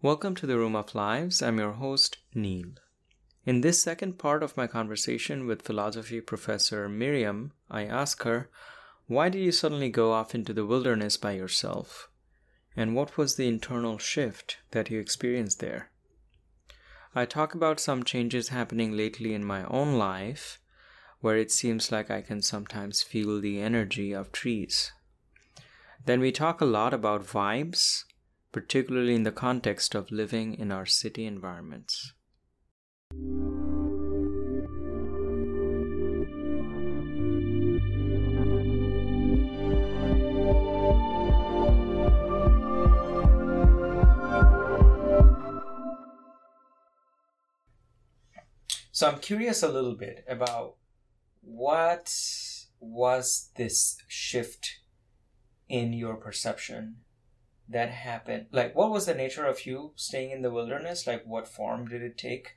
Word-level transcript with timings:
Welcome 0.00 0.36
to 0.36 0.46
the 0.46 0.56
Room 0.56 0.76
of 0.76 0.94
Lives. 0.94 1.42
I'm 1.42 1.58
your 1.58 1.72
host, 1.72 2.18
Neil. 2.32 2.68
In 3.44 3.62
this 3.62 3.82
second 3.82 4.16
part 4.16 4.44
of 4.44 4.56
my 4.56 4.68
conversation 4.68 5.44
with 5.44 5.62
philosophy 5.62 6.20
professor 6.20 6.88
Miriam, 6.88 7.50
I 7.68 7.82
ask 7.82 8.22
her, 8.22 8.48
Why 9.08 9.28
did 9.28 9.40
you 9.40 9.50
suddenly 9.50 9.90
go 9.90 10.12
off 10.12 10.36
into 10.36 10.52
the 10.52 10.64
wilderness 10.64 11.16
by 11.16 11.32
yourself? 11.32 12.08
And 12.76 12.94
what 12.94 13.18
was 13.18 13.34
the 13.34 13.48
internal 13.48 13.98
shift 13.98 14.58
that 14.70 14.88
you 14.88 15.00
experienced 15.00 15.58
there? 15.58 15.90
I 17.12 17.24
talk 17.24 17.52
about 17.52 17.80
some 17.80 18.04
changes 18.04 18.50
happening 18.50 18.96
lately 18.96 19.34
in 19.34 19.44
my 19.44 19.64
own 19.64 19.98
life, 19.98 20.60
where 21.22 21.36
it 21.36 21.50
seems 21.50 21.90
like 21.90 22.08
I 22.08 22.22
can 22.22 22.40
sometimes 22.40 23.02
feel 23.02 23.40
the 23.40 23.60
energy 23.60 24.12
of 24.12 24.30
trees. 24.30 24.92
Then 26.04 26.20
we 26.20 26.30
talk 26.30 26.60
a 26.60 26.66
lot 26.66 26.94
about 26.94 27.26
vibes 27.26 28.04
particularly 28.52 29.14
in 29.14 29.22
the 29.22 29.32
context 29.32 29.94
of 29.94 30.10
living 30.10 30.54
in 30.54 30.72
our 30.72 30.86
city 30.86 31.26
environments. 31.26 32.14
So 48.98 49.08
I'm 49.08 49.20
curious 49.20 49.62
a 49.62 49.68
little 49.68 49.94
bit 49.94 50.24
about 50.28 50.74
what 51.40 52.12
was 52.80 53.50
this 53.54 53.96
shift 54.08 54.80
in 55.68 55.92
your 55.92 56.16
perception 56.16 56.96
that 57.68 57.90
happened? 57.90 58.46
Like, 58.52 58.74
what 58.74 58.90
was 58.90 59.06
the 59.06 59.14
nature 59.14 59.44
of 59.46 59.66
you 59.66 59.92
staying 59.96 60.30
in 60.30 60.42
the 60.42 60.50
wilderness? 60.50 61.06
Like, 61.06 61.24
what 61.26 61.48
form 61.48 61.88
did 61.88 62.02
it 62.02 62.18
take? 62.18 62.56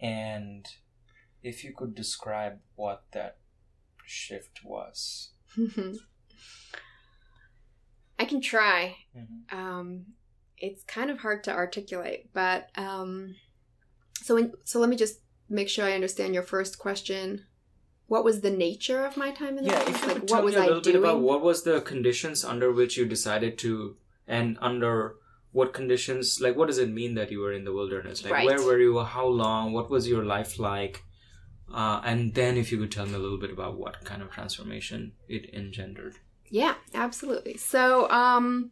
And 0.00 0.66
if 1.42 1.64
you 1.64 1.72
could 1.72 1.94
describe 1.94 2.58
what 2.74 3.04
that 3.12 3.38
shift 4.04 4.64
was. 4.64 5.30
I 8.18 8.24
can 8.24 8.40
try. 8.40 8.96
Mm-hmm. 9.16 9.58
Um, 9.58 10.06
it's 10.58 10.84
kind 10.84 11.10
of 11.10 11.18
hard 11.18 11.44
to 11.44 11.52
articulate, 11.52 12.30
but 12.32 12.70
um, 12.76 13.36
so 14.22 14.36
when, 14.36 14.52
so 14.64 14.80
let 14.80 14.88
me 14.88 14.96
just 14.96 15.20
make 15.48 15.68
sure 15.68 15.84
I 15.84 15.92
understand 15.92 16.34
your 16.34 16.42
first 16.42 16.78
question 16.78 17.44
what 18.08 18.24
was 18.24 18.40
the 18.40 18.50
nature 18.50 19.04
of 19.04 19.16
my 19.16 19.30
time 19.32 19.58
in 19.58 19.64
the 19.64 19.70
yeah, 19.70 19.78
wilderness? 19.78 20.02
If 20.02 20.06
you 20.06 20.14
like, 20.14 20.26
tell 20.26 20.36
what 20.36 20.44
was 20.44 20.54
me 20.54 20.60
a 20.60 20.64
little 20.64 20.76
I 20.76 20.80
bit 20.80 20.92
doing? 20.92 21.04
about 21.04 21.20
what 21.20 21.42
was 21.42 21.64
the 21.64 21.80
conditions 21.80 22.44
under 22.44 22.72
which 22.72 22.96
you 22.96 23.04
decided 23.04 23.58
to, 23.58 23.96
and 24.26 24.58
under 24.60 25.16
what 25.52 25.72
conditions, 25.72 26.40
like 26.40 26.56
what 26.56 26.68
does 26.68 26.78
it 26.78 26.90
mean 26.90 27.14
that 27.14 27.30
you 27.30 27.40
were 27.40 27.52
in 27.52 27.64
the 27.64 27.72
wilderness? 27.72 28.22
Like 28.22 28.32
right. 28.32 28.46
where 28.46 28.62
were 28.62 28.78
you? 28.78 28.98
How 29.00 29.26
long? 29.26 29.72
What 29.72 29.90
was 29.90 30.08
your 30.08 30.24
life 30.24 30.58
like? 30.58 31.02
Uh, 31.72 32.00
and 32.04 32.34
then 32.34 32.56
if 32.56 32.70
you 32.70 32.78
could 32.78 32.92
tell 32.92 33.06
me 33.06 33.14
a 33.14 33.18
little 33.18 33.38
bit 33.38 33.50
about 33.50 33.76
what 33.76 34.04
kind 34.04 34.22
of 34.22 34.30
transformation 34.30 35.12
it 35.28 35.52
engendered. 35.52 36.14
Yeah, 36.48 36.74
absolutely. 36.94 37.56
So, 37.56 38.08
um, 38.08 38.70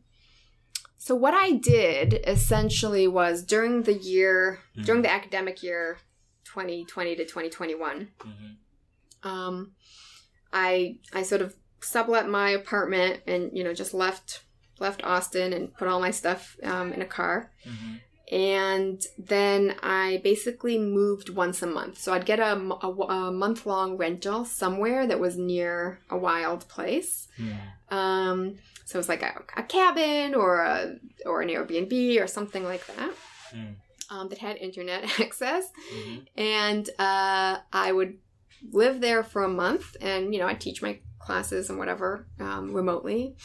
so 0.96 1.16
what 1.16 1.34
I 1.34 1.52
did 1.52 2.20
essentially 2.24 3.08
was 3.08 3.42
during 3.42 3.82
the 3.82 3.94
year, 3.94 4.60
mm-hmm. 4.76 4.84
during 4.84 5.02
the 5.02 5.10
academic 5.10 5.60
year, 5.60 5.98
2020 6.44 7.16
to 7.16 7.24
2021. 7.24 8.08
Mm-hmm 8.20 8.46
um, 9.24 9.72
I 10.52 10.98
I 11.12 11.22
sort 11.22 11.42
of 11.42 11.56
sublet 11.80 12.28
my 12.28 12.50
apartment 12.50 13.20
and 13.26 13.50
you 13.52 13.64
know 13.64 13.74
just 13.74 13.92
left 13.92 14.44
left 14.80 15.04
Austin 15.04 15.52
and 15.52 15.74
put 15.74 15.88
all 15.88 16.00
my 16.00 16.10
stuff 16.10 16.56
um, 16.62 16.92
in 16.92 17.02
a 17.02 17.06
car. 17.06 17.50
Mm-hmm. 17.66 17.94
And 18.34 19.02
then 19.18 19.76
I 19.82 20.20
basically 20.24 20.78
moved 20.78 21.28
once 21.28 21.62
a 21.62 21.66
month. 21.66 21.98
So 21.98 22.12
I'd 22.12 22.26
get 22.26 22.40
a, 22.40 22.54
a, 22.82 22.88
a 22.88 23.30
month 23.30 23.66
long 23.66 23.96
rental 23.96 24.44
somewhere 24.44 25.06
that 25.06 25.20
was 25.20 25.36
near 25.36 26.00
a 26.10 26.16
wild 26.16 26.66
place. 26.68 27.28
Mm. 27.38 27.94
Um, 27.94 28.54
so 28.84 28.96
it 28.96 29.00
was 29.00 29.08
like 29.08 29.22
a, 29.22 29.42
a, 29.56 29.62
cabin 29.62 30.34
or 30.34 30.62
a 30.62 30.96
or 31.26 31.42
an 31.42 31.48
Airbnb 31.48 32.20
or 32.20 32.26
something 32.26 32.64
like 32.64 32.86
that. 32.86 33.12
Mm. 33.54 33.74
Um, 34.10 34.28
that 34.28 34.38
had 34.38 34.58
internet 34.58 35.04
access, 35.20 35.64
mm-hmm. 35.92 36.24
and 36.36 36.88
uh, 36.98 37.56
I 37.72 37.90
would 37.90 38.18
live 38.72 39.00
there 39.00 39.22
for 39.22 39.42
a 39.42 39.48
month 39.48 39.96
and, 40.00 40.32
you 40.34 40.40
know, 40.40 40.46
I 40.46 40.54
teach 40.54 40.82
my 40.82 41.00
classes 41.18 41.70
and 41.70 41.78
whatever 41.78 42.26
um, 42.38 42.72
remotely. 42.72 43.36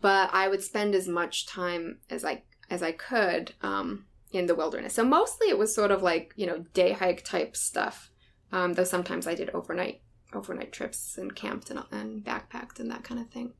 But 0.00 0.30
I 0.32 0.48
would 0.48 0.62
spend 0.62 0.94
as 0.94 1.08
much 1.08 1.46
time 1.46 1.98
as 2.08 2.24
I 2.24 2.42
as 2.70 2.82
I 2.82 2.92
could 2.92 3.52
um, 3.60 4.06
in 4.32 4.46
the 4.46 4.54
wilderness. 4.54 4.94
So 4.94 5.04
mostly 5.04 5.48
it 5.48 5.58
was 5.58 5.74
sort 5.74 5.90
of 5.90 6.02
like 6.02 6.32
you 6.36 6.46
know 6.46 6.64
day 6.72 6.92
hike 6.92 7.22
type 7.22 7.54
stuff. 7.54 8.10
Um, 8.50 8.72
though 8.74 8.84
sometimes 8.84 9.26
I 9.26 9.34
did 9.34 9.50
overnight 9.50 10.00
overnight 10.32 10.72
trips 10.72 11.18
and 11.18 11.34
camped 11.34 11.70
and, 11.70 11.82
and 11.90 12.24
backpacked 12.24 12.80
and 12.80 12.90
that 12.90 13.04
kind 13.04 13.20
of 13.20 13.28
thing. 13.28 13.52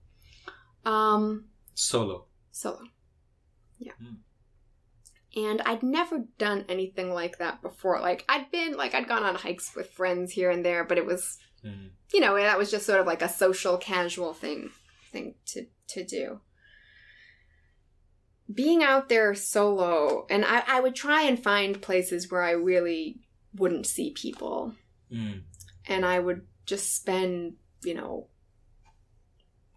Um, 0.86 1.46
solo. 1.74 2.26
Solo. 2.52 2.80
Yeah. 3.78 3.92
Mm 4.02 4.16
and 5.36 5.60
I'd 5.62 5.82
never 5.82 6.24
done 6.38 6.64
anything 6.68 7.12
like 7.12 7.38
that 7.38 7.62
before. 7.62 8.00
Like 8.00 8.24
I'd 8.28 8.50
been 8.50 8.76
like 8.76 8.94
I'd 8.94 9.08
gone 9.08 9.24
on 9.24 9.34
hikes 9.34 9.74
with 9.74 9.90
friends 9.90 10.32
here 10.32 10.50
and 10.50 10.64
there, 10.64 10.84
but 10.84 10.98
it 10.98 11.06
was 11.06 11.38
mm. 11.64 11.90
you 12.12 12.20
know, 12.20 12.36
that 12.36 12.58
was 12.58 12.70
just 12.70 12.86
sort 12.86 13.00
of 13.00 13.06
like 13.06 13.22
a 13.22 13.28
social 13.28 13.76
casual 13.76 14.32
thing 14.32 14.70
thing 15.10 15.34
to 15.46 15.66
to 15.88 16.04
do. 16.04 16.40
Being 18.52 18.82
out 18.82 19.08
there 19.08 19.34
solo, 19.34 20.26
and 20.28 20.44
I, 20.44 20.62
I 20.68 20.80
would 20.80 20.94
try 20.94 21.22
and 21.22 21.42
find 21.42 21.80
places 21.80 22.30
where 22.30 22.42
I 22.42 22.50
really 22.50 23.20
wouldn't 23.54 23.86
see 23.86 24.12
people. 24.12 24.74
Mm. 25.10 25.42
And 25.86 26.04
I 26.04 26.18
would 26.18 26.42
just 26.66 26.94
spend, 26.94 27.54
you 27.82 27.94
know, 27.94 28.28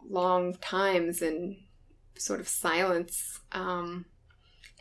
long 0.09 0.55
times 0.55 1.21
in 1.21 1.57
sort 2.17 2.39
of 2.39 2.47
silence. 2.47 3.39
Um, 3.51 4.05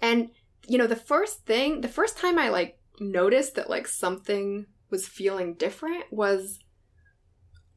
and 0.01 0.31
you 0.67 0.79
know, 0.79 0.87
the 0.87 0.97
first 0.97 1.47
thing, 1.47 1.81
the 1.81 1.89
first 1.89 2.19
time 2.19 2.39
I 2.39 2.49
like 2.49 2.79
noticed 2.99 3.55
that 3.55 3.71
like 3.71 3.87
something 3.87 4.67
was 4.91 5.09
feeling 5.09 5.55
different 5.55 6.05
was 6.11 6.59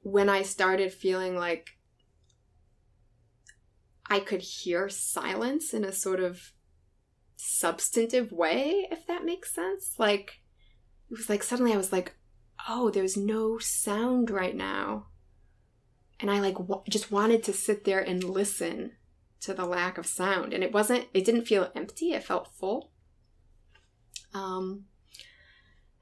when 0.02 0.30
I 0.30 0.42
started 0.42 0.94
feeling 0.94 1.36
like 1.36 1.72
I 4.10 4.20
could 4.20 4.42
hear 4.42 4.90
silence 4.90 5.74
in 5.74 5.84
a 5.84 5.92
sort 5.92 6.20
of 6.20 6.52
substantive 7.36 8.32
way, 8.32 8.88
if 8.92 9.06
that 9.08 9.24
makes 9.24 9.54
sense. 9.54 9.94
Like, 9.98 10.42
it 11.12 11.18
was 11.18 11.30
like 11.30 11.44
suddenly 11.44 11.74
I 11.74 11.78
was 11.78 11.92
like, 11.92 12.16
oh, 12.68 12.90
there's 12.90 13.16
no 13.16 13.60
sound 13.60 14.30
right 14.30 14.56
now. 14.56 15.08
And 16.20 16.30
I 16.30 16.40
like 16.40 16.56
w- 16.56 16.84
just 16.90 17.12
wanted 17.12 17.44
to 17.44 17.54
sit 17.54 17.86
there 17.86 18.00
and 18.00 18.24
listen 18.24 18.94
to 19.42 19.54
the 19.54 19.66
lack 19.66 19.98
of 19.98 20.06
sound 20.06 20.54
and 20.54 20.64
it 20.64 20.72
wasn't 20.72 21.08
it 21.14 21.26
didn't 21.26 21.48
feel 21.48 21.72
empty 21.76 22.14
it 22.14 22.24
felt 22.24 22.54
full. 22.54 22.92
Um 24.34 24.86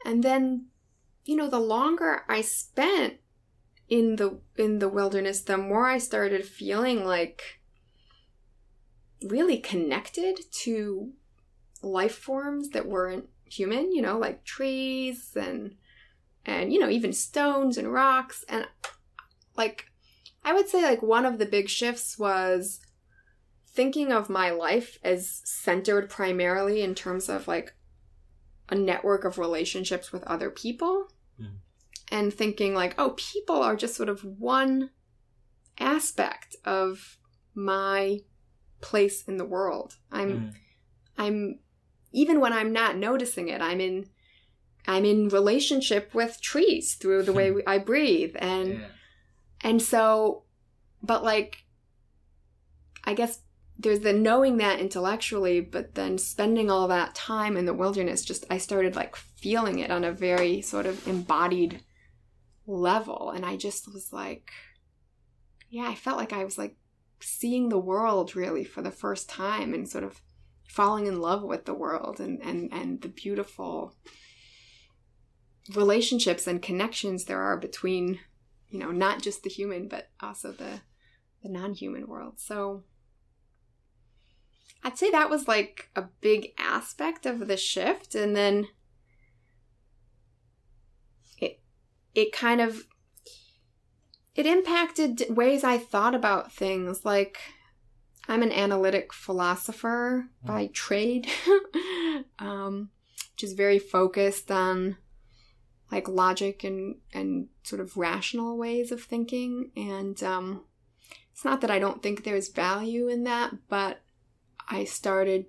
and 0.05 0.23
then 0.23 0.67
you 1.25 1.35
know 1.35 1.49
the 1.49 1.59
longer 1.59 2.23
i 2.29 2.41
spent 2.41 3.15
in 3.89 4.15
the 4.15 4.39
in 4.57 4.79
the 4.79 4.89
wilderness 4.89 5.41
the 5.41 5.57
more 5.57 5.87
i 5.87 5.97
started 5.97 6.45
feeling 6.45 7.05
like 7.05 7.59
really 9.23 9.57
connected 9.57 10.39
to 10.51 11.11
life 11.81 12.15
forms 12.15 12.69
that 12.69 12.87
weren't 12.87 13.27
human 13.45 13.91
you 13.91 14.01
know 14.01 14.17
like 14.17 14.43
trees 14.43 15.35
and 15.35 15.75
and 16.45 16.73
you 16.73 16.79
know 16.79 16.89
even 16.89 17.13
stones 17.13 17.77
and 17.77 17.91
rocks. 17.93 18.43
And 18.47 18.65
like 19.55 19.85
i 20.43 20.53
would 20.53 20.69
say 20.69 20.81
like 20.81 21.01
one 21.01 21.25
of 21.25 21.37
the 21.37 21.45
big 21.45 21.69
shifts 21.69 22.17
was 22.17 22.79
thinking 23.77 24.11
of 24.11 24.27
my 24.27 24.49
life 24.49 24.97
as 25.03 25.43
centered 25.45 26.09
primarily 26.09 26.81
in 26.81 26.95
terms 26.95 27.29
of 27.29 27.47
like 27.47 27.75
a 28.69 28.75
network 28.75 29.23
of 29.23 29.37
relationships 29.37 30.11
with 30.11 30.23
other 30.23 30.49
people 30.49 31.05
mm. 31.39 31.51
and 32.11 32.33
thinking 32.33 32.73
like 32.73 32.95
oh 32.97 33.13
people 33.15 33.61
are 33.61 33.75
just 33.75 33.93
sort 33.93 34.09
of 34.09 34.23
one 34.23 34.89
aspect 35.79 36.55
of 36.65 37.19
my 37.53 38.19
place 38.81 39.21
in 39.25 39.37
the 39.37 39.45
world 39.45 39.97
i'm 40.11 40.31
mm. 40.31 40.53
i'm 41.19 41.59
even 42.11 42.39
when 42.39 42.53
i'm 42.53 42.73
not 42.73 42.97
noticing 42.97 43.47
it 43.47 43.61
i'm 43.61 43.79
in 43.79 44.09
i'm 44.87 45.05
in 45.05 45.29
relationship 45.29 46.15
with 46.15 46.41
trees 46.41 46.95
through 46.95 47.21
the 47.21 47.31
way 47.31 47.53
i 47.67 47.77
breathe 47.77 48.35
and 48.39 48.79
yeah. 48.79 48.87
and 49.61 49.83
so 49.83 50.41
but 51.03 51.23
like 51.23 51.63
i 53.03 53.13
guess 53.13 53.41
there's 53.79 53.99
the 53.99 54.13
knowing 54.13 54.57
that 54.57 54.79
intellectually, 54.79 55.61
but 55.61 55.95
then 55.95 56.17
spending 56.17 56.71
all 56.71 56.87
that 56.87 57.13
time 57.13 57.55
in 57.55 57.65
the 57.65 57.73
wilderness, 57.73 58.25
just 58.25 58.45
I 58.49 58.57
started 58.57 58.95
like 58.95 59.15
feeling 59.15 59.79
it 59.79 59.91
on 59.91 60.03
a 60.03 60.11
very 60.11 60.61
sort 60.61 60.85
of 60.85 61.07
embodied 61.07 61.81
level. 62.65 63.31
And 63.31 63.45
I 63.45 63.55
just 63.55 63.91
was 63.93 64.11
like, 64.11 64.51
yeah, 65.69 65.87
I 65.87 65.95
felt 65.95 66.17
like 66.17 66.33
I 66.33 66.43
was 66.43 66.57
like 66.57 66.75
seeing 67.19 67.69
the 67.69 67.79
world 67.79 68.35
really 68.35 68.63
for 68.63 68.81
the 68.81 68.91
first 68.91 69.29
time 69.29 69.73
and 69.73 69.87
sort 69.87 70.03
of 70.03 70.21
falling 70.67 71.07
in 71.07 71.21
love 71.21 71.43
with 71.43 71.65
the 71.65 71.73
world 71.73 72.19
and 72.19 72.41
and 72.41 72.71
and 72.71 73.01
the 73.01 73.07
beautiful 73.07 73.95
relationships 75.75 76.45
and 76.45 76.61
connections 76.61 77.25
there 77.25 77.41
are 77.41 77.57
between 77.57 78.19
you 78.69 78.77
know 78.77 78.91
not 78.91 79.21
just 79.21 79.43
the 79.43 79.49
human 79.49 79.87
but 79.87 80.09
also 80.21 80.51
the 80.51 80.81
the 81.41 81.49
non-human 81.49 82.05
world 82.05 82.33
so 82.37 82.83
i'd 84.87 84.97
say 84.97 85.11
that 85.11 85.29
was 85.29 85.47
like 85.47 85.89
a 85.95 86.03
big 86.21 86.53
aspect 86.57 87.25
of 87.25 87.47
the 87.47 87.57
shift 87.57 88.15
and 88.15 88.35
then 88.35 88.67
it 91.37 91.59
it 92.15 92.31
kind 92.31 92.61
of 92.61 92.87
it 94.33 94.45
impacted 94.45 95.23
ways 95.29 95.63
i 95.63 95.77
thought 95.77 96.15
about 96.15 96.53
things 96.53 97.03
like 97.03 97.37
i'm 98.29 98.41
an 98.41 98.51
analytic 98.51 99.13
philosopher 99.13 100.29
by 100.43 100.69
trade 100.73 101.27
um, 102.39 102.89
which 103.33 103.43
is 103.43 103.53
very 103.53 103.79
focused 103.79 104.49
on 104.49 104.95
like 105.91 106.07
logic 106.07 106.63
and 106.63 106.95
and 107.13 107.47
sort 107.63 107.81
of 107.81 107.97
rational 107.97 108.57
ways 108.57 108.91
of 108.91 109.03
thinking 109.03 109.71
and 109.75 110.23
um 110.23 110.63
it's 111.31 111.45
not 111.45 111.61
that 111.61 111.69
I 111.69 111.77
don't 111.77 112.01
think 112.01 112.23
there's 112.23 112.49
value 112.49 113.07
in 113.07 113.23
that 113.25 113.53
but 113.69 114.01
I 114.67 114.83
started 114.83 115.45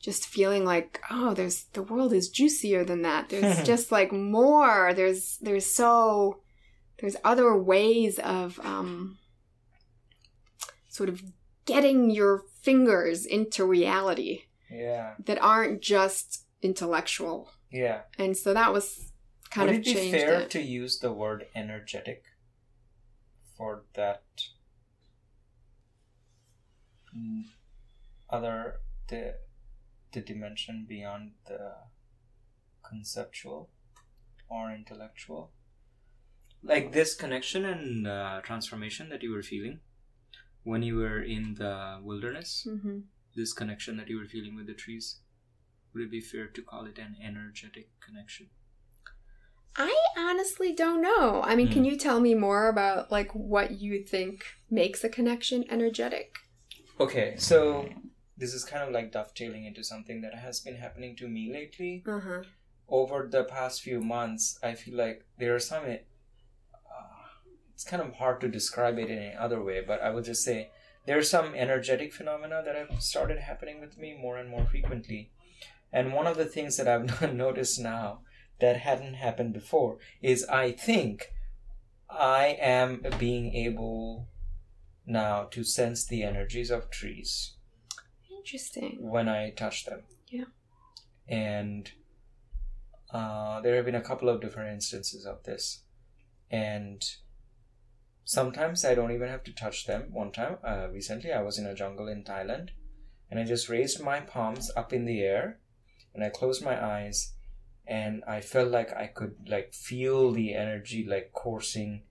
just 0.00 0.26
feeling 0.26 0.64
like 0.64 1.00
oh 1.10 1.34
there's 1.34 1.64
the 1.72 1.82
world 1.82 2.12
is 2.12 2.28
juicier 2.28 2.84
than 2.84 3.02
that 3.02 3.28
there's 3.30 3.66
just 3.66 3.90
like 3.90 4.12
more 4.12 4.92
there's 4.94 5.36
there's 5.38 5.66
so 5.66 6.40
there's 7.00 7.16
other 7.24 7.56
ways 7.56 8.18
of 8.20 8.60
um 8.62 9.18
sort 10.88 11.08
of 11.08 11.22
getting 11.64 12.10
your 12.10 12.44
fingers 12.62 13.26
into 13.26 13.64
reality 13.64 14.42
Yeah. 14.70 15.14
that 15.24 15.42
aren't 15.42 15.82
just 15.82 16.44
intellectual 16.62 17.50
Yeah. 17.70 18.02
and 18.18 18.36
so 18.36 18.54
that 18.54 18.72
was 18.72 19.10
kind 19.50 19.68
Would 19.70 19.80
of 19.80 19.86
it 19.86 19.94
be 19.94 20.10
fair 20.12 20.40
it. 20.42 20.50
to 20.50 20.62
use 20.62 20.98
the 21.00 21.12
word 21.12 21.46
energetic 21.54 22.22
for 23.56 23.84
that 23.94 24.22
other 28.30 28.80
the 29.08 29.34
the 30.12 30.20
dimension 30.20 30.86
beyond 30.88 31.32
the 31.46 31.74
conceptual 32.82 33.70
or 34.48 34.70
intellectual? 34.72 35.52
Like 36.62 36.92
this 36.92 37.14
connection 37.14 37.64
and 37.64 38.06
uh, 38.08 38.40
transformation 38.42 39.08
that 39.10 39.22
you 39.22 39.30
were 39.32 39.42
feeling 39.42 39.80
when 40.64 40.82
you 40.82 40.96
were 40.96 41.22
in 41.22 41.54
the 41.54 42.00
wilderness, 42.02 42.66
Mhm. 42.66 43.04
this 43.36 43.52
connection 43.52 43.96
that 43.98 44.08
you 44.08 44.18
were 44.18 44.26
feeling 44.26 44.56
with 44.56 44.66
the 44.66 44.74
trees, 44.74 45.20
would 45.92 46.02
it 46.04 46.10
be 46.10 46.20
fair 46.20 46.48
to 46.48 46.62
call 46.62 46.86
it 46.86 46.98
an 46.98 47.16
energetic 47.22 47.90
connection? 48.00 48.50
I 49.76 49.94
honestly 50.16 50.72
don't 50.72 51.02
know. 51.02 51.42
I 51.42 51.54
mean, 51.54 51.68
can 51.68 51.84
Hmm. 51.84 51.90
you 51.90 51.96
tell 51.98 52.18
me 52.20 52.34
more 52.34 52.68
about 52.68 53.12
like 53.12 53.30
what 53.32 53.72
you 53.80 54.02
think 54.02 54.44
makes 54.70 55.04
a 55.04 55.08
connection 55.08 55.64
energetic? 55.70 56.38
Okay, 56.98 57.34
so 57.36 57.88
this 58.38 58.54
is 58.54 58.64
kind 58.64 58.82
of 58.82 58.90
like 58.90 59.12
dovetailing 59.12 59.66
into 59.66 59.84
something 59.84 60.22
that 60.22 60.34
has 60.34 60.60
been 60.60 60.76
happening 60.76 61.14
to 61.16 61.28
me 61.28 61.52
lately. 61.52 62.02
Uh 62.06 62.20
huh. 62.20 62.42
Over 62.88 63.28
the 63.30 63.44
past 63.44 63.82
few 63.82 64.00
months, 64.00 64.58
I 64.62 64.74
feel 64.74 64.96
like 64.96 65.24
there 65.38 65.54
are 65.54 65.60
some. 65.60 65.84
Uh, 65.84 65.96
it's 67.74 67.84
kind 67.84 68.00
of 68.00 68.14
hard 68.14 68.40
to 68.40 68.48
describe 68.48 68.98
it 68.98 69.10
in 69.10 69.18
any 69.18 69.34
other 69.34 69.62
way, 69.62 69.82
but 69.86 70.00
I 70.00 70.10
would 70.10 70.24
just 70.24 70.42
say 70.42 70.70
there 71.06 71.18
are 71.18 71.22
some 71.22 71.54
energetic 71.54 72.14
phenomena 72.14 72.62
that 72.64 72.76
have 72.76 73.02
started 73.02 73.40
happening 73.40 73.80
with 73.80 73.98
me 73.98 74.16
more 74.18 74.38
and 74.38 74.48
more 74.48 74.64
frequently. 74.64 75.30
And 75.92 76.14
one 76.14 76.26
of 76.26 76.36
the 76.36 76.46
things 76.46 76.76
that 76.78 76.88
I've 76.88 77.32
noticed 77.34 77.78
now 77.78 78.20
that 78.60 78.78
hadn't 78.78 79.14
happened 79.14 79.52
before 79.52 79.98
is 80.22 80.44
I 80.46 80.72
think 80.72 81.32
I 82.08 82.56
am 82.60 83.02
being 83.18 83.54
able 83.54 84.28
now 85.06 85.44
to 85.44 85.62
sense 85.62 86.04
the 86.04 86.22
energies 86.22 86.70
of 86.70 86.90
trees 86.90 87.54
Interesting. 88.30 88.98
when 89.00 89.28
I 89.28 89.50
touch 89.50 89.84
them. 89.84 90.02
Yeah. 90.28 90.44
And 91.28 91.90
uh, 93.10 93.60
there 93.60 93.76
have 93.76 93.84
been 93.84 93.94
a 93.94 94.02
couple 94.02 94.28
of 94.28 94.40
different 94.40 94.72
instances 94.72 95.24
of 95.24 95.42
this. 95.44 95.82
And 96.50 97.04
sometimes 98.24 98.84
I 98.84 98.94
don't 98.94 99.12
even 99.12 99.28
have 99.28 99.44
to 99.44 99.52
touch 99.52 99.86
them. 99.86 100.08
One 100.12 100.32
time, 100.32 100.58
uh, 100.64 100.88
recently, 100.92 101.32
I 101.32 101.42
was 101.42 101.58
in 101.58 101.66
a 101.66 101.74
jungle 101.74 102.08
in 102.08 102.24
Thailand 102.24 102.70
and 103.30 103.40
I 103.40 103.44
just 103.44 103.68
raised 103.68 104.02
my 104.02 104.20
palms 104.20 104.70
up 104.76 104.92
in 104.92 105.04
the 105.04 105.22
air 105.22 105.58
and 106.14 106.22
I 106.22 106.28
closed 106.28 106.64
my 106.64 106.84
eyes 106.84 107.32
and 107.86 108.22
I 108.26 108.40
felt 108.40 108.70
like 108.70 108.92
I 108.94 109.06
could 109.06 109.36
like 109.48 109.72
feel 109.72 110.32
the 110.32 110.54
energy 110.54 111.06
like 111.08 111.32
coursing 111.32 112.02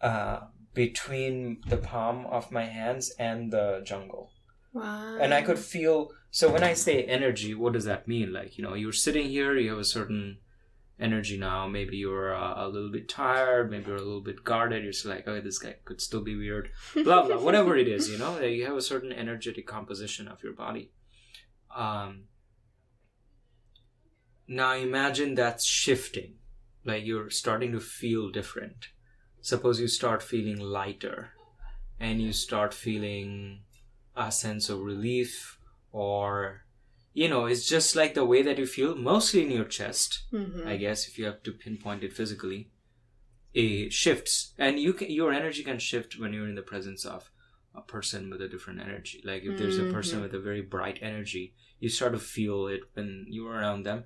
uh, 0.00 0.40
between 0.74 1.62
the 1.68 1.76
palm 1.76 2.26
of 2.26 2.50
my 2.52 2.64
hands 2.64 3.10
and 3.18 3.52
the 3.52 3.82
jungle 3.84 4.30
Wow. 4.72 5.18
and 5.20 5.32
I 5.32 5.42
could 5.42 5.58
feel. 5.58 6.10
So 6.30 6.52
when 6.52 6.64
I 6.64 6.74
say 6.74 7.04
energy, 7.04 7.54
what 7.54 7.72
does 7.74 7.84
that 7.84 8.08
mean? 8.08 8.32
Like 8.32 8.58
you 8.58 8.64
know, 8.64 8.74
you're 8.74 8.92
sitting 8.92 9.28
here, 9.28 9.56
you 9.56 9.70
have 9.70 9.78
a 9.78 9.84
certain 9.84 10.38
energy 10.98 11.36
now. 11.38 11.68
Maybe 11.68 11.96
you're 11.96 12.34
uh, 12.34 12.66
a 12.66 12.68
little 12.68 12.90
bit 12.90 13.08
tired, 13.08 13.70
maybe 13.70 13.86
you're 13.86 13.96
a 13.96 14.02
little 14.02 14.20
bit 14.20 14.42
guarded. 14.42 14.82
You're 14.84 15.14
like, 15.14 15.28
oh, 15.28 15.40
this 15.40 15.58
guy 15.60 15.76
could 15.84 16.00
still 16.00 16.22
be 16.22 16.34
weird. 16.36 16.70
Blah 16.94 17.26
blah, 17.26 17.38
whatever 17.48 17.76
it 17.76 17.86
is, 17.86 18.10
you 18.10 18.18
know, 18.18 18.40
you 18.40 18.66
have 18.66 18.76
a 18.76 18.82
certain 18.82 19.12
energetic 19.12 19.66
composition 19.66 20.26
of 20.26 20.42
your 20.42 20.52
body. 20.54 20.90
Um. 21.74 22.24
Now 24.46 24.74
imagine 24.74 25.34
that's 25.36 25.64
shifting, 25.64 26.34
like 26.84 27.04
you're 27.06 27.30
starting 27.30 27.72
to 27.72 27.80
feel 27.80 28.30
different. 28.30 28.88
Suppose 29.44 29.78
you 29.78 29.88
start 29.88 30.22
feeling 30.22 30.58
lighter, 30.58 31.32
and 32.00 32.18
you 32.22 32.32
start 32.32 32.72
feeling 32.72 33.60
a 34.16 34.32
sense 34.32 34.70
of 34.70 34.80
relief 34.80 35.58
or 35.92 36.62
you 37.12 37.28
know 37.28 37.44
it's 37.44 37.68
just 37.68 37.94
like 37.94 38.14
the 38.14 38.24
way 38.24 38.40
that 38.42 38.56
you 38.58 38.66
feel 38.66 38.94
mostly 38.96 39.42
in 39.42 39.50
your 39.50 39.64
chest 39.78 40.22
Mhm. 40.32 40.64
i 40.66 40.76
guess 40.76 41.06
if 41.08 41.18
you 41.18 41.24
have 41.26 41.42
to 41.42 41.52
pinpoint 41.52 42.02
it 42.04 42.12
physically 42.12 42.70
it 43.52 43.92
shifts 43.92 44.54
and 44.56 44.78
you 44.78 44.92
can 44.92 45.10
your 45.10 45.32
energy 45.32 45.62
can 45.62 45.78
shift 45.78 46.18
when 46.18 46.32
you're 46.32 46.48
in 46.48 46.54
the 46.54 46.70
presence 46.72 47.04
of 47.04 47.30
a 47.74 47.82
person 47.82 48.30
with 48.30 48.40
a 48.40 48.48
different 48.48 48.80
energy 48.80 49.20
like 49.24 49.42
if 49.44 49.56
there's 49.58 49.78
a 49.78 49.84
person 49.96 50.18
Mhm. 50.18 50.22
with 50.22 50.34
a 50.34 50.40
very 50.48 50.62
bright 50.62 50.98
energy 51.02 51.54
you 51.80 51.88
start 51.88 52.12
to 52.12 52.18
feel 52.36 52.66
it 52.74 52.82
when 52.94 53.26
you're 53.28 53.52
around 53.60 53.82
them 53.84 54.04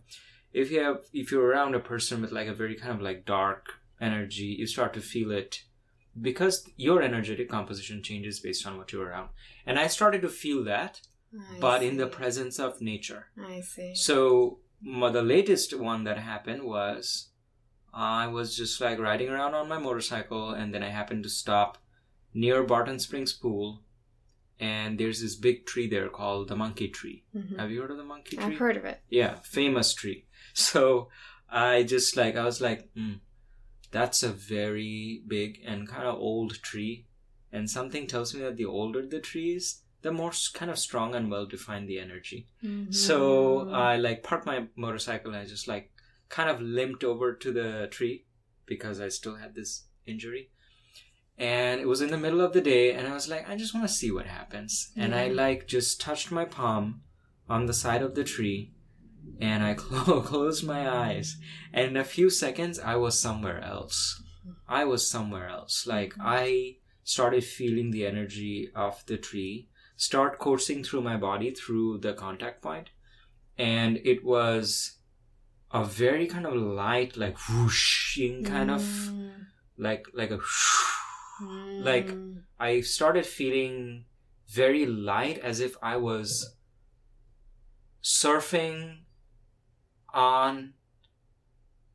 if 0.52 0.70
you 0.72 0.80
have 0.80 1.00
if 1.12 1.30
you're 1.30 1.46
around 1.52 1.74
a 1.74 1.80
person 1.92 2.20
with 2.22 2.32
like 2.32 2.48
a 2.48 2.54
very 2.62 2.74
kind 2.82 2.94
of 2.98 3.02
like 3.08 3.24
dark 3.36 3.64
energy 4.00 4.56
you 4.58 4.66
start 4.66 4.92
to 4.94 5.00
feel 5.00 5.30
it 5.30 5.62
because 6.20 6.68
your 6.76 7.02
energetic 7.02 7.48
composition 7.48 8.02
changes 8.02 8.40
based 8.40 8.66
on 8.66 8.76
what 8.76 8.92
you're 8.92 9.06
around 9.08 9.28
and 9.66 9.78
i 9.78 9.86
started 9.86 10.22
to 10.22 10.28
feel 10.28 10.64
that 10.64 11.00
I 11.34 11.58
but 11.60 11.82
in 11.82 11.96
the 11.96 12.06
presence 12.06 12.58
of 12.58 12.80
nature 12.80 13.26
I 13.38 13.60
see. 13.60 13.94
so 13.94 14.60
the 14.82 15.22
latest 15.22 15.76
one 15.78 16.04
that 16.04 16.18
happened 16.18 16.62
was 16.62 17.28
i 17.92 18.26
was 18.26 18.56
just 18.56 18.80
like 18.80 18.98
riding 18.98 19.28
around 19.28 19.54
on 19.54 19.68
my 19.68 19.78
motorcycle 19.78 20.50
and 20.50 20.72
then 20.74 20.82
i 20.82 20.88
happened 20.90 21.22
to 21.24 21.28
stop 21.28 21.78
near 22.34 22.62
barton 22.62 22.98
springs 22.98 23.32
pool 23.32 23.82
and 24.60 24.98
there's 24.98 25.20
this 25.20 25.36
big 25.36 25.66
tree 25.66 25.88
there 25.88 26.08
called 26.08 26.48
the 26.48 26.56
monkey 26.56 26.88
tree 26.88 27.24
Mhm. 27.36 27.58
have 27.58 27.70
you 27.70 27.80
heard 27.80 27.90
of 27.90 27.96
the 27.96 28.04
monkey 28.04 28.36
tree 28.36 28.44
I've 28.44 28.58
heard 28.58 28.76
of 28.76 28.84
it. 28.84 29.00
yeah 29.08 29.34
famous 29.44 29.94
tree 29.94 30.26
so 30.54 31.08
i 31.50 31.82
just 31.82 32.16
like 32.16 32.36
i 32.36 32.44
was 32.44 32.60
like 32.60 32.92
mm, 32.94 33.20
that's 33.90 34.22
a 34.22 34.28
very 34.28 35.22
big 35.26 35.60
and 35.64 35.88
kind 35.88 36.06
of 36.06 36.16
old 36.16 36.62
tree. 36.62 37.06
And 37.52 37.70
something 37.70 38.06
tells 38.06 38.34
me 38.34 38.40
that 38.42 38.56
the 38.56 38.66
older 38.66 39.06
the 39.06 39.20
tree 39.20 39.54
is 39.54 39.82
the 40.02 40.12
more 40.12 40.32
kind 40.54 40.70
of 40.70 40.78
strong 40.78 41.14
and 41.14 41.30
well 41.30 41.46
defined 41.46 41.88
the 41.88 41.98
energy. 41.98 42.48
So 42.90 43.18
Mhm. 43.66 43.74
i 43.74 43.96
like 43.96 44.22
parked 44.22 44.46
my 44.46 44.68
motorcycle 44.76 45.32
and 45.32 45.40
i 45.42 45.46
just 45.46 45.66
like 45.68 45.90
kind 46.28 46.50
of 46.50 46.60
limped 46.60 47.02
over 47.04 47.34
to 47.34 47.52
the 47.52 47.88
tree 47.90 48.26
because 48.66 49.00
i 49.00 49.08
still 49.08 49.36
had 49.36 49.54
this 49.54 49.84
injury. 50.06 50.50
And 51.38 51.80
it 51.80 51.86
was 51.86 52.00
in 52.00 52.10
the 52.10 52.18
middle 52.18 52.40
of 52.40 52.52
the 52.52 52.60
day 52.60 52.92
and 52.92 53.06
i 53.06 53.14
was 53.14 53.28
like 53.28 53.48
i 53.48 53.56
just 53.56 53.74
want 53.74 53.86
to 53.88 53.92
see 54.00 54.10
what 54.10 54.26
happens. 54.26 54.92
And 54.96 55.14
i 55.14 55.28
like 55.28 55.66
just 55.66 56.00
touched 56.00 56.30
my 56.30 56.44
palm 56.44 57.02
on 57.48 57.66
the 57.66 57.74
side 57.74 58.02
of 58.02 58.14
the 58.14 58.24
tree 58.24 58.72
and 59.40 59.62
i 59.64 59.74
clo- 59.82 60.20
closed 60.20 60.64
my 60.66 60.88
eyes 60.88 61.36
and 61.72 61.88
in 61.88 61.96
a 61.96 62.04
few 62.04 62.28
seconds 62.30 62.78
i 62.78 62.94
was 62.96 63.18
somewhere 63.18 63.60
else 63.62 64.22
i 64.68 64.84
was 64.84 65.08
somewhere 65.08 65.48
else 65.48 65.86
like 65.86 66.14
i 66.20 66.76
started 67.04 67.42
feeling 67.44 67.90
the 67.90 68.06
energy 68.06 68.70
of 68.74 69.04
the 69.06 69.16
tree 69.16 69.68
start 69.96 70.38
coursing 70.38 70.82
through 70.84 71.00
my 71.02 71.16
body 71.16 71.50
through 71.50 71.98
the 71.98 72.12
contact 72.12 72.62
point 72.62 72.90
and 73.56 73.96
it 74.04 74.24
was 74.24 74.96
a 75.72 75.84
very 75.84 76.26
kind 76.26 76.46
of 76.46 76.54
light 76.54 77.16
like 77.16 77.36
whooshing 77.48 78.44
kind 78.44 78.70
of 78.70 78.82
Mm. 78.82 79.30
like 79.76 80.06
like 80.14 80.30
a 80.30 80.36
whoosh. 80.36 81.82
like 81.90 82.08
Mm. 82.08 82.42
I 82.58 82.80
started 82.80 83.24
feeling 83.26 84.04
very 84.48 84.86
light, 84.86 85.38
as 85.38 85.60
if 85.60 85.76
I 85.82 85.96
was 85.96 86.56
surfing 88.02 89.02
on 90.12 90.74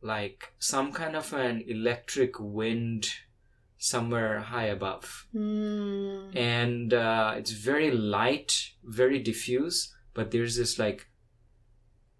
like 0.02 0.54
some 0.60 0.92
kind 0.92 1.16
of 1.16 1.32
an 1.34 1.64
electric 1.68 2.40
wind 2.40 3.08
somewhere 3.78 4.40
high 4.40 4.66
above. 4.66 5.28
Mm. 5.36 6.36
And 6.36 6.94
uh, 6.94 7.36
it's 7.38 7.52
very 7.52 7.92
light, 7.92 8.72
very 8.84 9.20
diffuse, 9.20 9.94
but 10.14 10.32
there's 10.32 10.58
this 10.58 10.78
like 10.78 11.08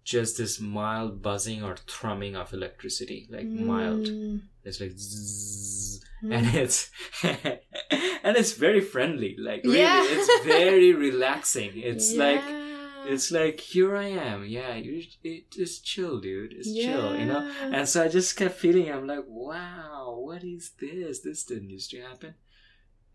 just 0.02 0.36
this 0.38 0.60
mild 0.60 1.22
buzzing 1.22 1.62
or 1.62 1.76
thrumming 1.76 2.36
of 2.36 2.52
electricity, 2.52 3.26
like 3.30 3.46
mild. 3.46 4.06
Mm. 4.06 4.42
It's 4.64 4.80
like 4.80 4.92
zzz, 4.96 6.00
Mm. 6.22 6.32
and 6.36 6.54
it's 6.54 6.90
and 7.22 8.36
it's 8.36 8.52
very 8.52 8.80
friendly. 8.80 9.36
Like 9.38 9.62
really, 9.64 9.80
Yeah. 9.80 10.02
it's 10.06 10.44
very 10.46 10.92
relaxing. 10.94 11.72
It's 11.74 12.14
like 12.14 12.40
Yeah. 12.40 12.63
It's 13.06 13.30
like 13.30 13.60
here 13.60 13.96
I 13.96 14.06
am. 14.06 14.44
Yeah, 14.44 14.74
you 14.74 15.02
it, 15.22 15.44
it's 15.56 15.78
chill, 15.78 16.20
dude. 16.20 16.52
It's 16.52 16.72
chill, 16.72 17.16
you 17.18 17.26
know. 17.26 17.50
And 17.62 17.88
so 17.88 18.04
I 18.04 18.08
just 18.08 18.36
kept 18.36 18.54
feeling. 18.56 18.90
I'm 18.90 19.06
like, 19.06 19.24
wow, 19.26 20.16
what 20.18 20.42
is 20.44 20.72
this? 20.80 21.20
This 21.20 21.44
didn't 21.44 21.70
used 21.70 21.90
to 21.90 22.00
happen, 22.00 22.34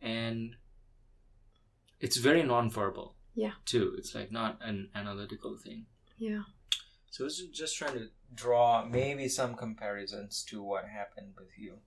and 0.02 0.56
it's 2.00 2.18
very 2.18 2.44
non-verbal. 2.44 3.16
Yeah. 3.36 3.52
Too. 3.66 3.96
It's 3.98 4.14
like 4.16 4.32
not 4.32 4.58
an 4.62 4.90
analytical 4.96 5.58
thing. 5.58 5.86
yeah. 6.18 6.42
So 7.12 7.24
I 7.24 7.26
was 7.26 7.42
just 7.52 7.76
trying 7.76 7.94
to 7.94 8.10
draw 8.36 8.86
maybe 8.86 9.28
some 9.30 9.56
comparisons 9.56 10.44
to 10.50 10.62
what 10.62 10.86
happened 10.86 11.34
with 11.38 11.48
you. 11.58 11.80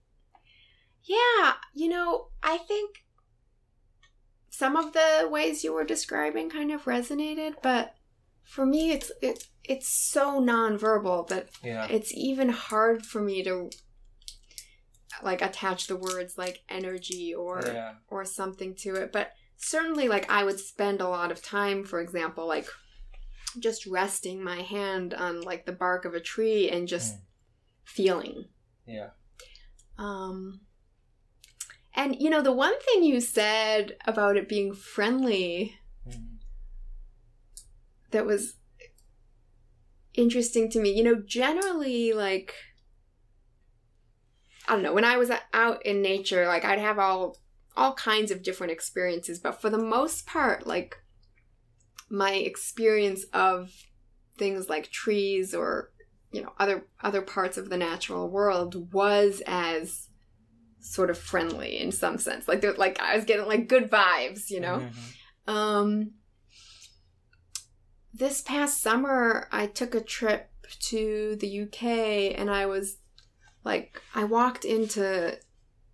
Yeah, 1.04 1.54
you 1.75 1.88
know, 1.88 2.28
I 2.42 2.59
think 2.59 3.04
some 4.52 4.76
of 4.76 4.92
the 4.92 5.26
ways 5.30 5.64
you 5.64 5.73
were 5.73 5.82
describing 5.85 6.50
kind 6.50 6.71
of 6.71 6.85
resonated, 6.85 7.54
but 7.62 7.94
for 8.44 8.66
me 8.66 8.92
it's 8.92 9.11
it, 9.23 9.44
it's 9.64 9.88
so 9.88 10.40
nonverbal 10.40 11.26
that 11.28 11.49
Yeah. 11.64 11.87
it's 11.88 12.12
even 12.14 12.50
hard 12.50 13.06
for 13.06 13.23
me 13.23 13.42
to 13.44 13.71
like 15.23 15.40
attach 15.40 15.87
the 15.87 15.97
words 15.97 16.37
like 16.37 16.62
energy 16.68 17.35
or 17.35 17.62
yeah. 17.64 17.94
or 18.09 18.25
something 18.26 18.75
to 18.76 18.94
it. 18.97 19.11
But 19.11 19.32
certainly 19.56 20.06
like 20.09 20.30
I 20.30 20.44
would 20.44 20.61
spend 20.61 21.00
a 21.00 21.09
lot 21.09 21.32
of 21.32 21.42
time, 21.42 21.82
for 21.85 22.00
example, 22.00 22.47
like 22.47 22.68
just 23.59 23.87
resting 23.87 24.42
my 24.44 24.61
hand 24.62 25.14
on 25.14 25.40
like 25.40 25.64
the 25.64 25.73
bark 25.73 26.04
of 26.04 26.14
a 26.14 26.21
tree 26.21 26.68
and 26.71 26.87
just 26.87 27.14
Mm. 27.14 27.21
feeling. 27.85 28.44
Yeah. 28.87 29.11
Um, 29.99 30.61
and 31.94 32.20
you 32.20 32.30
know, 32.30 32.42
the 32.42 32.52
one 32.52 32.78
thing 32.80 33.02
you 33.02 33.20
said 33.20 33.96
about 34.06 34.37
it 34.37 34.49
being 34.49 34.75
friendly 34.75 35.78
Mhm. 36.06 36.38
that 38.11 38.26
was 38.26 38.56
interesting 40.14 40.70
to 40.70 40.80
me, 40.80 40.90
you 40.90 41.02
know, 41.02 41.16
generally, 41.16 42.12
like, 42.12 42.54
I 44.68 44.75
don't 44.75 44.82
know, 44.82 44.92
when 44.92 45.04
I 45.04 45.16
was 45.16 45.30
out 45.52 45.84
in 45.84 46.02
nature, 46.02 46.46
like, 46.46 46.64
I'd 46.64 46.78
have 46.78 46.99
all 46.99 47.38
all 47.75 47.94
kinds 47.94 48.30
of 48.30 48.42
different 48.42 48.70
experiences, 48.70 49.38
but 49.38 49.58
for 49.61 49.70
the 49.70 49.78
most 49.78 50.26
part, 50.26 50.66
like, 50.66 50.99
my 52.11 52.32
experience 52.32 53.25
of 53.32 53.70
things 54.37 54.68
like 54.68 54.90
trees 54.90 55.54
or 55.54 55.90
you 56.30 56.42
know 56.42 56.52
other 56.58 56.87
other 57.02 57.22
parts 57.22 57.56
of 57.56 57.70
the 57.70 57.76
natural 57.76 58.28
world 58.28 58.92
was 58.92 59.42
as 59.46 60.08
sort 60.82 61.10
of 61.10 61.16
friendly 61.18 61.78
in 61.78 61.90
some 61.92 62.18
sense. 62.18 62.46
Like 62.48 62.60
there 62.60 62.74
like 62.74 63.00
i 63.00 63.16
was 63.16 63.24
getting 63.24 63.46
like 63.46 63.68
good 63.68 63.90
vibes 63.90 64.50
you 64.50 64.60
know? 64.60 64.82
Mhm. 65.48 65.52
um 65.52 66.10
this 68.12 68.42
past 68.42 68.82
summer 68.82 69.48
i 69.50 69.66
took 69.66 69.94
a 69.94 70.00
trip 70.00 70.50
to 70.80 71.36
the 71.40 71.62
uk 71.62 71.82
and 71.82 72.50
i 72.50 72.66
was 72.66 72.98
like 73.64 74.00
i 74.14 74.22
walked 74.24 74.64
into 74.64 75.38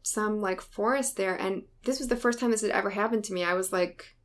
some 0.03 0.41
like 0.41 0.61
forest 0.61 1.17
there 1.17 1.37
and 1.37 1.63
this 1.85 1.99
was 1.99 2.09
the 2.09 2.17
first 2.17 2.39
time 2.41 2.51
this 2.51 2.63
had 2.63 2.71
ever 2.71 2.91
happened 2.91 3.25
to 3.25 3.33
me. 3.33 3.45
I 3.45 3.55
was 3.55 3.73
like 3.73 4.17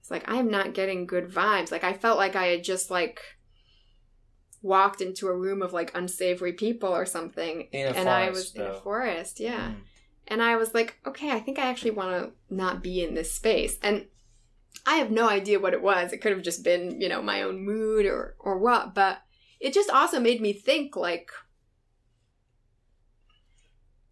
it's 0.00 0.10
like 0.10 0.28
i 0.28 0.36
am 0.36 0.50
not 0.50 0.74
getting 0.74 1.06
good 1.06 1.28
vibes. 1.30 1.70
Like 1.70 1.84
i 1.84 1.92
felt 1.92 2.18
like 2.18 2.34
i 2.34 2.46
had 2.46 2.64
just 2.64 2.90
like 2.90 3.20
walked 4.62 5.00
into 5.00 5.26
a 5.26 5.36
room 5.36 5.60
of 5.60 5.72
like 5.72 5.90
unsavory 5.94 6.52
people 6.52 6.88
or 6.90 7.04
something 7.04 7.68
In 7.72 7.86
a 7.88 7.90
and 7.90 8.08
i 8.08 8.26
forest, 8.26 8.54
was 8.54 8.54
in 8.54 8.70
a 8.70 8.74
forest 8.80 9.40
yeah 9.40 9.68
Mm. 9.72 9.80
and 10.28 10.42
I 10.42 10.56
was 10.56 10.72
like, 10.72 10.98
okay, 11.04 11.30
I 11.32 11.40
think 11.40 11.58
I 11.58 11.66
actually 11.68 11.90
want 11.90 12.10
to 12.16 12.54
not 12.54 12.80
be 12.82 13.02
in 13.02 13.14
this 13.14 13.32
space. 13.34 13.76
And 13.82 14.06
I 14.86 14.94
have 14.96 15.10
no 15.10 15.28
idea 15.28 15.58
what 15.60 15.74
it 15.74 15.82
was. 15.82 16.12
It 16.12 16.18
could 16.22 16.32
have 16.32 16.42
just 16.42 16.62
been, 16.62 17.00
you 17.00 17.08
know, 17.08 17.20
my 17.20 17.42
own 17.42 17.64
mood 17.64 18.06
or 18.06 18.36
or 18.38 18.56
what, 18.58 18.94
but 18.94 19.18
it 19.60 19.74
just 19.74 19.90
also 19.90 20.18
made 20.20 20.40
me 20.40 20.52
think 20.52 20.96
like 20.96 21.30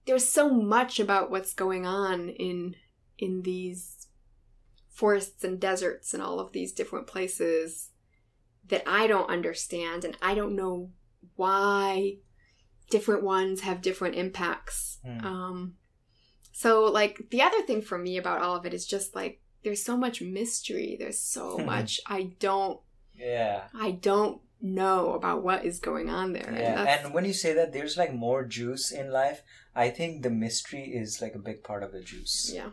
there's 0.07 0.29
so 0.29 0.51
much 0.51 0.99
about 0.99 1.31
what's 1.31 1.55
going 1.55 1.87
on 1.87 2.29
in 2.29 2.75
in 3.19 3.43
these 3.43 4.09
forests 4.91 5.45
and 5.45 5.61
deserts 5.61 6.13
and 6.15 6.23
all 6.23 6.41
of 6.41 6.53
these 6.53 6.73
different 6.73 7.07
places 7.07 7.91
that 8.71 8.83
I 8.87 9.07
don't 9.07 9.29
understand 9.31 10.05
and 10.05 10.17
I 10.23 10.35
don't 10.35 10.57
know 10.57 10.91
why 11.37 12.17
different 12.91 13.23
ones 13.23 13.61
have 13.61 13.83
different 13.83 14.15
impacts. 14.17 14.99
Hmm. 15.05 15.27
Um 15.27 15.75
so 16.53 16.85
like 16.85 17.19
the 17.31 17.43
other 17.43 17.63
thing 17.63 17.83
for 17.83 17.97
me 17.99 18.17
about 18.17 18.43
all 18.43 18.57
of 18.57 18.67
it 18.67 18.75
is 18.75 18.87
just 18.87 19.15
like 19.15 19.41
there's 19.63 19.83
so 19.85 19.97
much 19.97 20.23
mystery. 20.23 20.97
There's 20.99 21.21
so 21.21 21.59
much 21.73 22.01
I 22.07 22.33
don't 22.39 22.81
Yeah. 23.15 23.65
I 23.75 23.93
don't 23.93 24.41
know 24.63 25.15
about 25.15 25.43
what 25.43 25.65
is 25.65 25.79
going 25.79 26.11
on 26.11 26.33
there. 26.33 26.53
Yeah, 26.53 26.75
that's- 26.75 27.05
and 27.05 27.15
when 27.15 27.25
you 27.25 27.33
say 27.33 27.55
that 27.55 27.73
there's 27.73 27.97
like 27.97 28.13
more 28.13 28.45
juice 28.45 28.91
in 28.93 29.11
life, 29.11 29.43
I 29.75 29.89
think 29.91 30.23
the 30.23 30.31
mystery 30.31 30.85
is 31.03 31.23
like 31.23 31.35
a 31.35 31.39
big 31.39 31.63
part 31.63 31.83
of 31.83 31.93
the 31.93 32.01
juice. 32.03 32.51
yeah. 32.55 32.71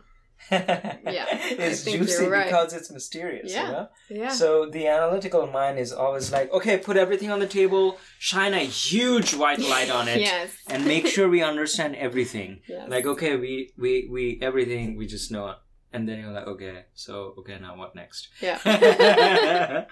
Yeah, 0.50 1.26
it's 1.66 1.84
juicy 1.84 2.26
right. 2.26 2.44
because 2.46 2.72
it's 2.72 2.90
mysterious. 2.90 3.52
Yeah. 3.52 3.66
You 3.66 3.72
know? 3.72 3.88
Yeah. 4.10 4.28
So 4.30 4.68
the 4.70 4.86
analytical 4.86 5.46
mind 5.46 5.78
is 5.78 5.92
always 5.92 6.32
like, 6.32 6.50
okay, 6.52 6.78
put 6.78 6.96
everything 6.96 7.30
on 7.30 7.38
the 7.40 7.46
table, 7.46 7.98
shine 8.18 8.54
a 8.54 8.60
huge 8.60 9.34
white 9.34 9.60
light 9.60 9.90
on 9.90 10.08
it, 10.08 10.20
yes. 10.20 10.50
and 10.68 10.84
make 10.84 11.06
sure 11.14 11.28
we 11.28 11.42
understand 11.42 11.96
everything. 11.96 12.60
Yes. 12.68 12.88
Like, 12.88 13.06
okay, 13.06 13.36
we 13.36 13.72
we 13.78 14.08
we 14.10 14.38
everything 14.42 14.96
we 14.96 15.06
just 15.06 15.30
know, 15.30 15.54
and 15.92 16.08
then 16.08 16.18
you're 16.20 16.32
like, 16.32 16.46
okay, 16.46 16.84
so 16.94 17.34
okay, 17.38 17.58
now 17.60 17.76
what 17.76 17.94
next? 17.94 18.28
Yeah. 18.40 18.58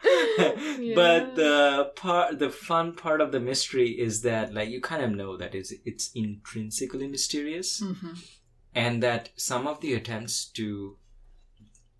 But 0.94 1.34
the 1.36 1.92
part, 1.96 2.38
the 2.38 2.50
fun 2.50 2.94
part 2.94 3.20
of 3.20 3.32
the 3.32 3.40
mystery 3.40 3.90
is 3.90 4.22
that, 4.22 4.52
like, 4.54 4.68
you 4.68 4.80
kind 4.80 5.02
of 5.02 5.10
know 5.12 5.36
that 5.36 5.54
is 5.54 5.72
it's 5.72 5.82
it's 5.84 6.10
intrinsically 6.14 7.06
mysterious, 7.08 7.80
Mhm. 7.80 8.14
And 8.76 9.02
that 9.02 9.30
some 9.36 9.66
of 9.66 9.80
the 9.80 9.94
attempts 9.94 10.44
to 10.58 10.96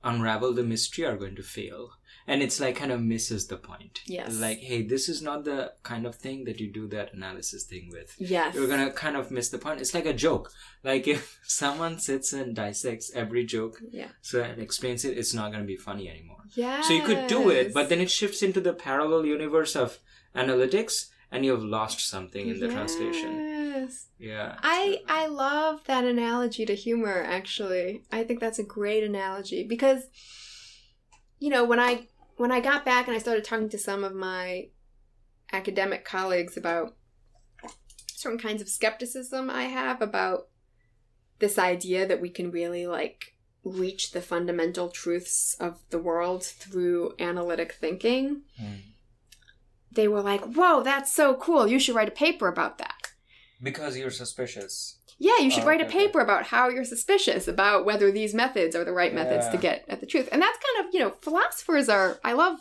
unravel 0.04 0.52
the 0.52 0.62
mystery 0.62 1.04
are 1.04 1.16
going 1.16 1.34
to 1.36 1.42
fail, 1.42 1.90
and 2.28 2.42
it's 2.42 2.60
like 2.60 2.76
kind 2.76 2.92
of 2.92 3.00
misses 3.02 3.46
the 3.48 3.56
point. 3.56 4.00
Yes. 4.06 4.36
Like, 4.38 4.58
hey, 4.58 4.82
this 4.82 5.08
is 5.08 5.20
not 5.22 5.44
the 5.44 5.72
kind 5.82 6.06
of 6.06 6.14
thing 6.14 6.44
that 6.44 6.60
you 6.60 6.68
do 6.72 6.86
that 6.88 7.12
analysis 7.14 7.64
thing 7.64 7.88
with 7.90 8.14
Yes. 8.18 8.54
you're 8.54 8.68
gonna 8.68 8.90
kind 8.90 9.16
of 9.16 9.30
miss 9.30 9.48
the 9.48 9.58
point. 9.58 9.80
It's 9.80 9.94
like 9.94 10.06
a 10.06 10.12
joke. 10.12 10.52
Like 10.84 11.08
if 11.08 11.38
someone 11.46 11.98
sits 11.98 12.32
and 12.32 12.54
dissects 12.54 13.10
every 13.14 13.44
joke 13.44 13.80
Yeah. 13.90 14.08
so 14.22 14.42
and 14.42 14.60
explains 14.60 15.04
it, 15.04 15.16
it's 15.18 15.34
not 15.34 15.50
gonna 15.52 15.64
be 15.64 15.76
funny 15.76 16.08
anymore. 16.08 16.42
Yeah. 16.54 16.82
So 16.82 16.92
you 16.92 17.02
could 17.02 17.26
do 17.26 17.50
it, 17.50 17.72
but 17.74 17.88
then 17.88 18.00
it 18.00 18.10
shifts 18.10 18.42
into 18.42 18.60
the 18.60 18.72
parallel 18.74 19.24
universe 19.26 19.74
of 19.74 19.98
analytics, 20.34 21.06
and 21.32 21.44
you've 21.44 21.64
lost 21.64 22.00
something 22.08 22.48
in 22.48 22.60
the 22.60 22.68
translation. 22.68 23.45
Yes. 23.86 24.06
Yeah. 24.18 24.56
I 24.62 25.02
I 25.08 25.26
love 25.26 25.84
that 25.86 26.04
analogy 26.04 26.66
to 26.66 26.74
humor 26.74 27.22
actually. 27.26 28.02
I 28.12 28.24
think 28.24 28.40
that's 28.40 28.58
a 28.58 28.64
great 28.64 29.04
analogy 29.04 29.62
because 29.64 30.08
you 31.38 31.50
know, 31.50 31.64
when 31.64 31.80
I 31.80 32.08
when 32.36 32.52
I 32.52 32.60
got 32.60 32.84
back 32.84 33.06
and 33.06 33.16
I 33.16 33.20
started 33.20 33.44
talking 33.44 33.68
to 33.70 33.78
some 33.78 34.04
of 34.04 34.14
my 34.14 34.68
academic 35.52 36.04
colleagues 36.04 36.56
about 36.56 36.96
certain 38.14 38.38
kinds 38.38 38.60
of 38.60 38.68
skepticism 38.68 39.50
I 39.50 39.64
have 39.64 40.02
about 40.02 40.48
this 41.38 41.58
idea 41.58 42.06
that 42.06 42.20
we 42.20 42.30
can 42.30 42.50
really 42.50 42.86
like 42.86 43.34
reach 43.62 44.12
the 44.12 44.22
fundamental 44.22 44.88
truths 44.88 45.54
of 45.60 45.80
the 45.90 45.98
world 45.98 46.44
through 46.44 47.14
analytic 47.18 47.72
thinking. 47.72 48.42
Hmm. 48.58 48.76
They 49.92 50.08
were 50.08 50.22
like, 50.22 50.42
"Whoa, 50.42 50.82
that's 50.82 51.12
so 51.14 51.34
cool. 51.34 51.66
You 51.66 51.78
should 51.78 51.94
write 51.94 52.08
a 52.08 52.12
paper 52.12 52.48
about 52.48 52.78
that." 52.78 52.95
Because 53.62 53.96
you're 53.96 54.10
suspicious. 54.10 54.98
Yeah, 55.18 55.38
you 55.40 55.50
should 55.50 55.62
Oh, 55.62 55.66
write 55.66 55.80
a 55.80 55.86
okay, 55.86 55.96
okay. 55.98 56.06
paper 56.08 56.20
about 56.20 56.44
how 56.44 56.68
you're 56.68 56.84
suspicious 56.84 57.48
about 57.48 57.84
whether 57.86 58.12
these 58.12 58.34
methods 58.34 58.76
are 58.76 58.84
the 58.84 58.92
right 58.92 59.14
methods 59.14 59.48
to 59.48 59.56
get 59.56 59.84
at 59.88 60.00
the 60.00 60.06
truth. 60.06 60.28
And 60.30 60.42
that's 60.42 60.58
kind 60.58 60.86
of, 60.86 60.92
you 60.94 61.00
know, 61.00 61.14
philosophers 61.22 61.88
are 61.88 62.18
I 62.22 62.34
love 62.34 62.58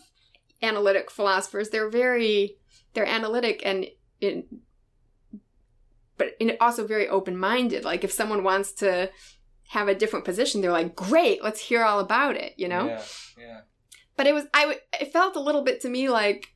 analytic 0.62 1.12
philosophers. 1.12 1.70
They're 1.70 1.90
very 1.90 2.56
they're 2.94 3.06
analytic 3.06 3.62
and 3.66 3.88
in 4.22 4.46
but 6.18 6.30
in 6.40 6.56
also 6.62 6.88
very 6.88 7.10
open-minded. 7.10 7.84
Like 7.84 8.06
if 8.06 8.12
someone 8.12 8.44
wants 8.44 8.72
to 8.74 9.12
have 9.70 9.90
a 9.90 9.96
different 9.96 10.24
position, 10.24 10.62
they're 10.62 10.72
like, 10.72 10.96
"Great, 10.96 11.44
let's 11.44 11.60
hear 11.60 11.84
all 11.84 12.00
about 12.00 12.38
it," 12.38 12.54
you 12.56 12.70
know. 12.70 12.86
Yeah. 12.86 13.02
Yeah. 13.38 13.62
But 14.16 14.28
it 14.28 14.34
was 14.34 14.46
I, 14.54 14.80
It 15.02 15.12
felt 15.12 15.36
a 15.36 15.42
little 15.42 15.62
bit 15.64 15.82
to 15.82 15.90
me 15.90 16.08
like 16.08 16.55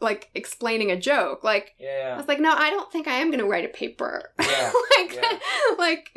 like 0.00 0.30
explaining 0.34 0.90
a 0.90 0.98
joke. 1.00 1.44
Like 1.44 1.74
I 1.80 1.84
Yeah. 1.84 2.16
was 2.16 2.28
like, 2.28 2.40
"No, 2.40 2.52
I 2.52 2.70
don't 2.70 2.90
think 2.92 3.06
I 3.08 3.14
am 3.14 3.32
to 3.32 3.44
write 3.44 3.64
a 3.64 3.68
paper." 3.68 4.32
Yeah. 4.40 4.72
like 4.98 5.14
Yeah. 5.14 5.38
like 5.78 6.10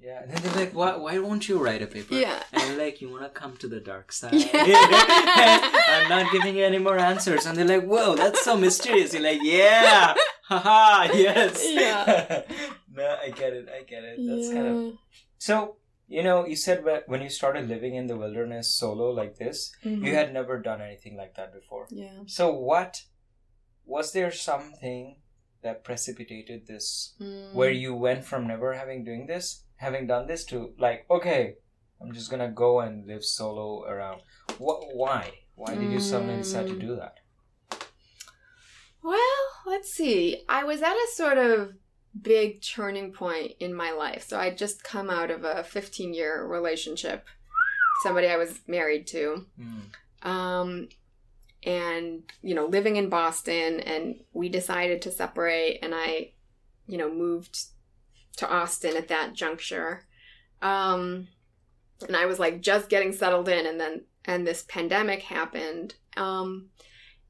Yeah. 0.00 0.22
And 0.22 0.30
then 0.30 0.42
they're 0.42 0.64
like, 0.64 0.72
why, 0.74 0.94
why 0.96 1.18
won't 1.18 1.48
you 1.48 1.58
write 1.58 1.82
a 1.82 1.86
paper? 1.88 2.14
yeah. 2.14 2.40
And 2.52 2.78
like, 2.78 3.00
you 3.00 3.08
want 3.10 3.24
to 3.24 3.28
come 3.28 3.56
to 3.56 3.66
the 3.66 3.80
dark 3.80 4.12
side? 4.12 4.34
Yeah. 4.34 4.50
I'm 5.88 6.08
not 6.08 6.30
giving 6.30 6.56
you 6.56 6.64
any 6.64 6.78
more 6.78 6.96
answers. 6.98 7.44
And 7.44 7.58
they're 7.58 7.66
like, 7.66 7.84
whoa, 7.88 8.14
that's 8.14 8.42
so 8.44 8.56
mysterious. 8.56 9.12
You're 9.14 9.22
like, 9.24 9.40
yeah, 9.42 10.14
haha, 10.44 11.08
yes. 11.12 11.64
Yeah. 11.68 12.42
no, 12.94 13.16
I 13.20 13.30
get 13.30 13.52
it. 13.54 13.68
I 13.68 13.82
get 13.82 14.04
it. 14.04 14.18
That's 14.28 14.52
kind 14.52 14.66
of. 14.68 14.92
So, 15.38 15.76
you 16.08 16.22
know, 16.22 16.46
you 16.46 16.56
said 16.56 16.84
when 17.06 17.20
you 17.22 17.28
started 17.28 17.68
living 17.68 17.94
in 17.96 18.06
the 18.06 18.16
wilderness 18.16 18.74
solo 18.74 19.10
like 19.10 19.36
this, 19.38 19.74
Mhm. 19.84 20.04
you 20.04 20.14
had 20.14 20.32
never 20.32 20.60
done 20.60 20.80
anything 20.80 21.16
like 21.16 21.34
that 21.36 21.52
before. 21.52 21.86
yeah. 21.90 22.20
So, 22.26 22.52
what 22.52 23.02
was 23.84 24.12
there 24.12 24.30
something 24.32 25.20
that 25.62 25.82
precipitated 25.84 26.66
this 26.66 27.14
Mm. 27.20 27.54
where 27.54 27.70
you 27.70 27.94
went 27.94 28.24
from 28.24 28.46
never 28.46 28.74
having 28.74 29.04
doing 29.04 29.26
this, 29.26 29.64
having 29.76 30.06
done 30.06 30.26
this 30.26 30.44
to 30.46 30.74
like, 30.78 31.06
okay, 31.10 31.56
I'm 32.00 32.12
just 32.12 32.30
gonna 32.30 32.50
go 32.50 32.80
and 32.80 33.06
live 33.06 33.24
solo 33.24 33.82
around. 33.84 34.20
What? 34.58 34.94
Why? 34.94 35.32
Why 35.54 35.74
did 35.74 35.90
you 35.90 35.98
suddenly 36.00 36.36
decide 36.36 36.66
to 36.68 36.74
Mm. 36.74 36.80
do 36.80 36.96
that? 36.96 37.14
Well, 39.02 39.44
let's 39.66 39.92
see. 39.92 40.44
I 40.48 40.64
was 40.64 40.82
at 40.82 40.94
a 40.94 41.06
sort 41.14 41.38
of 41.38 41.74
big 42.22 42.62
turning 42.62 43.12
point 43.12 43.52
in 43.60 43.74
my 43.74 43.90
life. 43.90 44.26
So 44.26 44.38
I'd 44.38 44.58
just 44.58 44.84
come 44.84 45.10
out 45.10 45.30
of 45.30 45.44
a 45.44 45.64
15 45.64 46.14
year 46.14 46.44
relationship, 46.44 47.26
somebody 48.02 48.28
I 48.28 48.36
was 48.36 48.60
married 48.66 49.06
to. 49.08 49.46
Mm. 49.60 50.28
Um, 50.28 50.88
and, 51.62 52.22
you 52.42 52.54
know, 52.54 52.66
living 52.66 52.96
in 52.96 53.08
Boston, 53.08 53.80
and 53.80 54.20
we 54.32 54.48
decided 54.48 55.02
to 55.02 55.10
separate, 55.10 55.80
and 55.82 55.92
I, 55.94 56.30
you 56.86 56.96
know, 56.96 57.12
moved 57.12 57.58
to 58.36 58.48
Austin 58.48 58.96
at 58.96 59.08
that 59.08 59.34
juncture. 59.34 60.04
Um, 60.62 61.26
and 62.06 62.16
I 62.16 62.26
was 62.26 62.38
like 62.38 62.60
just 62.60 62.88
getting 62.88 63.12
settled 63.12 63.48
in, 63.48 63.66
and 63.66 63.80
then, 63.80 64.02
and 64.24 64.46
this 64.46 64.64
pandemic 64.68 65.22
happened. 65.22 65.94
Um, 66.16 66.68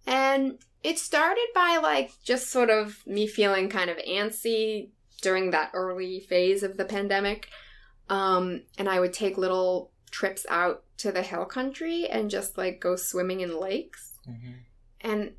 and 0.07 0.59
it 0.83 0.99
started 0.99 1.47
by 1.55 1.79
like 1.83 2.13
just 2.23 2.51
sort 2.51 2.71
of 2.71 3.05
me 3.07 3.27
feeling 3.27 3.69
kind 3.69 3.91
of 3.91 3.97
antsy 3.99 4.91
during 5.23 5.51
that 5.51 5.71
early 5.75 6.21
phase 6.21 6.63
of 6.63 6.77
the 6.77 6.85
pandemic. 6.85 7.49
Um, 8.09 8.63
and 8.79 8.89
I 8.89 9.01
would 9.01 9.13
take 9.13 9.37
little 9.37 9.91
trips 10.11 10.47
out 10.49 10.85
to 10.99 11.11
the 11.13 11.23
hill 11.23 11.45
country 11.45 12.07
and 12.07 12.31
just 12.31 12.57
like 12.57 12.81
go 12.81 12.97
swimming 12.97 13.41
in 13.41 13.59
lakes. 13.59 14.19
hmm 14.25 14.53
And 15.01 15.33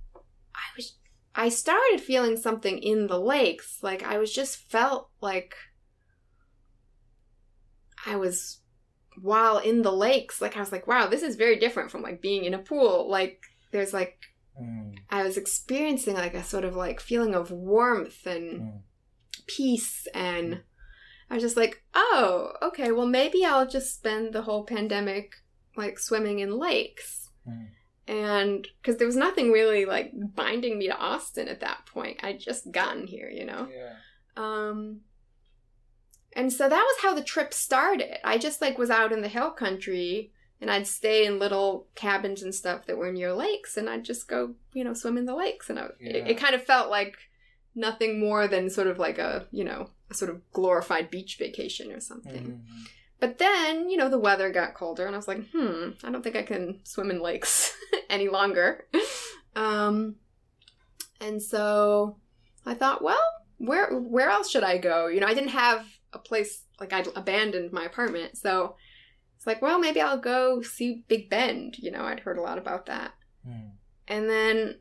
I 0.54 0.68
was, 0.76 0.96
I 1.36 1.50
started 1.50 2.02
feeling 2.02 2.36
something 2.36 2.78
in 2.80 3.08
the 3.08 3.20
lakes. 3.20 3.80
Like 3.82 4.04
I 4.04 4.18
was 4.18 4.34
just 4.34 4.58
felt 4.70 5.10
like 5.22 5.56
I 8.06 8.16
was, 8.16 8.60
while 9.22 9.58
in 9.58 9.82
the 9.82 9.92
lakes, 9.92 10.42
like 10.42 10.58
I 10.58 10.60
was 10.60 10.72
like, 10.72 10.88
wow, 10.88 11.08
this 11.08 11.24
is 11.24 11.36
very 11.36 11.58
different 11.58 11.92
from 11.92 12.02
like 12.02 12.22
being 12.22 12.44
in 12.44 12.54
a 12.54 12.60
pool. 12.60 13.10
Like 13.10 13.42
there's 13.72 13.94
like 13.94 14.20
Mm. 14.62 14.96
I 15.10 15.24
was 15.24 15.38
experiencing 15.38 16.16
like 16.16 16.34
a 16.34 16.44
sort 16.44 16.64
of 16.66 16.76
like 16.76 17.00
feeling 17.00 17.34
of 17.36 17.52
warmth 17.52 18.26
and 18.26 18.62
Mm. 18.62 18.82
peace 19.48 20.08
and 20.14 20.62
I 21.30 21.34
was 21.36 21.44
just 21.44 21.58
like, 21.58 21.84
"Oh, 21.94 22.54
okay, 22.62 22.92
well 22.92 23.06
maybe 23.06 23.44
I'll 23.46 23.68
just 23.68 23.94
spend 23.96 24.34
the 24.34 24.44
whole 24.44 24.66
pandemic 24.66 25.34
like 25.76 26.00
swimming 26.00 26.40
in 26.40 26.58
lakes." 26.58 27.30
Mm. 27.48 27.68
And 28.08 28.68
cuz 28.84 28.96
there 28.98 29.08
was 29.08 29.18
nothing 29.18 29.52
really 29.52 29.86
like 29.86 30.12
binding 30.14 30.78
me 30.78 30.88
to 30.88 30.98
Austin 30.98 31.48
at 31.50 31.60
that 31.60 31.86
point. 31.86 32.24
I'd 32.24 32.40
just 32.40 32.72
gotten 32.72 33.08
here, 33.08 33.30
you 33.30 33.46
know. 33.46 33.68
Yeah. 33.70 33.96
Um 34.38 35.02
and 36.34 36.54
so 36.54 36.70
that 36.70 36.84
was 36.84 37.02
how 37.02 37.14
the 37.14 37.24
trip 37.24 37.54
started. 37.54 38.20
I 38.26 38.38
just 38.38 38.62
like 38.62 38.78
was 38.78 38.90
out 38.90 39.12
in 39.12 39.22
the 39.22 39.28
hill 39.28 39.52
country 39.52 40.32
and 40.62 40.72
I'd 40.72 40.88
stay 40.88 41.26
in 41.26 41.40
little 41.40 41.88
cabins 41.96 42.42
and 42.44 42.54
stuff 42.54 42.86
that 42.88 42.98
were 42.98 43.12
near 43.12 43.34
lakes 43.34 43.78
and 43.78 43.90
I'd 43.90 44.04
just 44.06 44.28
go, 44.28 44.56
you 44.74 44.84
know, 44.84 44.94
swim 44.94 45.18
in 45.18 45.26
the 45.26 45.36
lakes 45.36 45.70
and 45.70 45.78
I, 45.80 45.86
it, 46.00 46.16
Yeah. 46.16 46.26
it 46.28 46.38
kind 46.38 46.56
of 46.56 46.64
felt 46.64 46.90
like 46.90 47.16
nothing 47.76 48.20
more 48.20 48.48
than 48.48 48.70
sort 48.70 48.88
of 48.88 48.98
like 48.98 49.18
a, 49.20 49.46
you 49.52 49.64
know, 49.64 49.90
a 50.10 50.14
sort 50.14 50.32
of 50.32 50.42
glorified 50.52 51.12
beach 51.12 51.38
vacation 51.38 51.92
or 51.92 52.00
something. 52.00 52.46
Mhm. 52.46 52.62
But 53.20 53.38
then, 53.40 53.90
you 53.90 53.98
know, 53.98 54.10
the 54.10 54.20
weather 54.20 54.52
got 54.52 54.74
colder 54.76 55.06
and 55.06 55.16
I 55.16 55.18
was 55.18 55.28
like, 55.28 55.44
hmm, 55.52 55.90
I 56.04 56.12
don't 56.12 56.24
think 56.24 56.36
I 56.36 56.44
can 56.44 56.80
swim 56.84 57.10
in 57.12 57.20
lakes 57.22 57.76
any 58.10 58.30
longer. 58.30 58.88
Um, 59.56 60.18
and 61.20 61.42
so 61.42 62.18
I 62.64 62.76
thought, 62.76 63.04
well, 63.04 63.18
where 63.58 63.90
where 63.98 64.30
else 64.30 64.52
should 64.52 64.64
I 64.64 64.78
go? 64.78 65.08
You 65.08 65.20
know, 65.20 65.26
I 65.26 65.34
didn't 65.34 65.50
have 65.50 65.84
a 66.14 66.20
place 66.20 66.62
like 66.80 66.94
I'd 66.94 67.08
abandoned 67.16 67.72
my 67.74 67.86
apartment. 67.86 68.38
So 68.38 68.76
it's 69.38 69.48
like, 69.48 69.62
well, 69.62 69.80
maybe 69.80 70.02
I'll 70.02 70.18
go 70.20 70.62
see 70.62 71.06
Big 71.08 71.30
Bend. 71.30 71.78
You 71.78 71.92
know, 71.92 72.02
I'd 72.04 72.20
heard 72.20 72.38
a 72.38 72.42
lot 72.42 72.58
about 72.58 72.88
that. 72.88 73.14
Mm. 73.48 73.72
And 74.10 74.30
then 74.30 74.80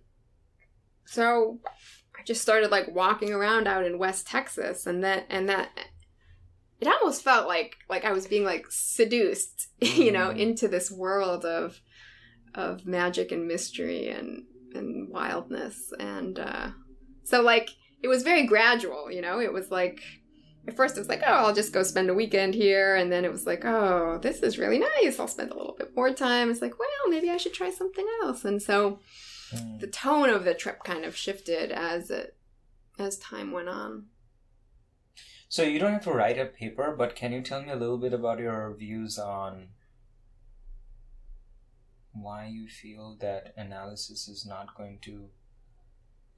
so 1.05 1.61
I 2.19 2.23
just 2.25 2.43
started 2.43 2.71
like 2.71 2.93
walking 2.95 3.33
around 3.33 3.69
out 3.69 3.85
in 3.87 3.99
West 3.99 4.27
Texas 4.27 4.87
and 4.87 5.05
that 5.05 5.27
and 5.31 5.49
that 5.49 5.71
it 6.81 6.89
almost 6.89 7.23
felt 7.23 7.47
like 7.47 7.77
like 7.89 8.05
I 8.05 8.13
was 8.13 8.27
being 8.27 8.45
like 8.45 8.67
seduced, 8.71 9.69
you 9.81 10.11
know, 10.13 10.31
Mm. 10.31 10.39
into 10.41 10.69
this 10.69 10.91
world 10.91 11.45
of 11.45 11.81
of 12.55 12.87
magic 12.87 13.31
and 13.33 13.47
mystery 13.47 14.09
and 14.09 14.45
and 14.75 15.09
wildness 15.11 15.93
and 16.01 16.39
uh 16.39 16.71
so 17.25 17.43
like 17.43 17.71
it 18.03 18.09
was 18.09 18.23
very 18.23 18.47
gradual, 18.47 19.11
you 19.11 19.21
know. 19.23 19.41
It 19.41 19.53
was 19.53 19.71
like 19.71 20.01
at 20.67 20.75
first 20.75 20.97
it 20.97 21.01
was 21.01 21.09
like, 21.09 21.23
oh, 21.27 21.33
I'll 21.33 21.55
just 21.55 21.73
go 21.73 21.83
spend 21.83 22.11
a 22.11 22.15
weekend 22.15 22.55
here 22.55 22.97
and 22.97 23.11
then 23.13 23.25
it 23.25 23.31
was 23.33 23.47
like, 23.47 23.65
oh, 23.65 24.19
this 24.21 24.41
is 24.43 24.59
really 24.59 24.79
nice. 24.79 25.19
I'll 25.21 25.29
spend 25.29 25.51
a 25.53 25.57
little 25.57 25.77
bit 25.79 25.95
more 25.95 26.13
time. 26.13 26.51
It's 26.51 26.63
like, 26.63 26.79
well, 26.79 26.89
maybe 27.09 27.31
I 27.31 27.37
should 27.37 27.55
try 27.55 27.71
something 27.71 28.07
else. 28.23 28.45
And 28.45 28.61
so 28.63 29.01
Mm. 29.55 29.79
the 29.79 29.87
tone 29.87 30.29
of 30.29 30.45
the 30.45 30.55
trip 30.55 30.83
kind 30.83 31.05
of 31.05 31.15
shifted 31.15 31.71
as 31.71 32.11
it 32.11 32.37
as 32.99 33.17
time 33.17 33.53
went 33.53 33.69
on. 33.69 34.07
So 35.49 35.63
you 35.63 35.79
don't 35.79 35.93
have 35.93 36.03
to 36.03 36.11
write 36.11 36.37
a 36.37 36.47
paper, 36.47 36.93
but 36.99 37.15
can 37.15 37.33
you 37.33 37.43
tell 37.43 37.63
me 37.63 37.71
a 37.71 37.77
little 37.77 37.97
bit 37.99 38.13
about 38.13 38.41
your 38.41 38.75
views 38.75 39.21
on 39.21 39.69
why 42.13 42.47
you 42.47 42.67
feel 42.67 43.17
that 43.21 43.53
analysis 43.57 44.27
is 44.27 44.45
not 44.45 44.75
going 44.77 44.99
to 45.03 45.29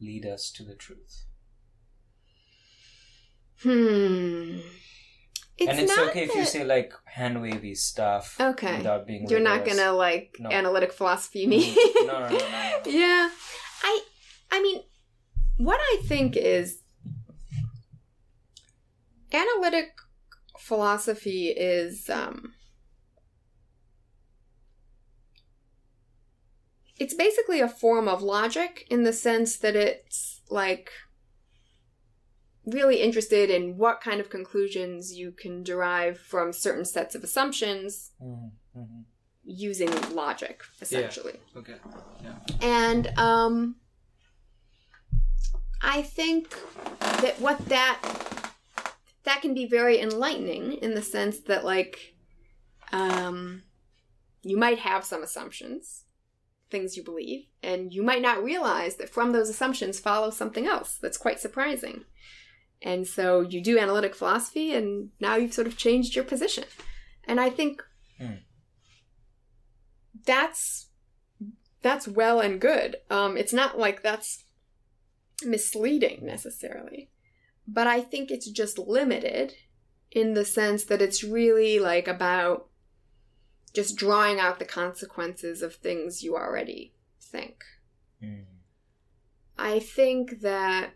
lead 0.01 0.27
us 0.27 0.51
to 0.53 0.63
the 0.63 0.75
truth? 0.75 1.25
Hmm. 3.63 4.59
It's 5.57 5.69
and 5.69 5.81
it's 5.81 5.99
okay 5.99 6.23
if 6.25 6.35
you 6.37 6.45
say 6.45 6.63
like 6.65 6.93
hand 7.07 7.43
wavy 7.43 7.75
stuff 7.75 8.37
Okay. 8.41 8.77
without 8.77 9.07
being 9.09 9.29
You're 9.29 9.41
not 9.41 9.65
gonna 9.65 9.93
like 9.93 10.37
No. 10.39 10.51
analytic 10.51 10.93
philosophy 10.93 11.47
me. 11.49 11.75
Mm, 11.75 12.07
no, 12.07 12.21
no, 12.21 12.29
no, 12.29 12.39
no, 12.39 12.39
no. 12.39 12.81
yeah. 12.91 13.29
I 13.83 14.01
I 14.53 14.63
mean 14.63 14.83
what 15.57 15.81
I 15.81 16.03
think 16.07 16.37
is 16.37 16.83
analytic 19.33 19.89
philosophy 20.59 21.49
is 21.49 22.09
um 22.09 22.55
it's 26.97 27.15
basically 27.15 27.61
a 27.61 27.69
form 27.69 28.09
of 28.09 28.23
logic 28.23 28.87
in 28.91 29.03
the 29.05 29.13
sense 29.13 29.57
that 29.57 29.75
it's 29.77 30.41
like 30.51 30.91
really 32.73 33.01
interested 33.01 33.51
in 33.51 33.77
what 33.77 34.01
kind 34.01 34.21
of 34.21 34.29
conclusions 34.31 35.15
you 35.17 35.33
can 35.33 35.63
derive 35.63 36.19
from 36.19 36.53
certain 36.53 36.85
sets 36.85 37.15
of 37.15 37.23
assumptions 37.25 38.11
Mm, 38.23 38.51
mhm. 38.77 39.05
using 39.45 39.91
logic 40.15 40.63
essentially 40.81 41.35
Okay. 41.57 41.77
Yeah. 42.23 42.35
and 42.61 43.07
um 43.19 43.77
i 45.81 46.03
think 46.03 46.55
that 47.23 47.41
what 47.41 47.59
that 47.67 47.99
that 49.25 49.41
can 49.43 49.55
be 49.55 49.67
very 49.67 50.01
enlightening 50.01 50.73
in 50.75 50.95
the 50.95 51.03
sense 51.03 51.41
that 51.41 51.65
like 51.65 52.15
um 52.93 53.63
you 54.43 54.57
might 54.57 54.79
have 54.81 55.05
some 55.05 55.23
assumptions 55.23 56.05
things 56.71 56.97
you 56.97 57.03
believe 57.03 57.47
and 57.63 57.93
you 57.95 58.03
might 58.03 58.21
not 58.23 58.43
realize 58.45 58.97
that 58.97 59.09
from 59.09 59.33
those 59.33 59.49
assumptions 59.49 59.99
follows 60.01 60.37
something 60.37 60.67
else 60.67 60.99
that's 61.01 61.17
quite 61.17 61.41
surprising 61.41 62.05
and 62.83 63.07
so 63.07 63.41
you 63.41 63.61
do 63.63 63.79
analytic 63.79 64.15
philosophy 64.15 64.75
and 64.75 65.11
now 65.21 65.37
you've 65.37 65.55
sort 65.55 65.67
of 65.67 65.77
changed 65.77 66.15
your 66.15 66.25
position 66.25 66.65
and 67.25 67.41
i 67.41 67.51
think 67.51 67.83
Hmm. 68.19 68.35
that's 70.27 70.89
that's 71.83 72.09
well 72.09 72.41
and 72.41 72.61
good. 72.61 72.97
Um, 73.09 73.37
it's 73.37 73.53
not 73.53 73.79
like 73.79 74.03
that's 74.03 74.45
misleading 75.45 76.27
necessarily, 76.27 77.11
but 77.67 77.87
I 77.87 78.01
think 78.01 78.31
it's 78.31 78.51
just 78.51 78.79
limited 78.79 79.55
in 80.11 80.35
the 80.35 80.45
sense 80.45 80.85
that 80.85 81.01
it's 81.03 81.23
really 81.23 81.79
like 81.79 82.09
about 82.09 82.67
just 83.75 83.97
drawing 83.97 84.41
out 84.41 84.59
the 84.59 84.65
consequences 84.65 85.63
of 85.63 85.77
things 85.77 86.23
you 86.23 86.35
already 86.35 86.95
think. 87.21 87.63
Mm. 88.23 88.45
I 89.57 89.79
think 89.79 90.41
that 90.41 90.95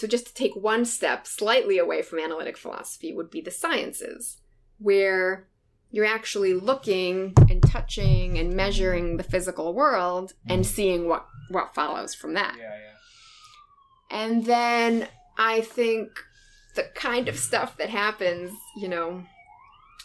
so 0.00 0.06
just 0.06 0.26
to 0.28 0.34
take 0.34 0.56
one 0.56 0.86
step 0.86 1.26
slightly 1.26 1.76
away 1.78 2.00
from 2.00 2.18
analytic 2.18 2.56
philosophy 2.56 3.12
would 3.12 3.30
be 3.30 3.42
the 3.42 3.50
sciences, 3.50 4.38
where 4.78 5.46
you're 5.90 6.06
actually 6.06 6.54
looking 6.54 7.34
and 7.50 7.62
touching 7.62 8.38
and 8.38 8.54
measuring 8.54 9.18
the 9.18 9.22
physical 9.22 9.74
world 9.74 10.32
and 10.48 10.64
seeing 10.66 11.06
what 11.06 11.26
what 11.50 11.74
follows 11.74 12.14
from 12.14 12.32
that. 12.34 12.54
Yeah, 12.58 12.62
yeah. 12.64 14.18
And 14.22 14.46
then 14.46 15.08
I 15.36 15.60
think 15.60 16.08
the 16.76 16.84
kind 16.94 17.28
of 17.28 17.36
stuff 17.38 17.76
that 17.76 17.90
happens, 17.90 18.52
you 18.78 18.88
know, 18.88 19.24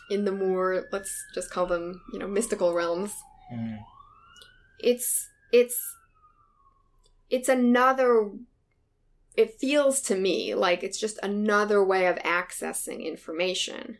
in 0.09 0.25
the 0.25 0.31
more 0.31 0.85
let's 0.91 1.23
just 1.33 1.49
call 1.51 1.67
them, 1.67 2.01
you 2.11 2.19
know, 2.19 2.27
mystical 2.27 2.73
realms, 2.73 3.13
Mm. 3.53 3.77
it's 4.79 5.29
it's 5.53 5.79
it's 7.29 7.47
another 7.47 8.31
it 9.37 9.59
feels 9.59 10.01
to 10.01 10.15
me 10.15 10.55
like 10.55 10.83
it's 10.83 10.99
just 10.99 11.19
another 11.21 11.83
way 11.83 12.07
of 12.07 12.15
accessing 12.17 13.05
information. 13.05 13.97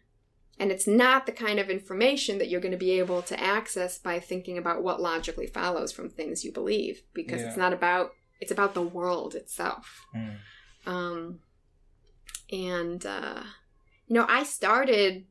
And 0.58 0.72
it's 0.72 0.88
not 0.88 1.26
the 1.26 1.34
kind 1.34 1.60
of 1.60 1.70
information 1.70 2.38
that 2.38 2.48
you're 2.48 2.62
going 2.62 2.72
to 2.72 2.78
be 2.78 2.92
able 2.92 3.22
to 3.24 3.38
access 3.38 3.98
by 3.98 4.20
thinking 4.20 4.58
about 4.58 4.82
what 4.84 5.02
logically 5.02 5.48
follows 5.48 5.92
from 5.92 6.10
things 6.10 6.46
you 6.46 6.52
believe 6.54 7.02
because 7.14 7.42
it's 7.42 7.58
not 7.58 7.74
about 7.74 8.12
it's 8.40 8.52
about 8.52 8.74
the 8.74 8.82
world 8.82 9.36
itself. 9.36 10.06
Mm. 10.16 10.38
Um, 10.86 11.40
and 12.52 13.06
uh, 13.06 13.42
you 14.08 14.14
know, 14.14 14.26
I 14.30 14.44
started, 14.44 15.26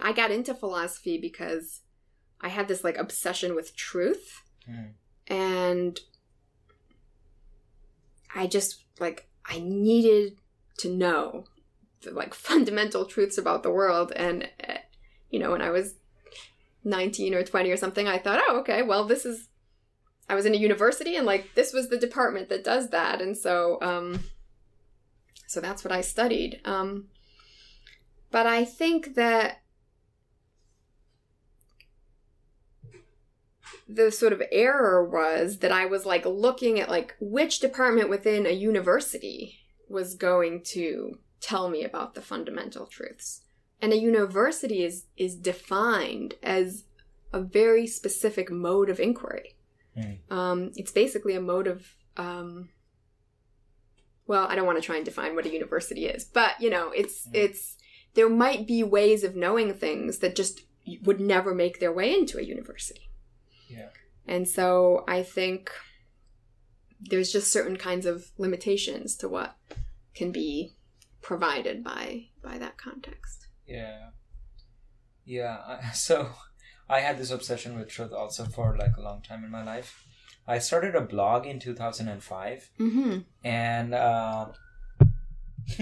I 0.00 0.12
got 0.12 0.30
into 0.30 0.54
philosophy 0.54 1.18
because 1.18 1.80
I 2.40 2.48
had 2.48 2.66
this 2.68 2.82
like 2.82 2.96
obsession 2.96 3.54
with 3.54 3.76
truth, 3.76 4.40
Mm. 4.68 4.92
and 5.26 6.00
I 8.34 8.46
just 8.46 8.82
like 8.98 9.28
I 9.46 9.60
needed 9.60 10.38
to 10.78 10.90
know 10.90 11.44
the 12.02 12.12
like 12.12 12.34
fundamental 12.34 13.04
truths 13.04 13.38
about 13.38 13.62
the 13.62 13.70
world, 13.70 14.12
and 14.14 14.48
uh, 14.68 14.78
you 15.30 15.38
know, 15.38 15.50
when 15.50 15.62
I 15.62 15.70
was 15.70 15.94
nineteen 16.82 17.34
or 17.34 17.42
twenty 17.42 17.70
or 17.70 17.76
something, 17.76 18.06
I 18.06 18.18
thought, 18.18 18.42
oh, 18.46 18.58
okay, 18.60 18.82
well, 18.82 19.04
this 19.04 19.24
is. 19.24 19.48
I 20.26 20.34
was 20.34 20.46
in 20.46 20.54
a 20.54 20.58
university, 20.58 21.16
and 21.16 21.26
like 21.26 21.54
this 21.54 21.72
was 21.72 21.88
the 21.88 21.98
department 21.98 22.48
that 22.48 22.64
does 22.64 22.88
that, 22.90 23.20
and 23.20 23.36
so 23.36 23.78
um, 23.82 24.20
so 25.46 25.60
that's 25.60 25.84
what 25.84 25.92
I 25.92 26.00
studied. 26.00 26.60
Um, 26.64 27.08
but 28.30 28.46
I 28.46 28.64
think 28.64 29.14
that 29.14 29.62
the 33.88 34.10
sort 34.10 34.32
of 34.32 34.42
error 34.50 35.04
was 35.04 35.58
that 35.58 35.72
I 35.72 35.86
was 35.86 36.06
like 36.06 36.24
looking 36.26 36.80
at 36.80 36.88
like 36.88 37.14
which 37.20 37.60
department 37.60 38.08
within 38.08 38.46
a 38.46 38.50
university 38.50 39.58
was 39.88 40.14
going 40.14 40.62
to 40.62 41.18
tell 41.40 41.68
me 41.68 41.84
about 41.84 42.14
the 42.14 42.22
fundamental 42.22 42.86
truths. 42.86 43.42
And 43.80 43.92
a 43.92 43.98
university 43.98 44.84
is 44.84 45.06
is 45.16 45.36
defined 45.36 46.34
as 46.42 46.84
a 47.32 47.40
very 47.40 47.86
specific 47.86 48.50
mode 48.50 48.88
of 48.88 49.00
inquiry. 49.00 49.56
Mm. 49.96 50.18
Um, 50.30 50.72
it's 50.76 50.92
basically 50.92 51.34
a 51.34 51.40
mode 51.40 51.66
of 51.66 51.94
um, 52.16 52.70
well, 54.26 54.46
I 54.48 54.54
don't 54.54 54.66
want 54.66 54.78
to 54.78 54.86
try 54.86 54.96
and 54.96 55.04
define 55.04 55.34
what 55.34 55.44
a 55.44 55.52
university 55.52 56.06
is, 56.06 56.24
but 56.24 56.52
you 56.60 56.70
know, 56.70 56.90
it's 56.90 57.26
Mm. 57.26 57.34
it's 57.34 57.76
there 58.14 58.28
might 58.28 58.66
be 58.66 58.82
ways 58.82 59.24
of 59.24 59.36
knowing 59.36 59.74
things 59.74 60.18
that 60.18 60.36
just 60.36 60.62
would 61.02 61.20
never 61.20 61.54
make 61.54 61.80
their 61.80 61.92
way 61.92 62.14
into 62.14 62.38
a 62.38 62.42
university. 62.42 63.10
Yeah. 63.76 63.88
And 64.26 64.48
so 64.48 65.04
I 65.06 65.22
think 65.22 65.70
there's 67.00 67.30
just 67.32 67.52
certain 67.52 67.76
kinds 67.76 68.06
of 68.06 68.30
limitations 68.38 69.16
to 69.16 69.28
what 69.28 69.56
can 70.14 70.30
be 70.32 70.72
provided 71.22 71.82
by 71.84 72.28
by 72.42 72.58
that 72.58 72.76
context. 72.78 73.46
Yeah. 73.66 74.10
Yeah. 75.24 75.58
I, 75.66 75.90
so 75.94 76.30
I 76.88 77.00
had 77.00 77.18
this 77.18 77.30
obsession 77.30 77.78
with 77.78 77.88
truth 77.88 78.12
also 78.12 78.44
for 78.44 78.76
like 78.78 78.96
a 78.96 79.02
long 79.02 79.22
time 79.22 79.44
in 79.44 79.50
my 79.50 79.64
life. 79.64 80.04
I 80.46 80.58
started 80.58 80.94
a 80.94 81.00
blog 81.00 81.46
in 81.46 81.58
2005 81.58 82.70
Mm-hmm. 82.78 83.18
and 83.44 83.94
uh, 83.94 84.46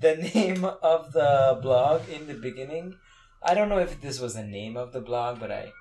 the 0.00 0.16
name 0.34 0.64
of 0.64 1.12
the 1.12 1.58
blog 1.62 2.02
in 2.08 2.26
the 2.26 2.34
beginning 2.34 2.96
i 3.42 3.54
don't 3.54 3.68
know 3.68 3.78
if 3.78 4.00
this 4.00 4.20
was 4.20 4.34
the 4.34 4.42
name 4.42 4.76
of 4.76 4.92
the 4.92 5.00
blog 5.00 5.38
but 5.40 5.50
i 5.52 5.72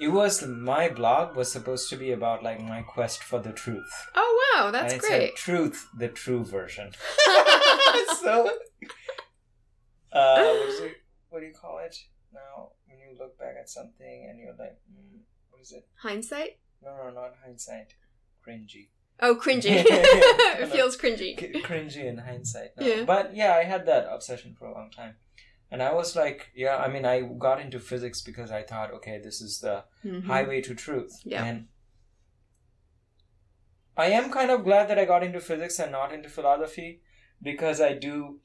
it 0.00 0.08
was 0.08 0.42
my 0.46 0.88
blog 0.88 1.36
was 1.36 1.50
supposed 1.52 1.88
to 1.90 1.96
be 1.96 2.10
about 2.12 2.42
like 2.42 2.60
my 2.60 2.82
quest 2.82 3.22
for 3.22 3.38
the 3.40 3.52
truth 3.52 3.92
Oh 4.14 4.30
wow, 4.54 4.70
that's 4.70 4.92
and 4.94 5.02
it 5.02 5.06
great. 5.06 5.20
said 5.28 5.36
truth 5.36 5.88
the 5.96 6.08
true 6.08 6.44
version 6.44 6.92
so 8.22 8.50
uh 10.12 10.42
what 10.42 10.68
is 10.68 10.80
it 10.80 10.96
what 11.28 11.40
do 11.40 11.46
you 11.46 11.52
call 11.54 11.78
it 11.78 11.96
now 12.32 12.70
when 12.86 12.98
you 12.98 13.16
look 13.18 13.38
back 13.38 13.54
at 13.60 13.68
something 13.68 14.26
and 14.28 14.38
you're 14.38 14.56
like 14.58 14.76
mm, 14.92 15.20
what 15.50 15.60
is 15.60 15.72
it 15.72 15.86
Hindsight? 16.02 16.58
no 16.82 16.90
no 16.96 17.10
not 17.10 17.34
hindsight 17.44 17.94
cringy 18.46 18.88
Oh, 19.22 19.34
cringy. 19.34 19.84
It 19.86 20.68
feels 20.70 20.96
cringy. 20.96 21.38
C- 21.38 21.62
cringy 21.62 22.06
in 22.06 22.16
hindsight. 22.16 22.70
now. 22.78 22.86
Yeah. 22.86 23.04
But 23.04 23.36
yeah, 23.36 23.52
I 23.54 23.64
had 23.64 23.84
that 23.84 24.06
obsession 24.10 24.56
for 24.58 24.64
a 24.64 24.72
long 24.72 24.90
time. 24.90 25.16
And 25.72 25.82
I 25.82 25.92
was 25.94 26.16
like, 26.16 26.50
yeah, 26.54 26.76
I 26.76 26.88
mean, 26.88 27.04
I 27.04 27.20
got 27.20 27.60
into 27.60 27.78
physics 27.78 28.22
because 28.22 28.50
I 28.50 28.62
thought, 28.62 28.92
okay, 28.94 29.18
this 29.22 29.40
is 29.40 29.60
the 29.60 29.84
Mhm. 30.04 30.24
highway 30.24 30.60
to 30.62 30.74
truth. 30.74 31.12
Yeah. 31.24 31.44
And 31.44 31.68
I 33.96 34.06
am 34.06 34.30
kind 34.32 34.50
of 34.50 34.64
glad 34.64 34.88
that 34.88 34.98
I 34.98 35.04
got 35.04 35.22
into 35.22 35.40
physics 35.40 35.78
and 35.78 35.92
not 35.92 36.12
into 36.12 36.28
philosophy 36.28 37.02
because 37.42 37.80
I 37.80 37.92
do 37.94 38.40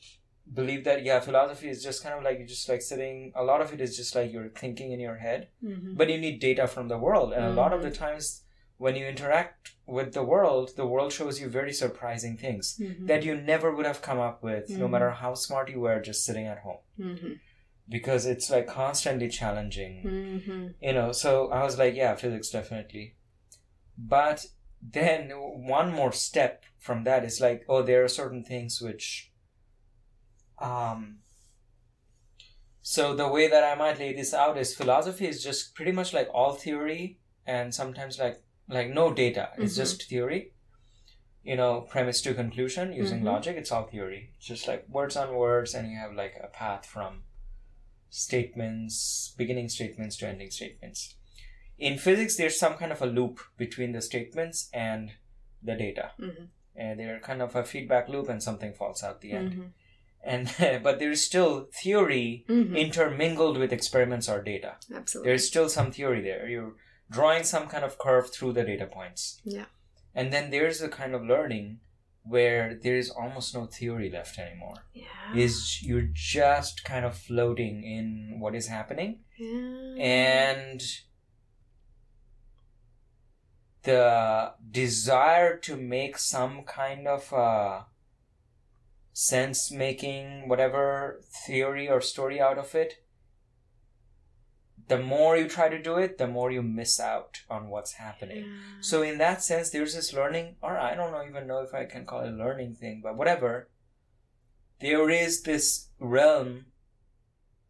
believe 0.54 0.84
that, 0.84 1.04
yeah, 1.04 1.20
philosophy 1.20 1.70
is 1.70 1.84
just 1.84 2.04
kind 2.04 2.14
of 2.16 2.24
like 2.24 2.38
you're 2.38 2.48
just 2.48 2.70
like 2.70 2.82
sitting, 2.82 3.32
a 3.36 3.44
lot 3.44 3.62
of 3.62 3.74
it 3.74 3.82
is 3.82 3.98
just 3.98 4.14
like 4.16 4.32
you're 4.32 4.50
thinking 4.50 4.92
in 4.92 5.00
your 5.00 5.18
head 5.18 5.50
Mhm. 5.64 5.98
but 5.98 6.10
you 6.10 6.18
need 6.20 6.40
data 6.40 6.68
from 6.68 6.88
the 6.88 6.98
world 6.98 7.34
and 7.34 7.44
a 7.46 7.50
lot 7.54 7.74
of 7.74 7.82
the 7.82 7.90
Mm-hmm. 7.90 8.04
times 8.04 8.45
when 8.78 8.96
you 8.96 9.06
interact 9.06 9.72
with 9.86 10.14
the 10.14 10.24
world 10.24 10.72
the 10.76 10.86
world 10.86 11.12
shows 11.14 11.40
you 11.40 11.48
very 11.48 11.72
surprising 11.74 12.36
things 12.38 12.78
Mhm. 12.80 13.08
that 13.08 13.24
you 13.24 13.36
never 13.36 13.74
would 13.74 13.86
have 13.86 14.02
come 14.02 14.20
up 14.20 14.44
with 14.44 14.70
no 14.70 14.86
Mhm. 14.88 14.92
matter 14.92 15.12
how 15.12 15.34
smart 15.34 15.70
you 15.70 15.80
were 15.80 16.02
just 16.02 16.26
sitting 16.26 16.46
at 16.48 16.60
home 16.60 16.82
Mhm. 17.00 17.40
because 17.88 18.26
it's 18.26 18.50
like 18.50 18.68
constantly 18.68 19.30
challenging 19.30 19.94
Mhm. 20.04 20.74
you 20.82 20.94
know 20.94 21.12
so 21.12 21.50
i 21.52 21.64
was 21.64 21.78
like 21.78 21.96
yeah 21.96 22.16
physics 22.16 22.50
definitely 22.50 23.16
but 23.98 24.46
then 24.82 25.30
one 25.32 25.92
more 25.92 26.12
step 26.12 26.64
from 26.78 27.04
that 27.06 27.24
is 27.24 27.40
like 27.40 27.64
oh 27.70 27.82
there 27.84 28.04
are 28.04 28.08
certain 28.22 28.44
things 28.44 28.82
which 28.82 29.32
um 30.60 31.20
so 32.82 33.16
the 33.16 33.28
way 33.28 33.48
that 33.48 33.64
i 33.64 33.76
might 33.76 34.00
lay 34.00 34.14
this 34.14 34.34
out 34.34 34.58
is 34.58 34.76
philosophy 34.76 35.28
is 35.28 35.44
just 35.44 35.74
pretty 35.76 35.92
much 35.92 36.14
like 36.14 36.30
all 36.34 36.54
theory 36.54 37.20
and 37.46 37.74
sometimes 37.74 38.20
like 38.20 38.42
like 38.68 38.90
no 38.90 39.14
data 39.14 39.50
it's 39.58 39.74
Mhm. 39.74 39.78
just 39.78 40.10
theory 40.10 40.52
you 41.44 41.56
know 41.56 41.82
premise 41.82 42.22
to 42.22 42.34
conclusion 42.34 42.92
using 42.94 43.22
Mhm. 43.22 43.26
logic 43.26 43.58
it's 43.58 43.72
all 43.72 43.86
theory 43.86 44.32
it's 44.36 44.46
just 44.48 44.68
like 44.68 44.88
words 44.90 45.16
on 45.16 45.36
words 45.36 45.74
and 45.76 45.90
you 45.92 45.98
have 45.98 46.14
like 46.14 46.36
a 46.42 46.48
path 46.48 46.86
from 46.86 47.24
statements 48.10 49.34
beginning 49.38 49.70
statements 49.70 50.18
to 50.18 50.28
ending 50.28 50.50
statements 50.50 51.16
in 51.78 51.98
physics 51.98 52.38
there's 52.38 52.58
some 52.58 52.76
kind 52.76 52.92
of 52.92 53.02
a 53.02 53.06
loop 53.06 53.40
between 53.58 53.92
the 53.92 54.02
statements 54.02 54.70
and 54.74 55.12
the 55.62 55.76
data 55.76 56.12
Mhm. 56.20 56.48
and 56.76 57.00
they're 57.00 57.20
kind 57.20 57.42
of 57.42 57.56
a 57.56 57.64
feedback 57.64 58.08
loop 58.10 58.30
and 58.30 58.42
something 58.42 58.74
falls 58.74 59.04
out 59.04 59.22
the 59.22 59.32
end 59.34 59.54
Mhm. 59.54 59.72
and 60.24 60.44
but 60.84 60.98
there's 61.00 61.24
still 61.24 61.70
theory 61.84 62.46
Mhm. 62.48 62.76
intermingled 62.78 63.58
with 63.58 63.72
experiments 63.74 64.28
or 64.30 64.42
data 64.42 64.78
Absolutely. 64.94 65.30
there's 65.30 65.48
still 65.48 65.70
some 65.70 65.92
theory 65.92 66.22
there 66.22 66.48
you're 66.48 66.76
drawing 67.10 67.44
some 67.44 67.68
kind 67.68 67.84
of 67.84 67.98
curve 67.98 68.32
through 68.34 68.54
the 68.54 68.64
data 68.64 68.86
points 68.86 69.42
Yeah. 69.44 69.66
and 70.14 70.32
then 70.34 70.50
there's 70.52 70.82
a 70.82 70.90
kind 70.90 71.14
of 71.14 71.24
learning 71.24 71.80
where 72.24 72.74
there 72.74 72.98
is 72.98 73.10
almost 73.12 73.54
no 73.54 73.66
theory 73.68 74.10
left 74.10 74.40
anymore 74.40 74.86
yeah. 74.94 75.06
is 75.36 75.84
you're 75.84 76.10
just 76.12 76.84
kind 76.84 77.06
of 77.06 77.16
floating 77.16 77.84
in 77.84 78.40
what 78.40 78.56
is 78.56 78.68
happening 78.68 79.20
yeah. 79.38 79.96
and 80.00 80.82
the 83.84 84.54
desire 84.72 85.58
to 85.58 85.76
make 85.76 86.18
some 86.18 86.64
kind 86.64 87.08
of 87.08 87.32
uh, 87.32 87.82
sense 89.14 89.72
making 89.72 90.48
whatever 90.50 91.22
theory 91.46 91.88
or 91.88 92.02
story 92.02 92.42
out 92.42 92.58
of 92.58 92.74
it 92.74 92.96
the 94.88 94.98
more 95.00 95.36
you 95.38 95.48
try 95.48 95.68
to 95.70 95.82
do 95.82 95.96
it 95.98 96.18
the 96.18 96.28
more 96.28 96.52
you 96.52 96.62
miss 96.62 97.00
out 97.00 97.42
on 97.50 97.70
what's 97.70 97.94
happening 97.94 98.44
Yeah. 98.46 98.58
so 98.82 99.02
in 99.02 99.18
that 99.20 99.44
sense 99.44 99.70
there's 99.70 99.96
this 99.96 100.14
learning 100.14 100.56
or 100.62 100.78
i 100.78 100.94
don't 100.96 101.12
know 101.12 101.24
even 101.28 101.48
know 101.48 101.60
if 101.62 101.74
i 101.74 101.86
can 101.86 102.06
call 102.06 102.22
it 102.22 102.30
a 102.30 102.36
learning 102.44 102.76
thing 102.76 103.02
but 103.04 103.18
whatever 103.18 103.70
there 104.80 105.10
is 105.10 105.42
this 105.44 105.90
realm 106.00 106.66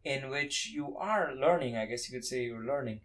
in 0.04 0.28
which 0.30 0.68
you 0.70 0.96
are 0.96 1.34
learning, 1.34 1.76
I 1.76 1.86
guess 1.86 2.08
you 2.08 2.14
could 2.16 2.24
say 2.24 2.44
you're 2.44 2.64
learning, 2.64 3.00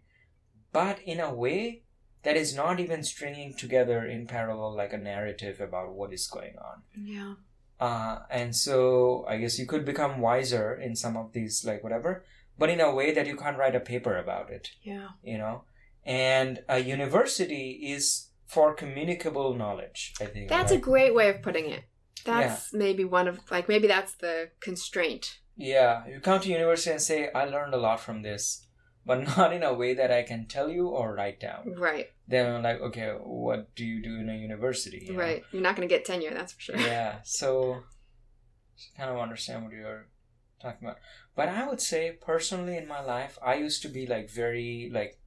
but 0.72 1.00
in 1.04 1.18
a 1.20 1.34
way 1.34 1.82
that 2.22 2.36
is 2.36 2.54
not 2.54 2.78
even 2.78 3.02
stringing 3.02 3.54
together 3.54 4.04
in 4.06 4.26
parallel 4.26 4.76
like 4.76 4.92
a 4.92 4.98
narrative 4.98 5.60
about 5.60 5.94
what 5.94 6.12
is 6.12 6.26
going 6.28 6.54
on. 6.58 6.82
Yeah. 6.96 7.34
Uh, 7.80 8.20
and 8.30 8.54
so 8.54 9.24
I 9.28 9.38
guess 9.38 9.58
you 9.58 9.66
could 9.66 9.84
become 9.84 10.20
wiser 10.20 10.74
in 10.74 10.94
some 10.94 11.16
of 11.16 11.32
these, 11.32 11.64
like 11.64 11.82
whatever, 11.82 12.24
but 12.58 12.68
in 12.70 12.80
a 12.80 12.94
way 12.94 13.12
that 13.12 13.26
you 13.26 13.36
can't 13.36 13.58
write 13.58 13.74
a 13.74 13.80
paper 13.80 14.16
about 14.16 14.50
it, 14.50 14.70
Yeah. 14.82 15.08
you 15.22 15.38
know? 15.38 15.64
And 16.04 16.62
a 16.68 16.78
university 16.78 17.80
is 17.92 18.28
for 18.46 18.74
communicable 18.74 19.54
knowledge, 19.54 20.14
I 20.20 20.26
think. 20.26 20.48
That's 20.48 20.72
a 20.72 20.78
great 20.78 21.14
way 21.14 21.28
of 21.30 21.42
putting 21.42 21.70
it. 21.70 21.84
That's 22.24 22.72
maybe 22.72 23.04
one 23.04 23.26
of 23.28 23.38
like 23.50 23.68
maybe 23.68 23.88
that's 23.88 24.14
the 24.14 24.50
constraint. 24.60 25.38
Yeah, 25.56 26.06
you 26.06 26.20
come 26.20 26.40
to 26.40 26.48
university 26.48 26.90
and 26.90 27.00
say, 27.02 27.30
I 27.34 27.44
learned 27.44 27.74
a 27.74 27.78
lot 27.78 28.00
from 28.00 28.22
this, 28.22 28.66
but 29.04 29.22
not 29.36 29.52
in 29.52 29.62
a 29.62 29.74
way 29.74 29.94
that 29.94 30.10
I 30.12 30.22
can 30.22 30.46
tell 30.46 30.68
you 30.68 30.88
or 30.88 31.14
write 31.14 31.40
down. 31.40 31.74
Right. 31.76 32.06
Then 32.28 32.54
I'm 32.54 32.62
like, 32.62 32.80
okay, 32.80 33.10
what 33.22 33.74
do 33.74 33.84
you 33.84 34.02
do 34.02 34.16
in 34.16 34.28
a 34.28 34.34
university? 34.36 35.04
you 35.06 35.12
know? 35.14 35.18
Right. 35.18 35.42
You're 35.52 35.62
not 35.62 35.76
going 35.76 35.88
to 35.88 35.92
get 35.94 36.04
tenure, 36.04 36.32
that's 36.32 36.52
for 36.52 36.60
sure. 36.60 36.76
Yeah, 36.76 37.18
so 37.24 37.82
kind 38.96 39.10
of 39.10 39.18
understand 39.18 39.64
what 39.64 39.72
you're 39.72 40.06
talking 40.60 40.86
about. 40.88 40.98
But 41.34 41.48
I 41.48 41.66
would 41.66 41.80
say, 41.80 42.12
personally, 42.20 42.76
in 42.76 42.86
my 42.86 43.00
life, 43.02 43.38
I 43.42 43.54
used 43.54 43.82
to 43.82 43.88
be 43.88 44.06
like 44.06 44.30
very, 44.30 44.90
like, 44.92 45.18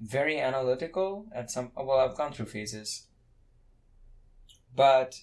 very 0.00 0.38
analytical 0.40 1.26
at 1.34 1.50
some, 1.50 1.70
well, 1.76 1.98
I've 1.98 2.16
gone 2.16 2.32
through 2.32 2.46
phases. 2.46 3.06
But 4.74 5.20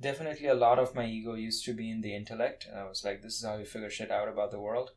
definitely 0.00 0.46
a 0.46 0.54
lot 0.54 0.78
of 0.78 0.94
my 0.94 1.06
ego 1.06 1.34
used 1.34 1.64
to 1.64 1.72
be 1.72 1.90
in 1.90 2.00
the 2.00 2.14
intellect. 2.14 2.66
And 2.70 2.78
I 2.78 2.88
was 2.88 3.04
like, 3.04 3.22
this 3.22 3.34
is 3.34 3.44
how 3.44 3.56
you 3.56 3.64
figure 3.64 3.90
shit 3.90 4.10
out 4.10 4.28
about 4.28 4.50
the 4.50 4.60
world. 4.60 4.90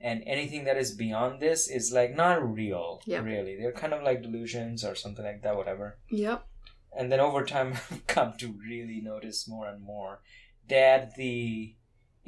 And 0.00 0.22
anything 0.26 0.64
that 0.64 0.76
is 0.76 0.92
beyond 0.92 1.40
this 1.40 1.68
is 1.68 1.92
like 1.92 2.14
not 2.16 2.42
real, 2.54 3.02
Yeah. 3.04 3.20
really. 3.20 3.56
They're 3.56 3.72
kind 3.72 3.92
of 3.92 4.02
like 4.02 4.22
delusions 4.22 4.84
or 4.84 4.94
something 4.94 5.24
like 5.24 5.42
that, 5.42 5.56
whatever. 5.56 5.98
Yep. 6.10 6.46
And 6.96 7.10
then 7.12 7.20
over 7.20 7.44
time, 7.44 7.72
I've 7.90 8.06
come 8.06 8.34
to 8.38 8.54
really 8.66 9.00
notice 9.02 9.48
more 9.48 9.66
and 9.68 9.82
more 9.82 10.20
that 10.68 11.14
the 11.16 11.74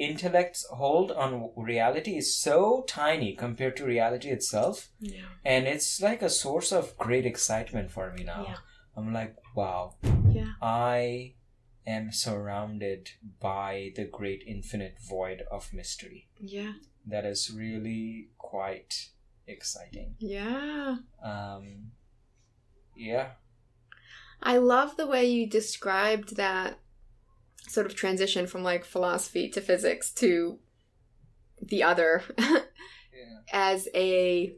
intellect's 0.04 0.66
hold 0.66 1.10
on 1.12 1.50
reality 1.56 2.16
is 2.16 2.36
so 2.36 2.84
tiny 2.88 3.34
compared 3.34 3.76
to 3.76 3.84
reality 3.84 4.28
itself. 4.28 4.88
Yeah. 5.00 5.22
And 5.44 5.66
it's 5.66 6.00
like 6.00 6.22
a 6.22 6.30
source 6.30 6.72
of 6.72 6.96
great 6.96 7.26
excitement 7.26 7.90
for 7.90 8.12
me 8.12 8.24
now. 8.24 8.44
Yeah. 8.48 8.56
I'm 8.96 9.12
like, 9.12 9.36
wow, 9.54 9.94
Yeah. 10.28 10.52
I 10.60 11.34
am 11.86 12.12
surrounded 12.12 13.10
by 13.40 13.92
the 13.96 14.04
great 14.04 14.42
infinite 14.46 14.96
void 15.08 15.42
of 15.50 15.72
mystery. 15.72 16.28
Yeah. 16.38 16.72
That 17.06 17.24
is 17.24 17.50
really 17.50 18.28
quite 18.38 19.10
exciting. 19.46 20.14
Yeah. 20.18 20.96
Um, 21.22 21.92
yeah. 22.96 23.30
I 24.42 24.56
love 24.58 24.96
the 24.96 25.06
way 25.06 25.24
you 25.26 25.46
described 25.48 26.36
that 26.36 26.78
sort 27.70 27.86
of 27.86 27.94
transition 27.94 28.46
from 28.46 28.62
like 28.62 28.84
philosophy 28.84 29.48
to 29.48 29.60
physics 29.60 30.10
to 30.12 30.58
the 31.62 31.82
other 31.82 32.22
Yeah. 32.38 33.40
as 33.52 33.88
a 33.94 34.54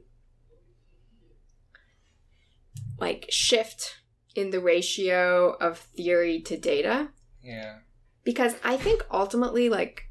like 2.98 3.26
shift 3.30 3.98
in 4.34 4.50
the 4.50 4.60
ratio 4.60 5.50
of 5.60 5.78
theory 5.78 6.40
to 6.42 6.56
data 6.56 7.08
Yeah. 7.42 7.78
because 8.24 8.54
I 8.64 8.76
think 8.76 9.04
ultimately 9.10 9.68
like 9.68 10.08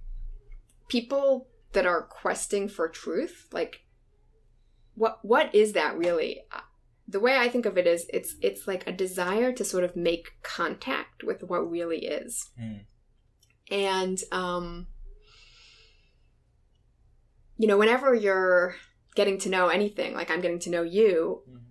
people 0.89 1.47
that 1.73 1.85
are 1.85 2.01
questing 2.03 2.67
for 2.67 2.87
truth 2.89 3.47
like 3.51 3.81
what 4.95 5.19
what 5.23 5.53
is 5.55 5.73
that 5.73 5.97
really 5.97 6.41
Uh, 6.51 6.59
the 7.07 7.19
way 7.19 7.37
I 7.37 7.49
think 7.49 7.65
of 7.65 7.77
it 7.77 7.87
is 7.87 8.05
it's 8.13 8.35
it's 8.41 8.67
like 8.67 8.85
a 8.85 8.91
desire 8.91 9.51
to 9.53 9.63
sort 9.63 9.83
of 9.85 9.95
make 9.95 10.33
contact 10.43 11.23
with 11.23 11.43
what 11.43 11.69
really 11.71 12.05
is 12.05 12.49
Hmm. 12.59 12.79
And 13.71 14.21
um 14.31 14.86
you 17.57 17.67
know 17.67 17.77
whenever 17.77 18.13
you're 18.13 18.75
getting 19.15 19.38
to 19.39 19.49
know 19.49 19.69
anything 19.69 20.13
like 20.13 20.29
I'm 20.29 20.41
getting 20.41 20.60
to 20.60 20.69
know 20.69 20.84
you 20.84 21.41
Mhm. 21.49 21.62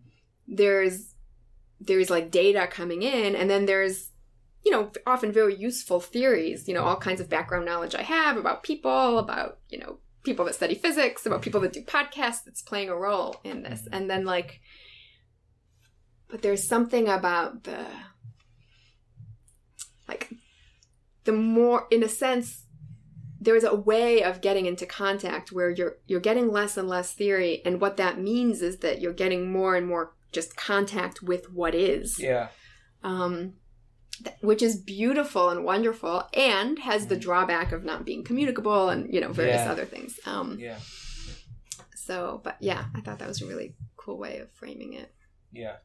there's 0.48 1.14
there's 1.80 2.10
like 2.10 2.30
data 2.30 2.66
coming 2.70 3.02
in 3.02 3.34
and 3.36 3.48
then 3.48 3.66
there's 3.66 4.10
you 4.64 4.70
know 4.72 4.90
often 5.06 5.32
very 5.32 5.54
useful 5.54 6.00
theories 6.00 6.68
you 6.68 6.74
know 6.74 6.82
all 6.82 6.96
kinds 6.96 7.20
of 7.20 7.28
background 7.30 7.64
knowledge 7.64 7.94
i 7.94 8.02
have 8.02 8.36
about 8.36 8.62
people 8.62 9.18
about 9.18 9.58
you 9.70 9.78
know 9.78 9.98
people 10.22 10.44
that 10.44 10.54
study 10.54 10.74
physics 10.74 11.24
about 11.24 11.40
people 11.40 11.60
that 11.62 11.72
do 11.72 11.82
podcasts 11.82 12.44
that's 12.44 12.60
playing 12.60 12.90
a 12.90 12.94
role 12.94 13.36
in 13.42 13.62
this 13.62 13.88
and 13.90 14.10
then 14.10 14.24
like 14.26 14.60
but 16.28 16.42
there's 16.42 16.62
something 16.62 17.08
about 17.08 17.64
the 17.64 17.86
like 20.06 20.30
the 21.24 21.32
more 21.32 21.86
in 21.90 22.02
a 22.02 22.08
sense 22.08 22.64
there's 23.42 23.64
a 23.64 23.74
way 23.74 24.22
of 24.22 24.42
getting 24.42 24.66
into 24.66 24.84
contact 24.84 25.50
where 25.50 25.70
you're 25.70 25.96
you're 26.06 26.20
getting 26.20 26.50
less 26.52 26.76
and 26.76 26.88
less 26.88 27.12
theory 27.14 27.62
and 27.64 27.80
what 27.80 27.96
that 27.96 28.18
means 28.20 28.60
is 28.62 28.78
that 28.78 29.00
you're 29.00 29.12
getting 29.14 29.50
more 29.50 29.76
and 29.76 29.86
more 29.86 30.12
just 30.32 30.56
contact 30.56 31.22
with 31.22 31.50
what 31.52 31.74
is 31.74 32.18
Yeah. 32.18 32.48
um 33.02 33.54
th- 34.22 34.36
which 34.42 34.62
is 34.62 34.76
beautiful 34.76 35.48
and 35.48 35.64
wonderful 35.64 36.28
and 36.34 36.78
has 36.80 37.06
the 37.06 37.16
Mhm. 37.16 37.20
drawback 37.22 37.72
of 37.72 37.82
not 37.84 38.04
being 38.04 38.22
communicable 38.24 38.90
and 38.90 39.12
you 39.12 39.20
know 39.22 39.32
various 39.32 39.56
Yeah. 39.64 39.72
other 39.72 39.86
things 39.86 40.20
um 40.26 40.58
Yeah. 40.60 40.78
so 41.94 42.40
but 42.44 42.56
yeah 42.60 42.84
i 42.94 43.00
thought 43.00 43.18
that 43.18 43.28
was 43.28 43.40
a 43.42 43.46
really 43.46 43.74
cool 43.96 44.18
way 44.18 44.38
of 44.38 44.50
framing 44.52 44.92
it 44.94 45.14
Yeah. 45.52 45.76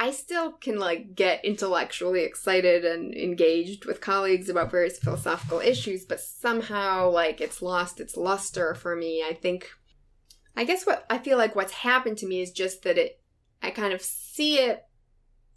I 0.00 0.12
still 0.12 0.52
can 0.52 0.78
like 0.78 1.14
get 1.14 1.44
intellectually 1.44 2.22
excited 2.22 2.86
and 2.86 3.14
engaged 3.14 3.84
with 3.84 4.00
colleagues 4.00 4.48
about 4.48 4.70
various 4.70 4.98
philosophical 4.98 5.60
issues, 5.60 6.06
but 6.06 6.20
somehow 6.20 7.10
like 7.10 7.42
it's 7.42 7.60
lost 7.60 8.00
its 8.00 8.16
luster 8.16 8.74
for 8.74 8.96
me. 8.96 9.22
I 9.22 9.34
think 9.34 9.68
I 10.56 10.64
guess 10.64 10.86
what 10.86 11.04
I 11.10 11.18
feel 11.18 11.36
like 11.36 11.54
what's 11.54 11.74
happened 11.74 12.16
to 12.18 12.26
me 12.26 12.40
is 12.40 12.50
just 12.50 12.82
that 12.84 12.96
it 12.96 13.20
I 13.62 13.70
kind 13.70 13.92
of 13.92 14.00
see 14.00 14.58
it 14.58 14.84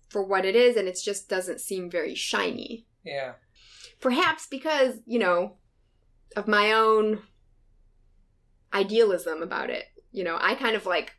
for 0.10 0.22
what 0.22 0.44
it 0.44 0.58
is 0.58 0.76
and 0.76 0.90
it 0.90 1.00
just 1.02 1.30
doesn't 1.30 1.62
seem 1.62 1.90
very 1.90 2.14
shiny. 2.14 2.86
Yeah. 3.06 3.36
Perhaps 4.02 4.48
because, 4.48 4.96
you 5.06 5.20
know, 5.20 5.56
of 6.36 6.50
my 6.50 6.74
own 6.74 7.22
idealism 8.74 9.42
about 9.42 9.70
it. 9.70 9.86
You 10.12 10.26
know, 10.26 10.38
I 10.38 10.56
kind 10.56 10.76
of 10.76 10.86
like 10.86 11.14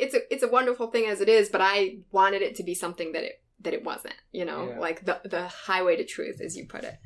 it's 0.00 0.14
a 0.14 0.20
it's 0.32 0.42
a 0.42 0.48
wonderful 0.48 0.88
thing 0.90 1.06
as 1.06 1.20
it 1.20 1.28
is, 1.28 1.48
but 1.48 1.60
I 1.60 1.98
wanted 2.10 2.42
it 2.42 2.54
to 2.56 2.62
be 2.62 2.74
something 2.74 3.12
that 3.12 3.24
it 3.24 3.42
that 3.60 3.74
it 3.74 3.84
wasn't, 3.84 4.14
you 4.32 4.44
know, 4.44 4.70
Yeah. 4.70 4.78
like 4.86 5.04
the 5.04 5.20
the 5.24 5.48
highway 5.48 5.96
to 5.96 6.04
truth 6.04 6.40
as 6.40 6.56
you 6.56 6.66
put 6.66 6.84
it. 6.84 6.96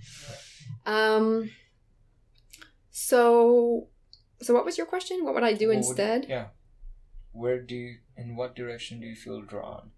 Um 0.87 1.51
so 2.91 3.89
so 4.41 4.55
what 4.55 4.65
was 4.65 4.77
your 4.79 4.87
question? 4.87 5.25
What 5.25 5.35
would 5.35 5.43
I 5.45 5.53
do 5.55 5.69
What 5.69 5.77
would- 5.77 5.87
instead? 5.89 6.27
yeah. 6.29 6.49
Where 7.33 7.61
do 7.61 7.75
you, 7.75 7.99
in 8.17 8.37
what 8.37 8.55
direction 8.55 9.01
do 9.01 9.07
you 9.07 9.17
feel 9.17 9.43
drawn? 9.43 9.91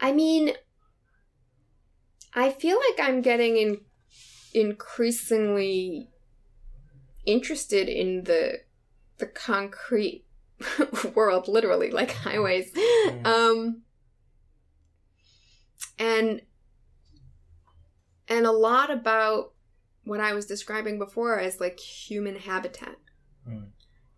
I 0.00 0.10
mean, 0.12 0.54
I 2.34 2.50
feel 2.50 2.78
like 2.88 2.98
I'm 3.08 3.20
getting 3.22 3.56
in, 3.56 3.80
increasingly 4.52 6.08
interested 7.24 7.88
in 7.88 8.24
the 8.24 8.62
the 9.18 9.26
concrete 9.26 10.24
world, 11.14 11.48
literally 11.48 11.90
like 11.90 12.10
highways, 12.26 12.70
Mm. 12.72 13.26
um, 13.26 13.82
and 15.98 16.42
and 18.28 18.46
a 18.46 18.52
lot 18.52 18.90
about 18.90 19.52
what 20.04 20.20
I 20.20 20.32
was 20.32 20.46
describing 20.46 20.98
before 20.98 21.38
as 21.38 21.60
like 21.60 21.78
human 21.78 22.36
habitat, 22.36 22.96
Mm. 23.48 23.70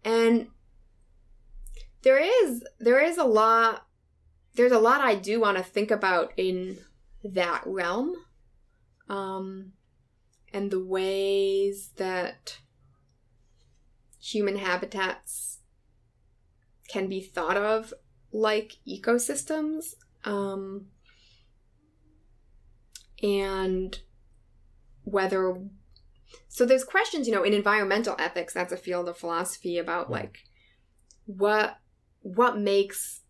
and 0.04 0.48
there 2.02 2.18
is 2.18 2.62
there 2.78 3.02
is 3.02 3.16
a 3.16 3.24
lot 3.24 3.86
there's 4.54 4.72
a 4.72 4.78
lot 4.78 5.00
I 5.00 5.14
do 5.14 5.40
want 5.40 5.56
to 5.56 5.64
think 5.64 5.90
about 5.90 6.32
in 6.36 6.78
that 7.24 7.62
realm. 7.66 8.14
Um 9.08 9.72
and 10.52 10.70
the 10.70 10.84
ways 10.84 11.90
that 11.96 12.58
human 14.20 14.56
habitats 14.56 15.53
can 16.88 17.08
be 17.08 17.20
thought 17.20 17.56
of 17.56 17.92
like 18.32 18.74
ecosystems. 18.86 19.94
Um 20.24 20.86
and 23.22 23.98
whether 25.04 25.56
so 26.48 26.64
there's 26.66 26.84
questions, 26.84 27.26
you 27.26 27.34
know, 27.34 27.44
in 27.44 27.52
environmental 27.52 28.16
ethics, 28.18 28.54
that's 28.54 28.72
a 28.72 28.76
field 28.76 29.08
of 29.08 29.16
philosophy 29.16 29.78
about 29.78 30.08
Yeah. 30.10 30.16
like 30.16 30.38
what 31.26 31.78
what 32.20 32.58
makes 32.58 33.20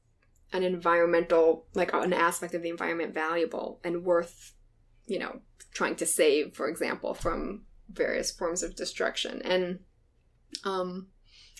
an 0.53 0.63
environmental 0.63 1.67
like 1.75 1.93
an 1.93 2.13
aspect 2.13 2.55
of 2.55 2.63
the 2.63 2.69
environment 2.69 3.13
valuable 3.13 3.81
and 3.83 4.05
worth 4.05 4.55
you 5.07 5.19
know 5.19 5.41
trying 5.75 5.97
to 5.97 6.07
save, 6.07 6.55
for 6.55 6.69
example, 6.69 7.13
from 7.13 7.65
various 7.91 8.31
forms 8.31 8.63
of 8.63 8.77
destruction. 8.77 9.43
And 9.43 9.81
um, 10.65 11.09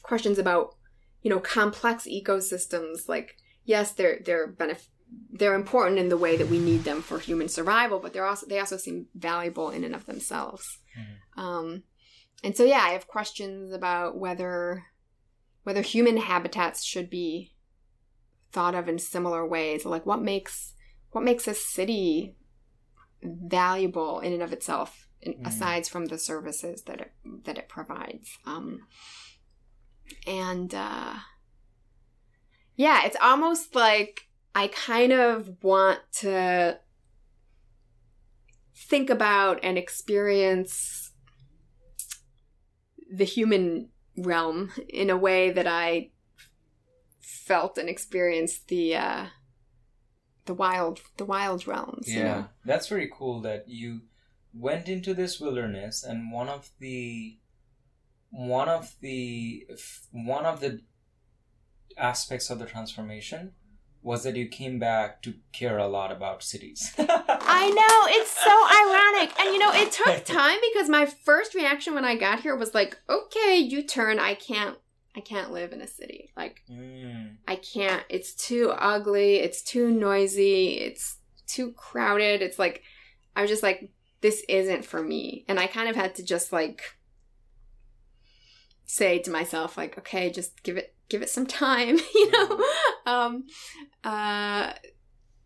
questions 0.03 0.39
about, 0.39 0.77
you 1.25 1.31
know, 1.31 1.41
complex 1.41 2.07
ecosystems. 2.07 3.09
Like, 3.09 3.37
yes, 3.65 3.91
they're 3.93 4.21
they're 4.25 4.53
benef- 4.53 4.89
they're 5.31 5.55
important 5.55 5.99
in 5.99 6.09
the 6.11 6.17
way 6.17 6.37
that 6.37 6.49
we 6.49 6.59
need 6.59 6.85
them 6.85 7.01
for 7.03 7.19
human 7.19 7.49
survival, 7.49 7.99
but 7.99 8.13
they're 8.13 8.27
also 8.27 8.47
they 8.47 8.61
also 8.61 8.77
seem 8.77 9.07
valuable 9.17 9.71
in 9.71 9.83
and 9.83 9.95
of 9.95 10.07
themselves. 10.07 10.79
Mhm. 10.97 11.43
Um, 11.43 11.83
and 12.45 12.57
so, 12.57 12.63
yeah, 12.65 12.83
I 12.83 12.91
have 12.91 13.09
questions 13.09 13.73
about 13.73 14.17
whether 14.19 14.85
whether 15.65 15.81
human 15.83 16.19
habitats 16.19 16.85
should 16.85 17.09
be 17.09 17.55
thought 18.53 18.75
of 18.75 18.87
in 18.89 18.99
similar 18.99 19.47
ways. 19.47 19.85
Like, 19.87 20.05
what 20.07 20.23
makes 20.23 20.75
what 21.11 21.25
makes 21.25 21.49
a 21.49 21.55
city 21.55 22.37
valuable 23.23 24.21
in 24.21 24.33
and 24.35 24.43
of 24.43 24.53
itself, 24.53 25.09
Mhm. 25.27 25.47
aside 25.47 25.87
from 25.87 26.07
the 26.07 26.19
services 26.19 26.83
that 26.83 27.01
it 27.01 27.13
that 27.45 27.57
it 27.57 27.69
provides. 27.69 28.37
Um, 28.45 28.87
and 30.27 30.75
uh, 30.75 31.15
yeah, 32.77 33.05
it's 33.05 33.17
almost 33.21 33.75
like 33.75 34.29
I 34.55 34.69
kind 34.69 35.13
of 35.13 35.63
want 35.63 36.01
to 36.21 36.79
think 38.77 39.11
about 39.11 39.61
and 39.63 39.79
experience 39.79 41.13
the 43.13 43.25
human 43.25 43.91
realm 44.17 44.71
in 44.89 45.11
a 45.11 45.17
way 45.17 45.51
that 45.51 45.67
I 45.67 46.11
felt 47.21 47.79
and 47.79 47.89
experienced 47.89 48.69
the 48.69 48.97
uh, 48.97 49.27
the 50.47 50.55
wild 50.55 51.01
the 51.17 51.25
wild 51.25 51.67
realms. 51.67 52.09
you 52.09 52.21
Yeah, 52.21 52.25
know? 52.25 52.49
that's 52.65 52.89
very 52.89 53.11
cool 53.13 53.41
that 53.43 53.69
you 53.69 54.03
went 54.53 54.89
into 54.89 55.15
this 55.15 55.41
wilderness, 55.41 56.05
and 56.05 56.33
one 56.33 56.49
of 56.49 56.71
the 56.79 57.39
one 58.35 58.69
of 58.69 58.97
the 59.01 59.65
one 60.11 60.45
of 60.45 60.61
the 60.61 60.81
aspects 61.97 62.51
of 62.51 62.59
the 62.59 62.67
transformation 62.67 63.53
was 64.03 64.25
that 64.25 64.37
you 64.37 64.47
came 64.47 64.79
back 64.79 65.23
to 65.23 65.35
care 65.53 65.79
a 65.79 65.87
lot 65.87 66.13
about 66.13 66.43
cities. 66.43 66.93
I 66.99 67.71
know 67.71 68.09
it's 68.11 68.31
so 68.31 68.51
ironic, 68.51 69.41
and 69.41 69.55
you 69.55 69.59
know 69.59 69.73
it 69.73 69.93
took 69.93 70.25
time 70.25 70.59
because 70.73 70.89
my 70.89 71.07
first 71.07 71.55
reaction 71.55 71.95
when 71.95 72.05
I 72.05 72.17
got 72.17 72.41
here 72.41 72.57
was 72.57 72.75
like, 72.75 72.99
okay, 73.09 73.57
you 73.57 73.83
turn. 73.83 74.19
I 74.19 74.35
can't. 74.35 74.77
I 75.17 75.21
can't 75.21 75.53
live 75.53 75.73
in 75.73 75.81
a 75.81 75.87
city. 75.87 76.33
Like 76.37 76.63
Mm, 76.69 77.37
I 77.47 77.55
can't. 77.57 78.03
It's 78.09 78.35
too 78.35 78.73
ugly. 78.77 79.37
It's 79.37 79.63
too 79.63 79.91
noisy. 79.91 80.73
It's 80.73 81.19
too 81.47 81.73
crowded. 81.73 82.43
It's 82.43 82.59
like 82.59 82.83
I 83.37 83.43
was 83.43 83.51
just 83.51 83.63
like, 83.63 83.91
this 84.23 84.43
isn't 84.49 84.85
for 84.85 85.01
me. 85.01 85.45
And 85.47 85.61
I 85.61 85.69
kind 85.69 85.89
of 85.89 85.95
had 85.95 86.17
to 86.17 86.25
just 86.25 86.53
like 86.53 86.83
say 88.85 89.19
to 89.21 89.31
myself, 89.31 89.77
like, 89.77 89.97
okay, 89.99 90.31
just 90.31 90.63
give 90.63 90.77
it 90.77 90.95
give 91.09 91.23
it 91.23 91.31
some 91.31 91.47
time, 91.47 91.99
you 92.15 92.31
know? 92.31 92.65
Um 93.07 93.45
uh 94.05 94.73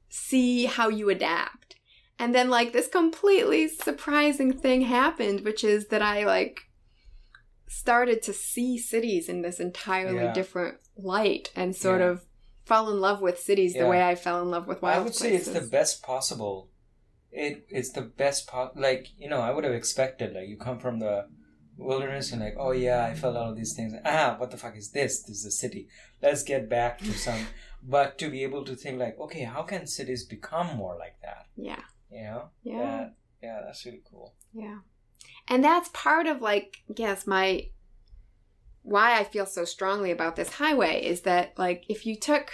see 0.09 0.67
how 0.67 0.89
you 0.89 1.11
adapt. 1.11 1.77
And 2.19 2.35
then 2.35 2.51
like 2.51 2.73
this 2.73 2.89
completely 2.89 3.69
surprising 3.69 4.53
thing 4.59 4.83
happened, 4.83 5.45
which 5.45 5.63
is 5.63 5.87
that 5.89 6.03
I 6.03 6.25
like 6.25 6.63
started 7.69 8.23
to 8.23 8.33
see 8.33 8.79
cities 8.79 9.29
in 9.29 9.43
this 9.43 9.61
entirely 9.61 10.25
Yeah. 10.25 10.33
different 10.33 10.79
light 10.97 11.53
and 11.55 11.77
sort 11.77 12.01
Yeah. 12.01 12.09
of 12.09 12.25
fell 12.65 12.91
in 12.91 13.01
love 13.01 13.21
with 13.21 13.39
cities 13.39 13.75
the 13.75 13.87
way 13.87 14.03
I 14.03 14.15
fell 14.15 14.43
in 14.43 14.51
love 14.51 14.67
with 14.67 14.83
wild 14.83 14.97
I 15.01 15.05
would 15.05 15.15
say 15.15 15.35
it's 15.35 15.49
the 15.49 15.61
best 15.61 16.03
possible. 16.03 16.69
It 17.31 17.67
it's 17.69 17.91
the 17.91 18.03
best 18.03 18.47
po- 18.47 18.73
like 18.75 19.09
you 19.19 19.29
know 19.29 19.41
I 19.41 19.51
would 19.53 19.65
have 19.65 19.75
expected 19.75 20.35
like 20.35 20.49
you 20.49 20.57
come 20.57 20.79
from 20.79 20.99
the 20.99 21.29
wilderness 21.79 22.33
and 22.33 22.43
like 22.43 22.57
oh 22.59 22.73
yeah 22.73 23.05
I 23.05 23.15
felt 23.15 23.37
all 23.37 23.51
of 23.51 23.57
these 23.57 23.75
things. 23.75 23.95
Ah 24.05 24.35
what 24.39 24.51
the 24.51 24.57
fuck 24.57 24.77
is 24.77 24.91
this? 24.91 25.23
This 25.23 25.39
is 25.39 25.47
a 25.47 25.51
city. 25.51 25.89
Let's 26.21 26.43
get 26.43 26.69
back 26.69 26.99
to 26.99 27.13
some 27.27 27.47
but 27.83 28.19
to 28.19 28.29
be 28.29 28.43
able 28.43 28.65
to 28.65 28.75
think 28.75 28.99
like 28.99 29.19
okay 29.19 29.45
how 29.45 29.63
can 29.63 29.87
cities 29.87 30.25
become 30.25 30.77
more 30.77 30.97
like 30.99 31.17
that? 31.23 31.47
Yeah. 31.57 31.83
you 32.11 32.23
know? 32.23 32.51
Yeah. 32.63 32.79
That- 32.79 33.15
yeah 33.43 33.61
that's 33.65 33.85
really 33.87 34.03
cool. 34.11 34.35
Yeah. 34.53 34.79
And 35.51 35.65
that's 35.65 35.89
part 35.95 36.27
of 36.27 36.43
like, 36.43 36.79
yes, 36.95 37.27
my 37.27 37.69
why 38.83 39.19
I 39.19 39.25
feel 39.25 39.47
so 39.47 39.65
strongly 39.65 40.11
about 40.11 40.37
this 40.37 40.55
highway 40.55 41.05
is 41.05 41.23
that 41.23 41.53
like 41.59 41.85
if 41.89 42.07
you 42.07 42.17
took 42.17 42.51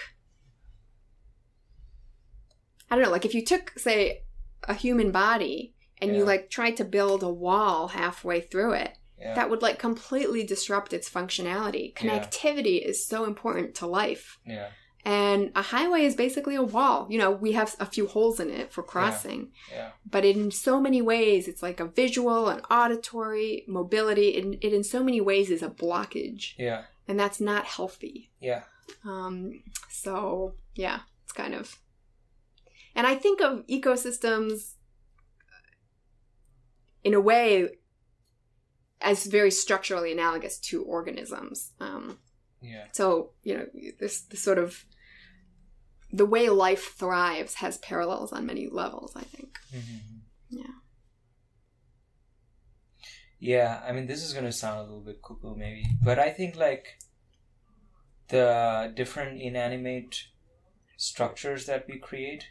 I 2.91 2.97
don't 2.97 3.05
know, 3.05 3.11
like 3.11 3.25
if 3.25 3.35
you 3.35 3.45
took 3.45 3.79
say 3.79 4.25
a 4.69 4.75
human 4.75 5.11
body 5.11 5.75
and 6.01 6.15
you 6.15 6.25
like 6.25 6.51
tried 6.51 6.77
to 6.77 6.85
build 6.85 7.23
a 7.23 7.31
wall 7.31 7.89
halfway 7.89 8.41
through 8.41 8.73
it, 8.75 8.99
yeah. 9.19 9.35
that 9.35 9.51
would 9.51 9.63
like 9.63 9.79
completely 9.79 10.45
disrupt 10.45 10.93
its 10.93 11.09
functionality. 11.09 11.93
Yeah. 12.01 12.21
Connectivity 12.21 12.85
is 12.85 13.07
so 13.07 13.25
important 13.25 13.75
to 13.77 13.87
life. 13.87 14.39
yeah. 14.47 14.69
And 15.07 15.53
a 15.55 15.61
highway 15.61 16.07
is 16.07 16.17
basically 16.17 16.55
a 16.55 16.63
wall. 16.63 17.07
You 17.11 17.19
know, 17.19 17.31
we 17.31 17.53
have 17.53 17.77
a 17.79 17.85
few 17.85 18.07
holes 18.07 18.41
in 18.41 18.49
it 18.49 18.73
for 18.73 18.83
crossing. 18.83 19.51
Yeah. 19.71 19.91
But 20.11 20.25
in 20.25 20.51
so 20.51 20.81
many 20.81 21.03
ways 21.03 21.47
it's 21.47 21.63
like 21.63 21.79
a 21.79 21.85
visual 21.85 22.49
an 22.49 22.61
auditory 22.71 23.65
mobility. 23.69 24.29
It, 24.29 24.59
it 24.63 24.73
in 24.73 24.83
so 24.83 25.05
many 25.05 25.21
ways 25.21 25.51
is 25.51 25.63
a 25.63 25.69
blockage. 25.69 26.55
Yeah. 26.57 26.85
And 27.07 27.21
that's 27.21 27.39
not 27.39 27.67
healthy. 27.67 28.31
Yeah. 28.41 28.63
Um 29.05 29.63
so 29.91 30.55
yeah 30.75 31.01
it's 31.23 31.33
kind 31.33 31.55
of 31.55 31.79
and 32.95 33.07
i 33.07 33.15
think 33.15 33.41
of 33.41 33.67
ecosystems 33.67 34.75
in 37.03 37.15
a 37.15 37.21
way 37.21 37.69
as 39.05 39.27
very 39.27 39.51
structurally 39.51 40.11
analogous 40.13 40.59
to 40.59 40.83
organisms 40.83 41.73
um 41.81 42.19
yeah 42.61 42.87
so 42.93 43.31
you 43.43 43.57
know 43.57 43.67
this, 44.01 44.23
this 44.23 44.43
sort 44.43 44.59
of 44.59 44.85
the 46.13 46.27
way 46.27 46.49
life 46.49 46.95
thrives 46.97 47.55
has 47.55 47.79
parallels 47.79 48.33
on 48.33 48.47
many 48.47 48.69
levels 48.69 49.13
i 49.15 49.23
think 49.23 49.59
Mhm. 49.73 50.01
Yeah. 50.51 50.75
Yeah, 53.41 53.83
I 53.87 53.93
mean, 53.93 54.07
this 54.07 54.23
is 54.23 54.33
going 54.33 54.47
to 54.47 54.53
sound 54.53 54.79
a 54.79 54.83
little 54.85 55.01
bit 55.01 55.21
cuckoo, 55.21 55.55
maybe, 55.55 55.85
but 56.03 56.19
I 56.19 56.31
think 56.31 56.57
like 56.57 56.99
the 58.29 58.93
different 58.95 59.43
inanimate 59.43 60.29
structures 60.97 61.67
that 61.67 61.87
we 61.89 61.99
create, 61.99 62.47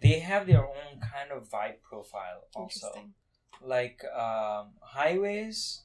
they 0.00 0.20
have 0.20 0.46
their 0.46 0.64
own 0.64 1.00
kind 1.00 1.32
of 1.32 1.48
vibe 1.48 1.80
profile 1.82 2.42
also. 2.54 2.92
Like 3.62 4.02
um, 4.14 4.72
highways, 4.80 5.82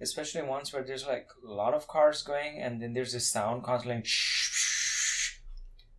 especially 0.00 0.42
ones 0.42 0.72
where 0.72 0.82
there's 0.82 1.06
like 1.06 1.28
a 1.46 1.52
lot 1.52 1.74
of 1.74 1.86
cars 1.88 2.22
going, 2.22 2.58
and 2.60 2.80
then 2.80 2.92
there's 2.92 3.12
this 3.12 3.30
sound 3.30 3.62
constantly, 3.62 3.96
like, 3.96 4.06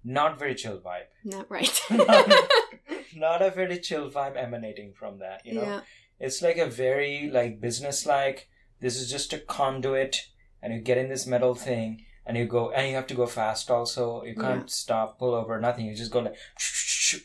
not 0.04 0.40
very 0.40 0.56
chill 0.56 0.80
vibe. 0.80 1.10
Not 1.24 1.50
right. 1.50 1.82
Not 3.16 3.42
a 3.42 3.52
very 3.52 3.78
chill 3.80 4.10
vibe 4.10 4.36
emanating 4.36 4.94
from 4.94 5.20
that, 5.20 5.46
you 5.46 5.54
know. 5.54 5.64
Yeah. 5.64 5.82
It's 6.20 6.42
like 6.42 6.58
a 6.58 6.66
very 6.66 7.30
like 7.32 7.62
business 7.62 8.06
like 8.06 8.48
this 8.80 8.96
is 8.96 9.12
just 9.12 9.34
a 9.34 9.38
conduit 9.38 10.28
and 10.62 10.74
you 10.74 10.80
get 10.80 10.98
in 10.98 11.10
this 11.10 11.28
metal 11.28 11.56
thing 11.56 12.06
and 12.26 12.38
you 12.38 12.46
go 12.46 12.72
and 12.72 12.88
you 12.88 12.96
have 12.96 13.08
to 13.08 13.14
go 13.16 13.26
fast 13.26 13.70
also. 13.72 14.24
You 14.24 14.36
can't 14.36 14.70
stop, 14.70 15.18
pull 15.20 15.34
over, 15.34 15.60
nothing. 15.60 15.86
You 15.86 15.96
just 15.96 16.12
go 16.12 16.20
like 16.20 16.36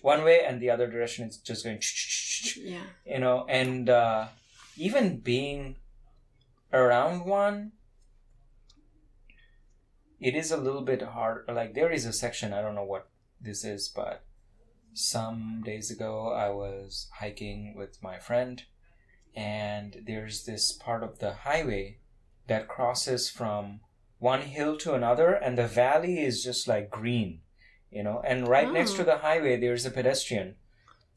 one 0.02 0.24
way 0.24 0.40
and 0.46 0.60
the 0.60 0.70
other 0.70 0.86
direction 0.86 1.26
is 1.28 1.38
just 1.38 1.64
going 1.64 1.78
Yeah. 2.56 2.82
you 3.04 3.18
know, 3.18 3.46
and 3.48 3.88
uh 3.88 4.28
even 4.76 5.18
being 5.20 5.76
around 6.72 7.24
one 7.24 7.72
it 10.20 10.34
is 10.34 10.50
a 10.50 10.56
little 10.56 10.82
bit 10.82 11.02
hard 11.02 11.44
like 11.48 11.74
there 11.74 11.92
is 11.92 12.04
a 12.06 12.12
section 12.12 12.52
i 12.52 12.60
don't 12.60 12.74
know 12.74 12.84
what 12.84 13.08
this 13.40 13.64
is 13.64 13.88
but 13.88 14.24
some 14.94 15.62
days 15.64 15.90
ago 15.90 16.32
i 16.32 16.48
was 16.48 17.08
hiking 17.20 17.74
with 17.76 18.02
my 18.02 18.18
friend 18.18 18.64
and 19.34 20.02
there's 20.06 20.44
this 20.44 20.72
part 20.72 21.02
of 21.02 21.18
the 21.18 21.32
highway 21.48 21.98
that 22.48 22.68
crosses 22.68 23.28
from 23.28 23.80
one 24.18 24.40
hill 24.42 24.76
to 24.78 24.94
another 24.94 25.32
and 25.34 25.58
the 25.58 25.66
valley 25.66 26.18
is 26.18 26.42
just 26.42 26.66
like 26.66 26.90
green 26.90 27.40
you 27.90 28.02
know 28.02 28.22
and 28.26 28.48
right 28.48 28.72
next 28.72 28.94
Oh. 28.94 28.96
to 28.98 29.04
the 29.04 29.18
highway 29.18 29.58
there's 29.60 29.84
a 29.86 29.90
pedestrian 29.90 30.56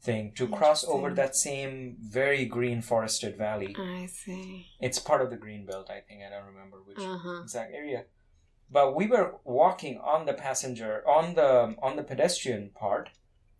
thing 0.02 0.32
to 0.34 0.48
cross 0.48 0.82
over 0.84 1.12
that 1.14 1.36
same 1.36 1.96
very 2.00 2.44
green 2.46 2.80
forested 2.82 3.36
valley. 3.36 3.74
I 3.78 4.06
see. 4.06 4.66
it's 4.80 4.98
part 4.98 5.20
of 5.22 5.28
the 5.30 5.36
green 5.36 5.66
belt 5.66 5.90
i 5.90 6.00
think. 6.00 6.22
I 6.26 6.30
don't 6.30 6.46
remember 6.46 6.78
which 6.84 6.98
Uh 6.98 7.18
huh. 7.18 7.42
exact 7.42 7.74
area. 7.74 8.04
But 8.72 8.94
we 8.94 9.06
were 9.06 9.34
walking 9.44 9.98
on 9.98 10.26
the 10.26 10.32
passenger 10.32 11.02
on 11.08 11.34
the 11.34 11.74
on 11.82 11.96
the 11.96 12.02
pedestrian 12.02 12.70
part 12.74 13.10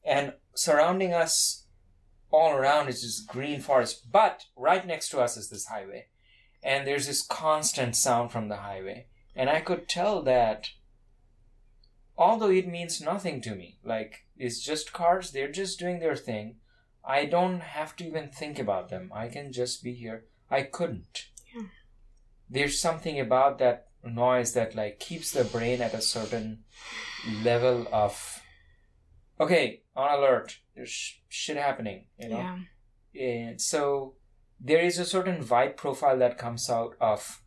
and 0.04 0.34
surrounding 0.54 1.12
us 1.12 1.66
all 2.32 2.52
around 2.54 2.88
is 2.88 3.02
this 3.02 3.20
green 3.20 3.60
forest. 3.60 4.10
But 4.10 4.44
right 4.56 4.86
next 4.86 5.08
to 5.10 5.20
us 5.20 5.36
is 5.36 5.50
this 5.50 5.66
highway. 5.66 6.06
And 6.62 6.86
there's 6.86 7.06
this 7.08 7.22
constant 7.26 7.96
sound 7.96 8.30
from 8.32 8.48
the 8.48 8.58
highway. 8.58 9.06
And 9.36 9.50
i 9.50 9.60
could 9.60 9.88
tell 9.88 10.22
that 10.22 10.70
although 12.16 12.50
it 12.50 12.68
means 12.68 13.00
nothing 13.00 13.40
to 13.40 13.54
me 13.54 13.78
like 13.82 14.26
it's 14.40 14.60
just 14.60 14.92
cars 14.92 15.30
they're 15.30 15.52
just 15.52 15.78
doing 15.78 16.00
their 16.00 16.16
thing 16.16 16.56
I 17.04 17.24
don't 17.24 17.60
have 17.60 17.96
to 17.96 18.06
even 18.06 18.28
think 18.28 18.58
about 18.58 18.88
them. 18.88 19.10
I 19.14 19.28
can 19.28 19.52
just 19.52 19.82
be 19.82 19.94
here. 19.94 20.24
I 20.50 20.62
couldn't. 20.62 21.26
Yeah. 21.54 21.62
There's 22.48 22.80
something 22.80 23.18
about 23.18 23.58
that 23.58 23.88
noise 24.04 24.52
that 24.54 24.74
like 24.74 24.98
keeps 24.98 25.32
the 25.32 25.44
brain 25.44 25.80
at 25.80 25.94
a 25.94 26.00
certain 26.00 26.64
level 27.42 27.86
of 27.92 28.42
okay, 29.38 29.82
on 29.96 30.18
alert. 30.18 30.58
There's 30.74 30.90
sh- 30.90 31.18
shit 31.28 31.56
happening, 31.56 32.06
you 32.18 32.28
know. 32.28 32.58
Yeah. 33.12 33.22
And 33.22 33.60
so 33.60 34.14
there 34.60 34.80
is 34.80 34.98
a 34.98 35.04
certain 35.04 35.42
vibe 35.42 35.76
profile 35.76 36.18
that 36.18 36.38
comes 36.38 36.68
out 36.68 36.96
of 37.00 37.42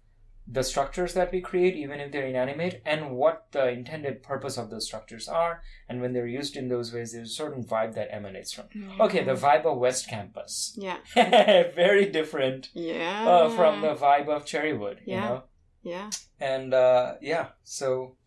the 0.46 0.64
structures 0.64 1.14
that 1.14 1.32
we 1.32 1.40
create, 1.40 1.76
even 1.76 2.00
if 2.02 2.12
they're 2.12 2.26
inanimate, 2.28 2.82
and 2.86 3.12
what 3.12 3.48
the 3.52 3.70
intended 3.70 4.22
purpose 4.22 4.58
of 4.58 4.70
those 4.70 4.86
structures 4.86 5.28
are. 5.30 5.62
And 5.88 6.02
when 6.02 6.12
they're 6.14 6.28
used 6.28 6.58
in 6.58 6.68
those 6.68 6.94
ways, 6.94 7.14
there's 7.14 7.32
a 7.32 7.34
certain 7.34 7.64
vibe 7.64 7.94
that 7.96 8.14
emanates 8.14 8.52
from. 8.52 8.66
Okay, 9.00 9.24
the 9.24 9.36
vibe 9.36 9.66
of 9.66 9.78
West 9.78 10.10
Campus. 10.10 10.78
Yeah. 10.78 10.98
Very 11.16 12.10
different 12.10 12.70
Yeah. 12.74 13.26
uh, 13.28 13.50
from 13.50 13.82
the 13.82 13.96
vibe 13.96 14.28
of 14.28 14.46
Cherrywood, 14.46 14.98
you 15.06 15.14
Yeah. 15.14 15.20
know? 15.30 15.44
Yeah. 15.82 16.10
And 16.42 16.74
uh, 16.74 17.16
yeah, 17.22 17.50
so 17.64 18.18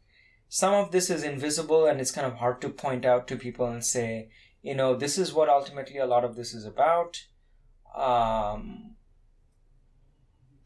some 0.48 0.72
of 0.74 0.92
this 0.92 1.10
is 1.10 1.22
invisible 1.22 1.86
and 1.86 2.00
it's 2.00 2.10
kind 2.10 2.26
of 2.26 2.34
hard 2.34 2.60
to 2.62 2.70
point 2.70 3.04
out 3.04 3.28
to 3.28 3.36
people 3.36 3.66
and 3.66 3.84
say, 3.84 4.30
you 4.62 4.74
know, 4.74 4.96
this 4.96 5.18
is 5.18 5.32
what 5.34 5.48
ultimately 5.50 5.98
a 5.98 6.06
lot 6.06 6.24
of 6.24 6.34
this 6.34 6.54
is 6.54 6.64
about. 6.64 7.26
Um, 7.94 8.95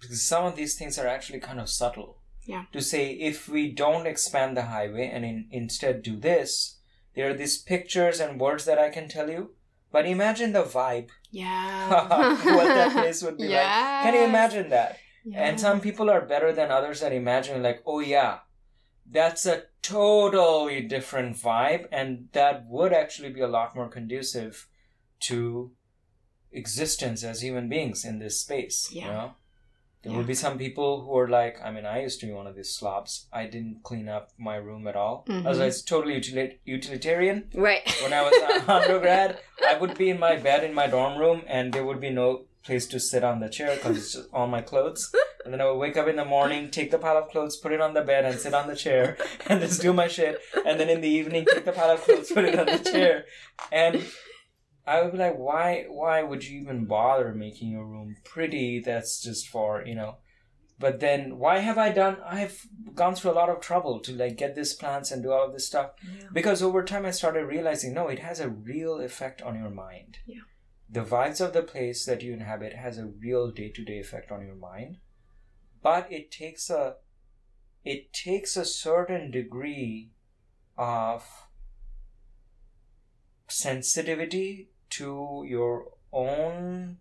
because 0.00 0.22
some 0.22 0.44
of 0.44 0.56
these 0.56 0.76
things 0.76 0.98
are 0.98 1.06
actually 1.06 1.40
kind 1.40 1.60
of 1.60 1.68
subtle. 1.68 2.18
Yeah. 2.44 2.64
To 2.72 2.80
say, 2.80 3.10
if 3.12 3.48
we 3.48 3.70
don't 3.70 4.06
expand 4.06 4.56
the 4.56 4.62
highway 4.62 5.08
and 5.12 5.24
in, 5.24 5.46
instead 5.50 6.02
do 6.02 6.16
this, 6.16 6.78
there 7.14 7.28
are 7.30 7.34
these 7.34 7.58
pictures 7.58 8.18
and 8.18 8.40
words 8.40 8.64
that 8.64 8.78
I 8.78 8.88
can 8.90 9.08
tell 9.08 9.28
you. 9.30 9.50
But 9.92 10.06
imagine 10.06 10.52
the 10.52 10.62
vibe, 10.62 11.08
Yeah. 11.30 11.88
what 12.44 12.64
that 12.68 12.92
place 12.92 13.22
would 13.22 13.36
be 13.36 13.48
like. 13.48 13.62
Can 14.02 14.14
you 14.14 14.22
imagine 14.24 14.70
that? 14.70 14.98
Yeah. 15.24 15.42
And 15.44 15.60
some 15.60 15.80
people 15.80 16.08
are 16.08 16.20
better 16.24 16.52
than 16.52 16.70
others 16.70 17.02
at 17.02 17.12
imagining, 17.12 17.62
like, 17.62 17.82
oh 17.84 18.00
yeah, 18.00 18.38
that's 19.10 19.44
a 19.46 19.64
totally 19.82 20.80
different 20.82 21.36
vibe, 21.36 21.86
and 21.92 22.28
that 22.32 22.64
would 22.68 22.92
actually 22.92 23.30
be 23.30 23.40
a 23.40 23.48
lot 23.48 23.74
more 23.76 23.88
conducive 23.88 24.68
to 25.20 25.72
existence 26.52 27.22
as 27.24 27.42
human 27.42 27.68
beings 27.68 28.04
in 28.04 28.18
this 28.18 28.40
space. 28.40 28.90
You 28.92 29.02
Yeah. 29.02 29.06
know? 29.12 29.34
There 30.02 30.12
Yeah. 30.12 30.18
will 30.18 30.24
be 30.24 30.34
some 30.34 30.56
people 30.56 31.02
who 31.04 31.16
are 31.18 31.28
like, 31.28 31.58
I 31.62 31.70
mean, 31.70 31.84
I 31.84 32.00
used 32.02 32.20
to 32.20 32.26
be 32.26 32.32
one 32.32 32.46
of 32.46 32.56
these 32.56 32.70
slobs. 32.74 33.26
I 33.32 33.44
didn't 33.44 33.82
clean 33.82 34.08
up 34.08 34.30
my 34.38 34.56
room 34.56 34.86
at 34.88 34.96
all. 34.96 35.24
Mm-hmm. 35.28 35.46
I 35.46 35.50
was 35.50 35.58
like, 35.58 35.74
totally 35.86 36.14
utili- 36.18 36.56
utilitarian 36.64 37.50
Right. 37.54 37.86
when 38.02 38.12
I 38.12 38.22
was 38.22 38.34
undergrad, 38.68 39.38
I 39.66 39.74
would 39.78 39.96
be 39.98 40.08
in 40.10 40.18
my 40.18 40.36
bed 40.36 40.64
in 40.64 40.72
my 40.74 40.86
dorm 40.86 41.18
room, 41.18 41.42
and 41.46 41.72
there 41.72 41.84
would 41.84 42.00
be 42.00 42.10
no 42.10 42.46
place 42.62 42.86
to 42.86 43.00
sit 43.00 43.24
on 43.24 43.40
the 43.40 43.48
chair 43.48 43.74
because 43.76 43.96
it's 43.96 44.12
just 44.14 44.28
all 44.32 44.46
my 44.46 44.60
clothes. 44.62 45.10
And 45.44 45.52
then 45.52 45.60
I 45.62 45.64
would 45.64 45.78
wake 45.78 45.96
up 45.96 46.08
in 46.08 46.16
the 46.16 46.24
morning, 46.26 46.70
take 46.70 46.90
the 46.90 46.98
pile 46.98 47.16
of 47.16 47.28
clothes, 47.30 47.56
put 47.56 47.72
it 47.72 47.80
on 47.80 47.94
the 47.94 48.02
bed, 48.02 48.24
and 48.26 48.38
sit 48.38 48.52
on 48.54 48.68
the 48.68 48.76
chair, 48.76 49.16
and 49.46 49.60
just 49.60 49.80
do 49.82 49.92
my 49.92 50.08
shit. 50.08 50.38
And 50.66 50.78
then 50.80 50.88
in 50.90 51.00
the 51.00 51.08
evening, 51.08 51.46
take 51.52 51.64
the 51.64 51.72
pile 51.72 51.90
of 51.90 52.02
clothes, 52.02 52.30
put 52.30 52.44
it 52.44 52.58
on 52.58 52.66
the 52.66 52.78
chair, 52.78 53.24
and 53.72 54.04
I 54.90 55.02
would 55.02 55.12
be 55.12 55.18
like, 55.18 55.36
why? 55.38 55.84
Why 55.88 56.24
would 56.24 56.44
you 56.44 56.60
even 56.60 56.84
bother 56.84 57.32
making 57.32 57.70
your 57.70 57.86
room 57.86 58.16
pretty? 58.24 58.80
That's 58.80 59.22
just 59.22 59.46
for 59.46 59.84
you 59.86 59.94
know. 59.94 60.16
But 60.80 60.98
then, 60.98 61.38
why 61.38 61.58
have 61.58 61.78
I 61.78 61.90
done? 61.90 62.16
I've 62.26 62.66
gone 62.96 63.14
through 63.14 63.30
a 63.30 63.38
lot 63.40 63.50
of 63.50 63.60
trouble 63.60 64.00
to 64.00 64.12
like 64.12 64.36
get 64.36 64.56
these 64.56 64.74
plants 64.74 65.12
and 65.12 65.22
do 65.22 65.30
all 65.30 65.46
of 65.46 65.52
this 65.52 65.68
stuff 65.68 65.92
because 66.32 66.60
over 66.60 66.82
time 66.82 67.06
I 67.06 67.12
started 67.12 67.44
realizing 67.44 67.94
no, 67.94 68.08
it 68.08 68.18
has 68.18 68.40
a 68.40 68.48
real 68.48 68.98
effect 68.98 69.40
on 69.42 69.54
your 69.54 69.70
mind. 69.70 70.18
Yeah. 70.26 70.40
The 70.90 71.04
vibes 71.04 71.40
of 71.40 71.52
the 71.52 71.62
place 71.62 72.04
that 72.06 72.22
you 72.22 72.32
inhabit 72.32 72.72
has 72.72 72.98
a 72.98 73.06
real 73.06 73.52
day 73.52 73.68
to 73.68 73.84
day 73.84 74.00
effect 74.00 74.32
on 74.32 74.44
your 74.44 74.56
mind, 74.56 74.96
but 75.84 76.10
it 76.10 76.32
takes 76.32 76.68
a 76.68 76.96
it 77.84 78.12
takes 78.12 78.56
a 78.56 78.64
certain 78.64 79.30
degree 79.30 80.10
of 80.76 81.24
sensitivity 83.46 84.69
to 84.98 85.44
your 85.46 85.92
own 86.12 86.98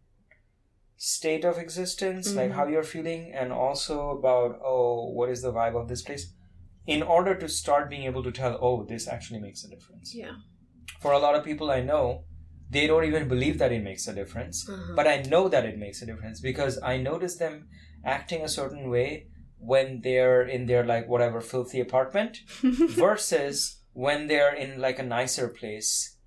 state 0.98 1.46
of 1.46 1.58
existence 1.58 2.36
like 2.36 2.50
Mhm. 2.52 2.56
how 2.56 2.66
you're 2.68 2.84
feeling 2.96 3.32
and 3.34 3.52
also 3.54 4.10
about 4.10 4.60
oh 4.64 5.10
what 5.18 5.30
is 5.30 5.42
the 5.42 5.52
vibe 5.54 5.76
of 5.82 5.88
this 5.88 6.02
place 6.02 6.34
in 6.86 7.02
order 7.04 7.34
to 7.36 7.48
start 7.48 7.90
being 7.90 8.04
able 8.04 8.24
to 8.24 8.32
tell 8.32 8.58
oh 8.62 8.84
this 8.84 9.08
actually 9.08 9.40
makes 9.40 9.64
a 9.64 9.70
difference 9.70 10.14
Yeah. 10.14 10.36
for 11.00 11.14
a 11.14 11.20
lot 11.20 11.36
of 11.36 11.44
people 11.46 11.72
i 11.72 11.82
know 11.82 12.26
they 12.70 12.86
don't 12.86 13.06
even 13.06 13.28
believe 13.30 13.58
that 13.60 13.72
it 13.72 13.82
makes 13.84 14.08
a 14.08 14.14
difference 14.14 14.68
Uh-huh. 14.70 14.94
but 14.96 15.08
i 15.08 15.22
know 15.22 15.48
that 15.48 15.66
it 15.66 15.78
makes 15.78 16.02
a 16.02 16.06
difference 16.06 16.42
because 16.42 16.80
i 16.84 16.98
notice 16.98 17.38
them 17.38 17.70
acting 18.04 18.42
a 18.44 18.50
certain 18.60 18.90
way 18.90 19.28
when 19.58 20.02
they're 20.02 20.42
in 20.58 20.66
their 20.66 20.84
like 20.86 21.08
whatever 21.08 21.40
filthy 21.42 21.80
apartment 21.80 22.40
versus 23.06 23.82
when 23.94 24.28
they're 24.28 24.54
in 24.54 24.80
like 24.82 25.00
a 25.00 25.04
nicer 25.04 25.48
place 25.48 26.18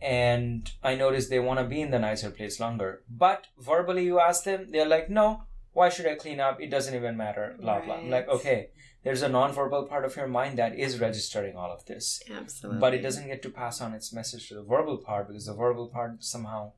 and 0.00 0.70
I 0.82 0.94
notice 0.94 1.28
they 1.28 1.38
want 1.38 1.60
to 1.60 1.66
be 1.66 1.80
in 1.80 1.90
the 1.90 1.98
nicer 1.98 2.30
place 2.30 2.58
longer. 2.60 3.02
But 3.08 3.46
verbally, 3.58 4.04
you 4.04 4.20
ask 4.20 4.44
them, 4.44 4.68
they're 4.70 4.88
like, 4.88 5.10
no, 5.10 5.44
why 5.72 5.88
should 5.88 6.06
I 6.06 6.14
clean 6.14 6.40
up? 6.40 6.60
It 6.60 6.70
doesn't 6.70 6.94
even 6.94 7.16
matter. 7.16 7.56
Blah, 7.60 7.80
blah. 7.80 7.96
I'm 7.96 8.10
like, 8.10 8.28
okay, 8.28 8.70
there's 9.02 9.22
a 9.22 9.28
non-verbal 9.28 9.84
part 9.84 10.04
of 10.04 10.16
your 10.16 10.26
mind 10.26 10.58
that 10.58 10.78
is 10.78 11.00
registering 11.00 11.56
all 11.56 11.70
of 11.70 11.84
this. 11.86 12.22
Absolutely. 12.30 12.80
But 12.80 12.94
it 12.94 13.02
doesn't 13.02 13.26
get 13.26 13.42
to 13.42 13.50
pass 13.50 13.80
on 13.80 13.94
its 13.94 14.12
message 14.12 14.48
to 14.48 14.54
the 14.54 14.62
verbal 14.62 14.98
part 14.98 15.28
because 15.28 15.46
the 15.46 15.54
verbal 15.54 15.88
part 15.88 16.22
somehow 16.24 16.72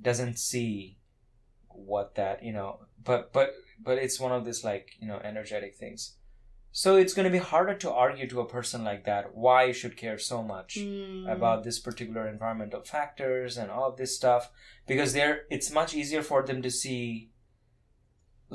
doesn't 0.00 0.38
see 0.38 0.98
what 1.68 2.14
that, 2.14 2.42
you 2.42 2.52
know, 2.52 2.80
but, 3.04 3.32
but, 3.32 3.54
but 3.82 3.98
it's 3.98 4.18
one 4.18 4.32
of 4.32 4.44
this 4.44 4.64
like, 4.64 4.90
you 5.00 5.06
know, 5.06 5.20
energetic 5.22 5.76
things. 5.76 6.14
So 6.80 6.94
it's 6.96 7.14
going 7.16 7.24
to 7.30 7.38
be 7.38 7.44
harder 7.52 7.74
to 7.82 7.90
argue 7.92 8.26
to 8.28 8.40
a 8.40 8.48
person 8.56 8.84
like 8.84 9.02
that 9.04 9.34
why 9.44 9.64
you 9.68 9.72
should 9.80 9.96
care 9.96 10.18
so 10.18 10.42
much 10.54 10.76
Mm. 10.78 11.28
about 11.36 11.64
this 11.64 11.78
particular 11.86 12.24
environmental 12.28 12.82
factors 12.94 13.56
and 13.58 13.68
all 13.70 13.86
of 13.90 13.96
this 14.00 14.14
stuff 14.20 14.50
because 14.86 15.12
they're 15.12 15.38
it's 15.56 15.72
much 15.80 15.94
easier 16.00 16.22
for 16.30 16.40
them 16.50 16.60
to 16.62 16.70
see 16.70 17.30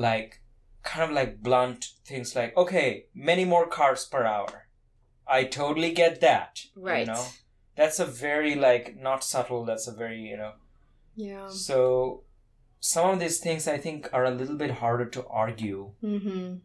like 0.08 0.42
kind 0.84 1.04
of 1.10 1.12
like 1.12 1.42
blunt 1.42 1.86
things 2.06 2.36
like 2.36 2.56
okay 2.58 3.06
many 3.14 3.46
more 3.46 3.68
cars 3.68 4.06
per 4.06 4.24
hour 4.26 4.68
i 5.28 5.44
totally 5.44 5.92
get 5.94 6.20
that 6.22 6.52
Right. 6.76 7.00
you 7.02 7.14
know 7.14 7.26
that's 7.76 8.00
a 8.00 8.06
very 8.06 8.56
like 8.56 8.96
not 9.08 9.24
subtle 9.24 9.64
that's 9.66 9.88
a 9.88 9.94
very 10.04 10.20
you 10.32 10.38
know 10.38 10.54
Yeah. 11.16 11.48
so 11.50 12.24
some 12.80 13.10
of 13.12 13.20
these 13.20 13.40
things 13.40 13.68
i 13.68 13.78
think 13.78 14.10
are 14.14 14.26
a 14.26 14.32
little 14.42 14.58
bit 14.66 14.72
harder 14.84 15.06
to 15.18 15.26
argue 15.28 15.92
Mm-hmm. 16.04 16.56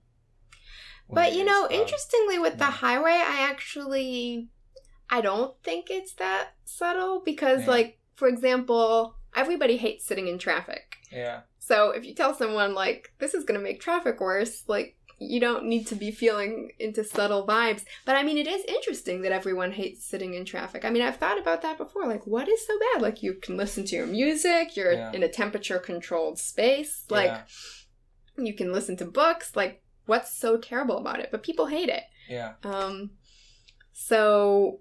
But 1.11 1.35
you 1.35 1.45
know, 1.45 1.69
interestingly, 1.71 2.39
with 2.39 2.59
the 2.59 2.65
highway, 2.67 3.13
I 3.13 3.49
actually, 3.51 4.49
I 5.11 5.21
don't 5.21 5.55
think 5.63 5.87
it's 5.91 6.13
that 6.15 6.51
subtle 6.65 7.21
because, 7.25 7.63
Yeah. 7.63 7.71
like, 7.71 7.99
for 8.15 8.29
example, 8.29 9.15
everybody 9.35 9.77
hates 9.77 10.05
sitting 10.05 10.29
in 10.29 10.39
traffic. 10.39 10.97
yeah 11.13 11.41
So 11.59 11.91
if 11.91 12.05
you 12.05 12.15
tell 12.15 12.35
someone 12.35 12.75
like 12.75 13.13
this 13.19 13.33
is 13.35 13.45
going 13.45 13.59
to 13.59 13.65
make 13.65 13.81
traffic 13.81 14.21
worse, 14.21 14.65
like 14.69 14.97
you 15.21 15.41
don't 15.41 15.65
need 15.65 15.85
to 15.87 15.95
be 15.97 16.11
feeling 16.13 16.71
into 16.79 17.03
subtle 17.03 17.45
vibes. 17.47 17.85
But 18.05 18.17
I 18.17 18.23
mean, 18.23 18.39
it 18.39 18.47
is 18.47 18.65
interesting 18.67 19.23
that 19.23 19.33
everyone 19.33 19.73
hates 19.73 20.05
sitting 20.05 20.35
in 20.35 20.45
traffic. 20.45 20.85
I 20.85 20.91
mean, 20.91 21.03
I've 21.03 21.17
thought 21.17 21.39
about 21.41 21.63
that 21.63 21.77
before. 21.79 22.07
Like, 22.07 22.25
what 22.27 22.49
is 22.49 22.65
so 22.67 22.75
bad? 22.93 23.03
Like, 23.03 23.23
you 23.23 23.35
can 23.35 23.57
listen 23.57 23.85
to 23.87 23.97
your 23.97 24.07
music. 24.07 24.77
You're 24.77 24.93
Yeah. 24.93 25.13
in 25.13 25.23
a 25.25 25.29
temperature 25.29 25.79
controlled 25.79 26.39
space. 26.39 27.05
Like, 27.11 27.31
yeah, 27.33 27.43
you 28.37 28.55
can 28.55 28.73
listen 28.73 28.97
to 28.99 29.05
books. 29.07 29.57
Like, 29.57 29.83
what's 30.09 30.35
so 30.37 30.57
terrible 30.57 30.99
about 30.99 31.21
it? 31.21 31.29
But 31.31 31.43
people 31.43 31.67
hate 31.67 31.89
it. 31.89 32.03
yeah 32.29 32.55
Um, 32.65 33.11
so, 33.93 34.81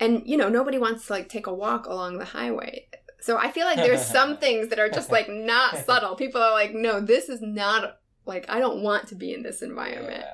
and 0.00 0.22
you 0.26 0.36
know, 0.36 0.48
nobody 0.48 0.78
wants 0.78 1.06
to 1.06 1.12
like 1.14 1.28
take 1.28 1.46
a 1.46 1.54
walk 1.54 1.86
along 1.86 2.18
the 2.18 2.24
highway. 2.26 2.88
So 3.20 3.36
I 3.36 3.50
feel 3.50 3.64
like 3.66 3.76
there's 3.76 4.04
some 4.18 4.36
things 4.36 4.68
that 4.68 4.78
are 4.78 4.88
just 4.90 5.10
like 5.10 5.28
not 5.28 5.76
subtle. 5.86 6.14
People 6.16 6.42
are 6.42 6.52
like, 6.52 6.74
no, 6.74 7.00
this 7.00 7.28
is 7.28 7.40
not 7.40 7.98
like 8.26 8.46
I 8.48 8.58
don't 8.60 8.82
want 8.82 9.08
to 9.08 9.14
be 9.14 9.32
in 9.32 9.42
this 9.42 9.62
environment. 9.62 10.24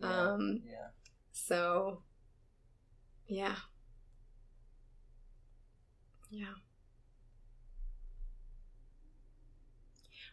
yeah, 0.00 0.08
Um, 0.08 0.62
yeah. 0.66 0.72
So, 1.32 2.02
yeah, 3.28 3.56
yeah. 6.30 6.54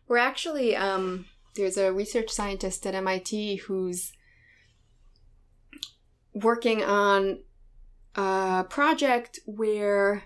We're 0.07 0.17
actually 0.17 0.75
um, 0.75 1.25
there's 1.55 1.77
a 1.77 1.93
research 1.93 2.29
scientist 2.29 2.85
at 2.85 2.95
MIT 2.95 3.57
who's 3.57 4.11
working 6.33 6.83
on 6.83 7.39
a 8.15 8.65
project 8.69 9.39
where, 9.45 10.23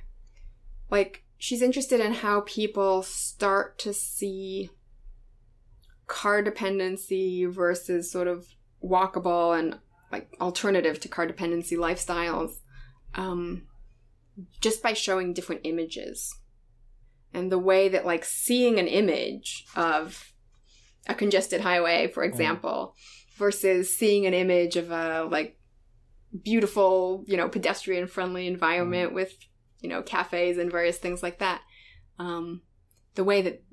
like, 0.89 1.23
she's 1.37 1.61
interested 1.61 1.99
in 1.99 2.13
how 2.13 2.41
people 2.41 3.03
start 3.03 3.77
to 3.79 3.93
see 3.93 4.69
car 6.07 6.41
dependency 6.41 7.45
versus 7.45 8.11
sort 8.11 8.27
of 8.27 8.47
walkable 8.83 9.57
and 9.57 9.77
like 10.11 10.29
alternative 10.39 10.99
to 11.01 11.09
car 11.09 11.27
dependency 11.27 11.75
lifestyles 11.75 12.59
um, 13.15 13.63
just 14.61 14.81
by 14.81 14.93
showing 14.93 15.33
different 15.33 15.61
images. 15.65 16.33
And 17.33 17.51
the 17.51 17.59
way 17.59 17.89
that 17.89 18.05
like 18.05 18.23
seeing 18.23 18.79
an 18.79 18.87
image 18.87 19.65
of 19.75 20.31
a 21.07 21.15
congested 21.15 21.61
highway, 21.61 22.07
for 22.07 22.23
example, 22.23 22.95
versus 23.37 23.95
seeing 23.95 24.25
an 24.25 24.33
image 24.33 24.75
of 24.75 24.91
a 24.91 25.27
like 25.31 25.57
beautiful, 26.43 27.23
you 27.27 27.37
know, 27.37 27.49
pedestrian 27.49 28.07
friendly 28.07 28.47
environment 28.47 29.13
with, 29.13 29.33
you 29.79 29.89
know, 29.89 30.01
cafes 30.01 30.57
and 30.57 30.71
various 30.71 30.97
things 30.97 31.23
like 31.23 31.39
that. 31.39 31.61
Um, 32.19 32.61
the 33.15 33.23
way 33.23 33.41
that 33.41 33.63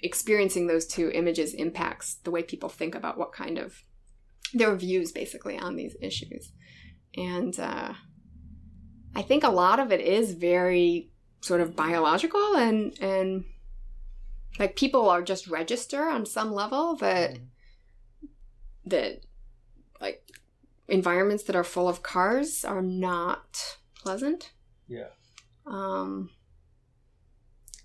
experiencing 0.00 0.66
those 0.66 0.86
two 0.86 1.10
images 1.12 1.54
impacts 1.54 2.16
the 2.24 2.30
way 2.30 2.42
people 2.42 2.68
think 2.68 2.94
about 2.94 3.18
what 3.18 3.32
kind 3.32 3.58
of 3.58 3.82
their 4.52 4.74
views 4.74 5.12
basically 5.12 5.58
on 5.58 5.76
these 5.76 5.96
issues. 6.00 6.52
And 7.16 7.58
uh, 7.58 7.94
I 9.14 9.22
think 9.22 9.44
a 9.44 9.50
lot 9.50 9.78
of 9.78 9.92
it 9.92 10.00
is 10.00 10.32
very 10.32 11.10
sort 11.40 11.60
of 11.60 11.74
biological 11.74 12.56
and 12.56 12.96
and 13.00 13.44
like 14.58 14.76
people 14.76 15.08
are 15.08 15.22
just 15.22 15.48
register 15.48 16.04
on 16.08 16.26
some 16.26 16.52
level 16.52 16.96
that 16.96 17.38
that 18.84 19.20
like 20.00 20.22
environments 20.88 21.44
that 21.44 21.56
are 21.56 21.64
full 21.64 21.88
of 21.88 22.02
cars 22.02 22.64
are 22.64 22.82
not 22.82 23.78
pleasant. 23.94 24.52
Yeah. 24.88 25.08
um 25.66 26.30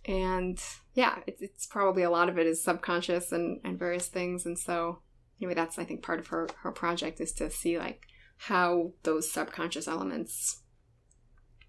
and 0.05 0.61
yeah 0.93 1.19
it's, 1.27 1.41
it's 1.41 1.65
probably 1.67 2.03
a 2.03 2.09
lot 2.09 2.27
of 2.27 2.37
it 2.37 2.47
is 2.47 2.63
subconscious 2.63 3.31
and 3.31 3.61
and 3.63 3.79
various 3.79 4.07
things. 4.07 4.45
And 4.45 4.57
so 4.57 4.99
anyway 5.39 5.53
that's 5.53 5.77
i 5.77 5.83
think 5.83 6.01
part 6.01 6.19
of 6.19 6.27
her 6.27 6.47
her 6.61 6.71
project 6.71 7.19
is 7.19 7.31
to 7.31 7.49
see 7.49 7.77
like 7.77 8.07
how 8.37 8.91
those 9.03 9.31
subconscious 9.31 9.87
elements 9.87 10.61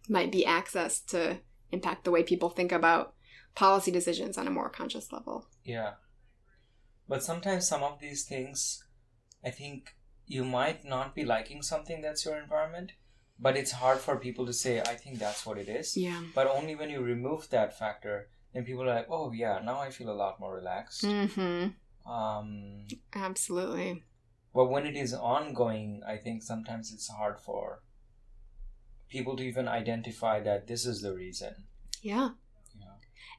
might 0.09 0.33
be 0.33 0.45
accessed 0.45 1.07
to 1.07 1.39
impact 1.71 2.05
the 2.05 2.11
way 2.11 2.23
people 2.23 2.51
think 2.51 2.73
about 2.73 3.15
policy 3.59 3.91
decisions 3.99 4.39
on 4.39 4.47
a 4.49 4.57
more 4.59 4.71
conscious 4.81 5.13
level 5.17 5.37
Yeah. 5.65 5.93
But 7.11 7.23
sometimes 7.25 7.67
some 7.67 7.83
of 7.83 7.95
these 8.01 8.23
things, 8.33 8.85
I 9.49 9.51
think 9.51 9.95
you 10.27 10.45
might 10.45 10.85
not 10.95 11.15
be 11.19 11.25
liking 11.25 11.63
something 11.63 12.03
that's 12.03 12.25
your 12.27 12.37
environment, 12.39 12.93
but 13.47 13.57
it's 13.61 13.73
hard 13.83 13.99
for 14.07 14.17
people 14.27 14.45
to 14.47 14.53
say, 14.53 14.75
I 14.81 14.95
think 15.03 15.19
that's 15.19 15.47
what 15.47 15.59
it 15.63 15.69
is. 15.81 15.97
yeah 15.97 16.23
But 16.35 16.47
only 16.57 16.75
when 16.81 16.91
you 16.91 17.01
remove 17.01 17.49
that 17.51 17.79
factor, 17.79 18.17
then 18.53 18.65
people 18.69 18.83
are 18.85 18.95
like, 18.99 19.11
oh, 19.11 19.33
yeah, 19.33 19.57
now 19.71 19.79
I 19.87 19.91
feel 19.91 20.11
a 20.11 20.21
lot 20.25 20.39
more 20.41 20.55
relaxed. 20.61 21.03
mm-hmm 21.05 21.63
Um, 22.19 22.87
absolutely 23.15 24.03
but 24.55 24.71
when 24.75 24.87
it 24.87 24.97
is 24.97 25.13
ongoing, 25.15 26.03
I 26.13 26.17
think 26.25 26.43
sometimes 26.43 26.93
it's 26.93 27.09
hard 27.09 27.39
for 27.39 27.83
people 29.09 29.37
to 29.37 29.45
even 29.51 29.69
identify 29.69 30.41
that 30.41 30.67
this 30.67 30.85
is 30.93 31.01
the 31.01 31.15
reason. 31.15 31.55
yeah 32.03 32.13
Yeah. 32.13 32.31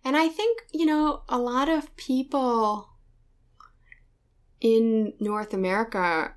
And 0.04 0.16
I 0.16 0.30
think, 0.30 0.62
you 0.72 0.86
know, 0.86 1.24
a 1.28 1.38
lot 1.38 1.70
of 1.70 1.96
people 1.98 2.90
in 4.62 5.14
North 5.20 5.54
America, 5.54 6.34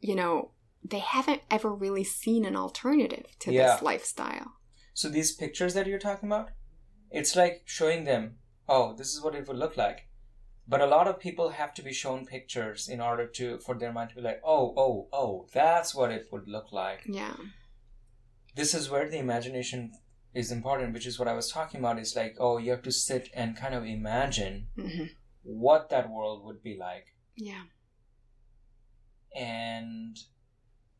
you 0.00 0.14
know, 0.14 0.50
they 0.84 0.98
haven't 0.98 1.42
ever 1.50 1.72
really 1.74 2.04
seen 2.04 2.44
an 2.44 2.56
alternative 2.56 3.26
to 3.40 3.52
Yeah. 3.52 3.72
this 3.72 3.82
lifestyle. 3.82 4.52
So 4.92 5.08
these 5.08 5.32
pictures 5.32 5.74
that 5.74 5.86
you're 5.86 5.98
talking 5.98 6.28
about, 6.28 6.50
it's 7.10 7.34
like 7.34 7.62
showing 7.64 8.04
them, 8.04 8.38
oh, 8.68 8.94
this 8.94 9.14
is 9.14 9.20
what 9.20 9.34
it 9.34 9.46
would 9.48 9.56
look 9.56 9.76
like. 9.76 10.08
But 10.66 10.80
a 10.80 10.86
lot 10.86 11.06
of 11.08 11.20
people 11.20 11.50
have 11.50 11.74
to 11.74 11.82
be 11.82 11.92
shown 11.92 12.24
pictures 12.24 12.88
in 12.88 13.00
order 13.00 13.26
to 13.26 13.58
for 13.58 13.74
their 13.74 13.92
mind 13.92 14.10
to 14.10 14.16
be 14.16 14.22
like, 14.22 14.40
oh, 14.44 14.72
oh, 14.76 15.08
oh, 15.12 15.46
that's 15.52 15.94
what 15.94 16.10
it 16.10 16.28
would 16.32 16.48
look 16.48 16.72
like. 16.72 17.02
Yeah. 17.06 17.36
This 18.54 18.72
is 18.72 18.88
where 18.88 19.08
the 19.08 19.18
imagination 19.18 19.92
is 20.34 20.50
important, 20.50 20.92
which 20.92 21.06
is 21.06 21.18
what 21.18 21.28
I 21.28 21.34
was 21.34 21.50
talking 21.50 21.80
about. 21.80 21.98
Is 21.98 22.16
like, 22.16 22.36
oh, 22.38 22.58
you 22.58 22.70
have 22.72 22.82
to 22.82 22.92
sit 22.92 23.30
and 23.34 23.56
kind 23.56 23.74
of 23.74 23.84
imagine 23.84 24.68
hmm 24.76 25.04
what 25.42 25.90
that 25.90 26.08
world 26.10 26.44
would 26.44 26.62
be 26.62 26.76
like. 26.76 27.06
Yeah. 27.36 27.64
And 29.36 30.18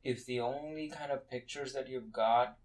if 0.02 0.26
the 0.26 0.40
only 0.40 0.88
kind 0.90 1.10
of 1.10 1.30
pictures 1.30 1.72
that 1.72 1.88
you've 1.88 2.12
got 2.12 2.58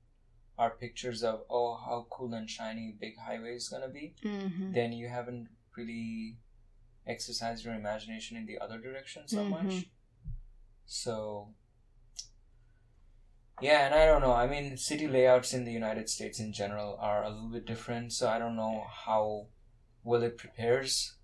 are 0.58 0.72
pictures 0.72 1.24
of, 1.24 1.44
oh, 1.50 1.76
how 1.78 2.06
cool 2.10 2.34
and 2.34 2.50
shiny 2.50 2.98
big 3.00 3.18
highway 3.18 3.56
is 3.56 3.70
going 3.70 3.84
to 3.84 3.90
be, 3.90 4.16
hmm 4.22 4.74
then 4.74 4.92
you 4.92 5.08
haven't 5.08 5.48
really 5.78 6.38
exercised 7.08 7.64
your 7.66 7.74
imagination 7.74 8.36
in 8.36 8.46
the 8.46 8.60
other 8.60 8.78
direction 8.78 9.28
so 9.28 9.46
Mhm. 9.46 9.50
much. 9.50 9.90
So, 10.86 11.54
yeah, 13.62 13.86
and 13.86 13.96
I 13.96 14.06
don't 14.06 14.22
know. 14.22 14.34
I 14.34 14.48
mean, 14.48 14.78
city 14.78 15.08
layouts 15.08 15.54
in 15.54 15.66
the 15.66 15.72
United 15.72 16.10
States 16.10 16.40
in 16.40 16.54
general 16.54 16.98
are 17.00 17.24
a 17.24 17.30
little 17.30 17.50
bit 17.50 17.66
different, 17.66 18.14
so 18.14 18.28
I 18.28 18.40
don't 18.40 18.56
know 18.56 18.86
how 19.06 19.48
well 20.04 20.24
it 20.24 20.38
prepares 20.38 21.16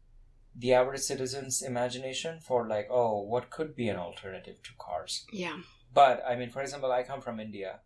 the 0.56 0.74
average 0.74 1.02
citizen's 1.02 1.62
imagination 1.62 2.40
for, 2.40 2.68
like, 2.68 2.88
oh, 2.90 3.22
what 3.22 3.50
could 3.50 3.76
be 3.76 3.90
an 3.90 3.98
alternative 3.98 4.62
to 4.64 4.72
cars. 4.78 5.26
Yeah. 5.32 5.58
But 5.94 6.24
I 6.28 6.36
mean, 6.36 6.50
for 6.50 6.62
example, 6.62 6.92
I 6.92 7.04
come 7.04 7.22
from 7.22 7.40
India. 7.40 7.80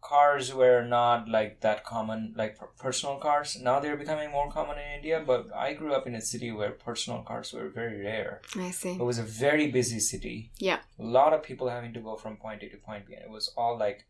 Cars 0.00 0.54
were 0.54 0.82
not 0.84 1.28
like 1.28 1.60
that 1.60 1.84
common, 1.84 2.32
like 2.36 2.56
personal 2.78 3.16
cars. 3.16 3.58
Now 3.60 3.80
they're 3.80 3.96
becoming 3.96 4.30
more 4.30 4.50
common 4.50 4.78
in 4.78 4.96
India. 4.96 5.22
But 5.26 5.54
I 5.54 5.74
grew 5.74 5.92
up 5.92 6.06
in 6.06 6.14
a 6.14 6.20
city 6.20 6.52
where 6.52 6.70
personal 6.70 7.22
cars 7.22 7.52
were 7.52 7.68
very 7.68 8.00
rare. 8.02 8.40
I 8.56 8.70
see. 8.70 8.92
It 8.92 9.04
was 9.04 9.18
a 9.18 9.24
very 9.24 9.70
busy 9.70 10.00
city. 10.00 10.52
Yeah. 10.58 10.78
A 10.98 11.04
lot 11.04 11.32
of 11.32 11.42
people 11.42 11.68
having 11.68 11.92
to 11.94 12.00
go 12.00 12.16
from 12.16 12.36
point 12.36 12.62
A 12.62 12.68
to 12.68 12.76
point 12.76 13.06
B, 13.06 13.14
and 13.14 13.24
it 13.24 13.30
was 13.30 13.52
all 13.56 13.76
like 13.76 14.06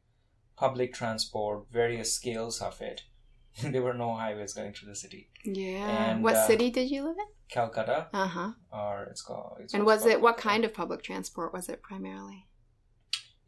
public 0.56 0.92
transport, 0.92 1.66
various 1.70 2.12
scales 2.12 2.60
of 2.60 2.80
it. 2.82 3.02
there 3.62 3.82
were 3.82 3.94
no 3.94 4.14
highways 4.14 4.54
going 4.54 4.72
through 4.72 4.88
the 4.88 4.94
city. 4.94 5.30
Yeah. 5.44 6.10
And, 6.10 6.22
what 6.22 6.36
uh, 6.36 6.46
city 6.46 6.70
did 6.70 6.90
you 6.90 7.02
live 7.02 7.16
in? 7.18 7.26
Calcutta, 7.50 8.08
Uh 8.12 8.26
huh. 8.26 8.52
or 8.70 9.04
it's 9.10 9.22
called. 9.22 9.58
It's 9.60 9.74
And 9.74 9.86
was 9.86 10.04
it 10.04 10.20
what 10.20 10.36
kind 10.36 10.64
of 10.64 10.74
public 10.74 11.02
transport 11.02 11.52
was 11.52 11.68
it 11.68 11.82
primarily? 11.82 12.46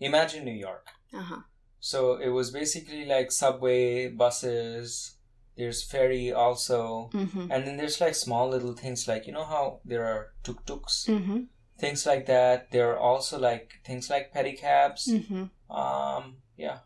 Imagine 0.00 0.44
New 0.44 0.52
York. 0.52 0.86
Uh 1.12 1.22
huh. 1.22 1.40
So 1.80 2.16
it 2.16 2.28
was 2.28 2.50
basically 2.50 3.04
like 3.06 3.32
subway, 3.32 4.08
buses, 4.08 5.16
there's 5.56 5.82
ferry 5.82 6.32
also. 6.32 7.10
Mm-hmm. 7.12 7.50
And 7.50 7.66
then 7.66 7.76
there's 7.76 8.00
like 8.00 8.14
small 8.14 8.48
little 8.48 8.74
things 8.74 9.08
like, 9.08 9.26
you 9.26 9.32
know 9.32 9.44
how 9.44 9.80
there 9.84 10.04
are 10.04 10.32
tuk 10.42 10.64
tuks, 10.66 11.06
Mm-hmm. 11.08 11.40
things 11.78 12.04
like 12.06 12.26
that. 12.26 12.70
There 12.70 12.92
are 12.92 12.98
also 12.98 13.38
like 13.38 13.80
things 13.84 14.10
like 14.10 14.32
pedicabs. 14.32 15.08
Mm-hmm. 15.08 15.74
Um, 15.74 16.36
yeah. 16.56 16.78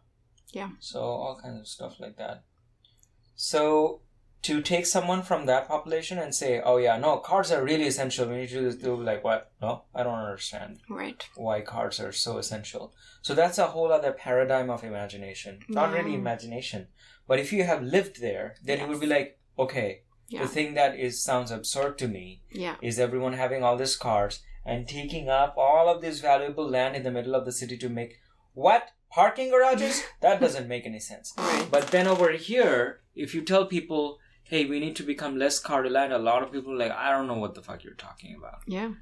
Yeah. 0.53 0.71
So 0.79 1.01
all 1.01 1.39
kinds 1.43 1.59
of 1.61 1.67
stuff 1.67 1.99
like 1.99 2.17
that. 2.17 2.45
So 3.35 4.01
to 4.45 4.61
take 4.61 4.85
someone 4.85 5.23
from 5.23 5.47
that 5.47 5.67
population 5.67 6.19
and 6.19 6.35
say, 6.35 6.61
oh 6.61 6.77
yeah, 6.77 6.99
no, 6.99 7.17
cars 7.17 7.51
are 7.51 7.65
really 7.65 7.87
essential. 7.87 8.29
We 8.29 8.37
need 8.37 8.49
to 8.51 8.55
do 8.57 8.65
this, 8.65 8.77
they'll 8.77 8.99
be 8.99 9.03
like, 9.05 9.25
what? 9.25 9.51
No, 9.61 9.85
I 9.95 10.03
don't 10.03 10.19
understand 10.19 10.81
Right. 10.89 11.27
why 11.35 11.63
cars 11.63 11.99
are 11.99 12.13
so 12.13 12.37
essential. 12.37 12.93
So 13.23 13.35
that's 13.35 13.57
a 13.59 13.69
whole 13.69 13.91
other 13.91 14.13
paradigm 14.13 14.69
of 14.69 14.85
imagination. 14.85 15.61
Not 15.69 15.93
really 15.93 16.11
mm. 16.13 16.19
imagination, 16.19 16.89
but 17.27 17.39
if 17.39 17.53
you 17.55 17.65
have 17.65 17.83
lived 17.83 18.21
there, 18.21 18.57
then 18.63 18.81
it 18.81 18.89
would 18.89 19.01
be 19.01 19.07
like, 19.07 19.39
okay, 19.59 20.03
Yeah. 20.29 20.43
the 20.43 20.49
thing 20.49 20.75
that 20.75 20.95
is 20.99 21.25
sounds 21.25 21.51
absurd 21.51 21.97
to 21.99 22.09
me 22.09 22.43
Yeah. 22.51 22.77
is 22.83 22.99
everyone 22.99 23.33
having 23.33 23.65
all 23.65 23.79
these 23.79 23.97
cars 23.97 24.43
and 24.67 24.87
taking 24.87 25.31
up 25.31 25.55
all 25.57 25.89
of 25.89 26.03
this 26.03 26.21
valuable 26.21 26.69
land 26.69 26.97
in 26.97 27.03
the 27.03 27.11
middle 27.11 27.35
of 27.35 27.47
the 27.47 27.53
city 27.53 27.79
to 27.79 27.89
make 27.89 28.19
what 28.53 28.91
parking 29.11 29.51
garages? 29.51 30.03
that 30.21 30.39
doesn't 30.41 30.69
make 30.69 30.85
any 30.85 31.01
sense. 31.01 31.33
Right. 31.39 31.67
But 31.71 31.89
then 31.89 32.07
over 32.07 32.33
here, 32.33 33.01
if 33.15 33.35
you 33.35 33.41
tell 33.43 33.65
people, 33.65 34.19
hey, 34.45 34.67
we 34.67 34.79
need 34.81 34.97
to 34.97 35.03
become 35.03 35.37
less 35.37 35.59
car 35.59 35.83
reliant, 35.83 36.13
a 36.13 36.19
lot 36.19 36.43
of 36.43 36.53
people 36.53 36.73
are 36.73 36.77
like, 36.77 36.93
I 36.93 37.11
don't 37.11 37.27
know 37.27 37.39
what 37.39 37.55
the 37.55 37.63
fuck 37.63 37.83
you're 37.83 37.95
talking 37.95 38.37
about. 38.37 38.61
Yeah. 38.67 38.93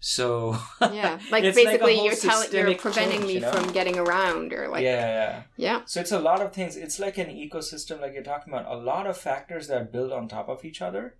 So 0.00 0.58
Yeah. 0.80 1.20
Like 1.30 1.44
It's 1.44 1.56
like 1.56 1.66
basically 1.66 2.04
you're 2.04 2.16
telling 2.16 2.52
you're 2.52 2.74
preventing 2.74 3.20
change, 3.20 3.26
me 3.26 3.34
you 3.34 3.40
know? 3.40 3.52
from 3.52 3.72
getting 3.72 3.98
around 3.98 4.52
or 4.52 4.68
like 4.68 4.82
yeah, 4.82 5.06
yeah. 5.06 5.42
yeah. 5.56 5.82
So 5.86 6.00
it's 6.00 6.10
a 6.10 6.18
lot 6.18 6.40
of 6.40 6.52
things. 6.52 6.76
It's 6.76 6.98
like 6.98 7.18
an 7.18 7.28
ecosystem, 7.28 8.00
like 8.00 8.12
you're 8.14 8.24
talking 8.24 8.52
about, 8.52 8.66
a 8.66 8.76
lot 8.76 9.06
of 9.06 9.16
factors 9.16 9.68
that 9.68 9.92
build 9.92 10.12
on 10.12 10.28
top 10.28 10.48
of 10.48 10.64
each 10.64 10.82
other. 10.82 11.18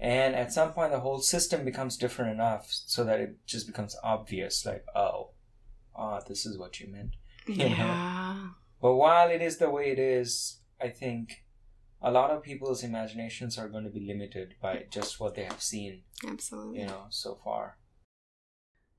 And 0.00 0.34
at 0.34 0.52
some 0.52 0.72
point, 0.72 0.90
the 0.90 0.98
whole 0.98 1.20
system 1.20 1.64
becomes 1.64 1.96
different 1.96 2.32
enough 2.32 2.66
so 2.68 3.04
that 3.04 3.20
it 3.20 3.46
just 3.46 3.68
becomes 3.68 3.96
obvious 4.02 4.66
like, 4.66 4.84
oh, 4.96 5.30
ah, 5.94 6.20
this 6.26 6.44
is 6.44 6.58
what 6.58 6.80
you 6.80 6.90
meant. 6.90 7.10
Yeah. 7.46 7.66
Yeah. 7.66 8.48
But 8.80 8.94
while 8.96 9.30
it 9.30 9.42
is 9.42 9.58
the 9.58 9.70
way 9.70 9.90
it 9.92 9.98
is, 9.98 10.58
I 10.80 10.88
think 10.88 11.43
a 12.04 12.10
lot 12.10 12.30
of 12.30 12.42
people's 12.42 12.84
imaginations 12.84 13.56
are 13.56 13.68
going 13.68 13.84
to 13.84 13.90
be 13.90 14.06
limited 14.06 14.54
by 14.60 14.84
just 14.90 15.18
what 15.18 15.34
they 15.34 15.44
have 15.44 15.62
seen, 15.62 16.02
Absolutely. 16.28 16.80
you 16.80 16.86
know, 16.86 17.06
so 17.08 17.38
far. 17.42 17.78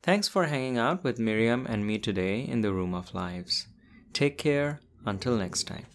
Thanks 0.01 0.28
for 0.28 0.45
hanging 0.45 0.80
out 0.80 1.03
with 1.03 1.20
Miriam 1.20 1.68
and 1.70 1.86
me 1.86 1.99
today 1.99 2.41
in 2.41 2.62
the 2.62 2.74
Room 2.74 2.95
of 2.95 3.14
Lives. 3.14 3.68
Take 4.12 4.39
care 4.39 4.80
until 5.06 5.38
next 5.38 5.64
time. 5.68 5.86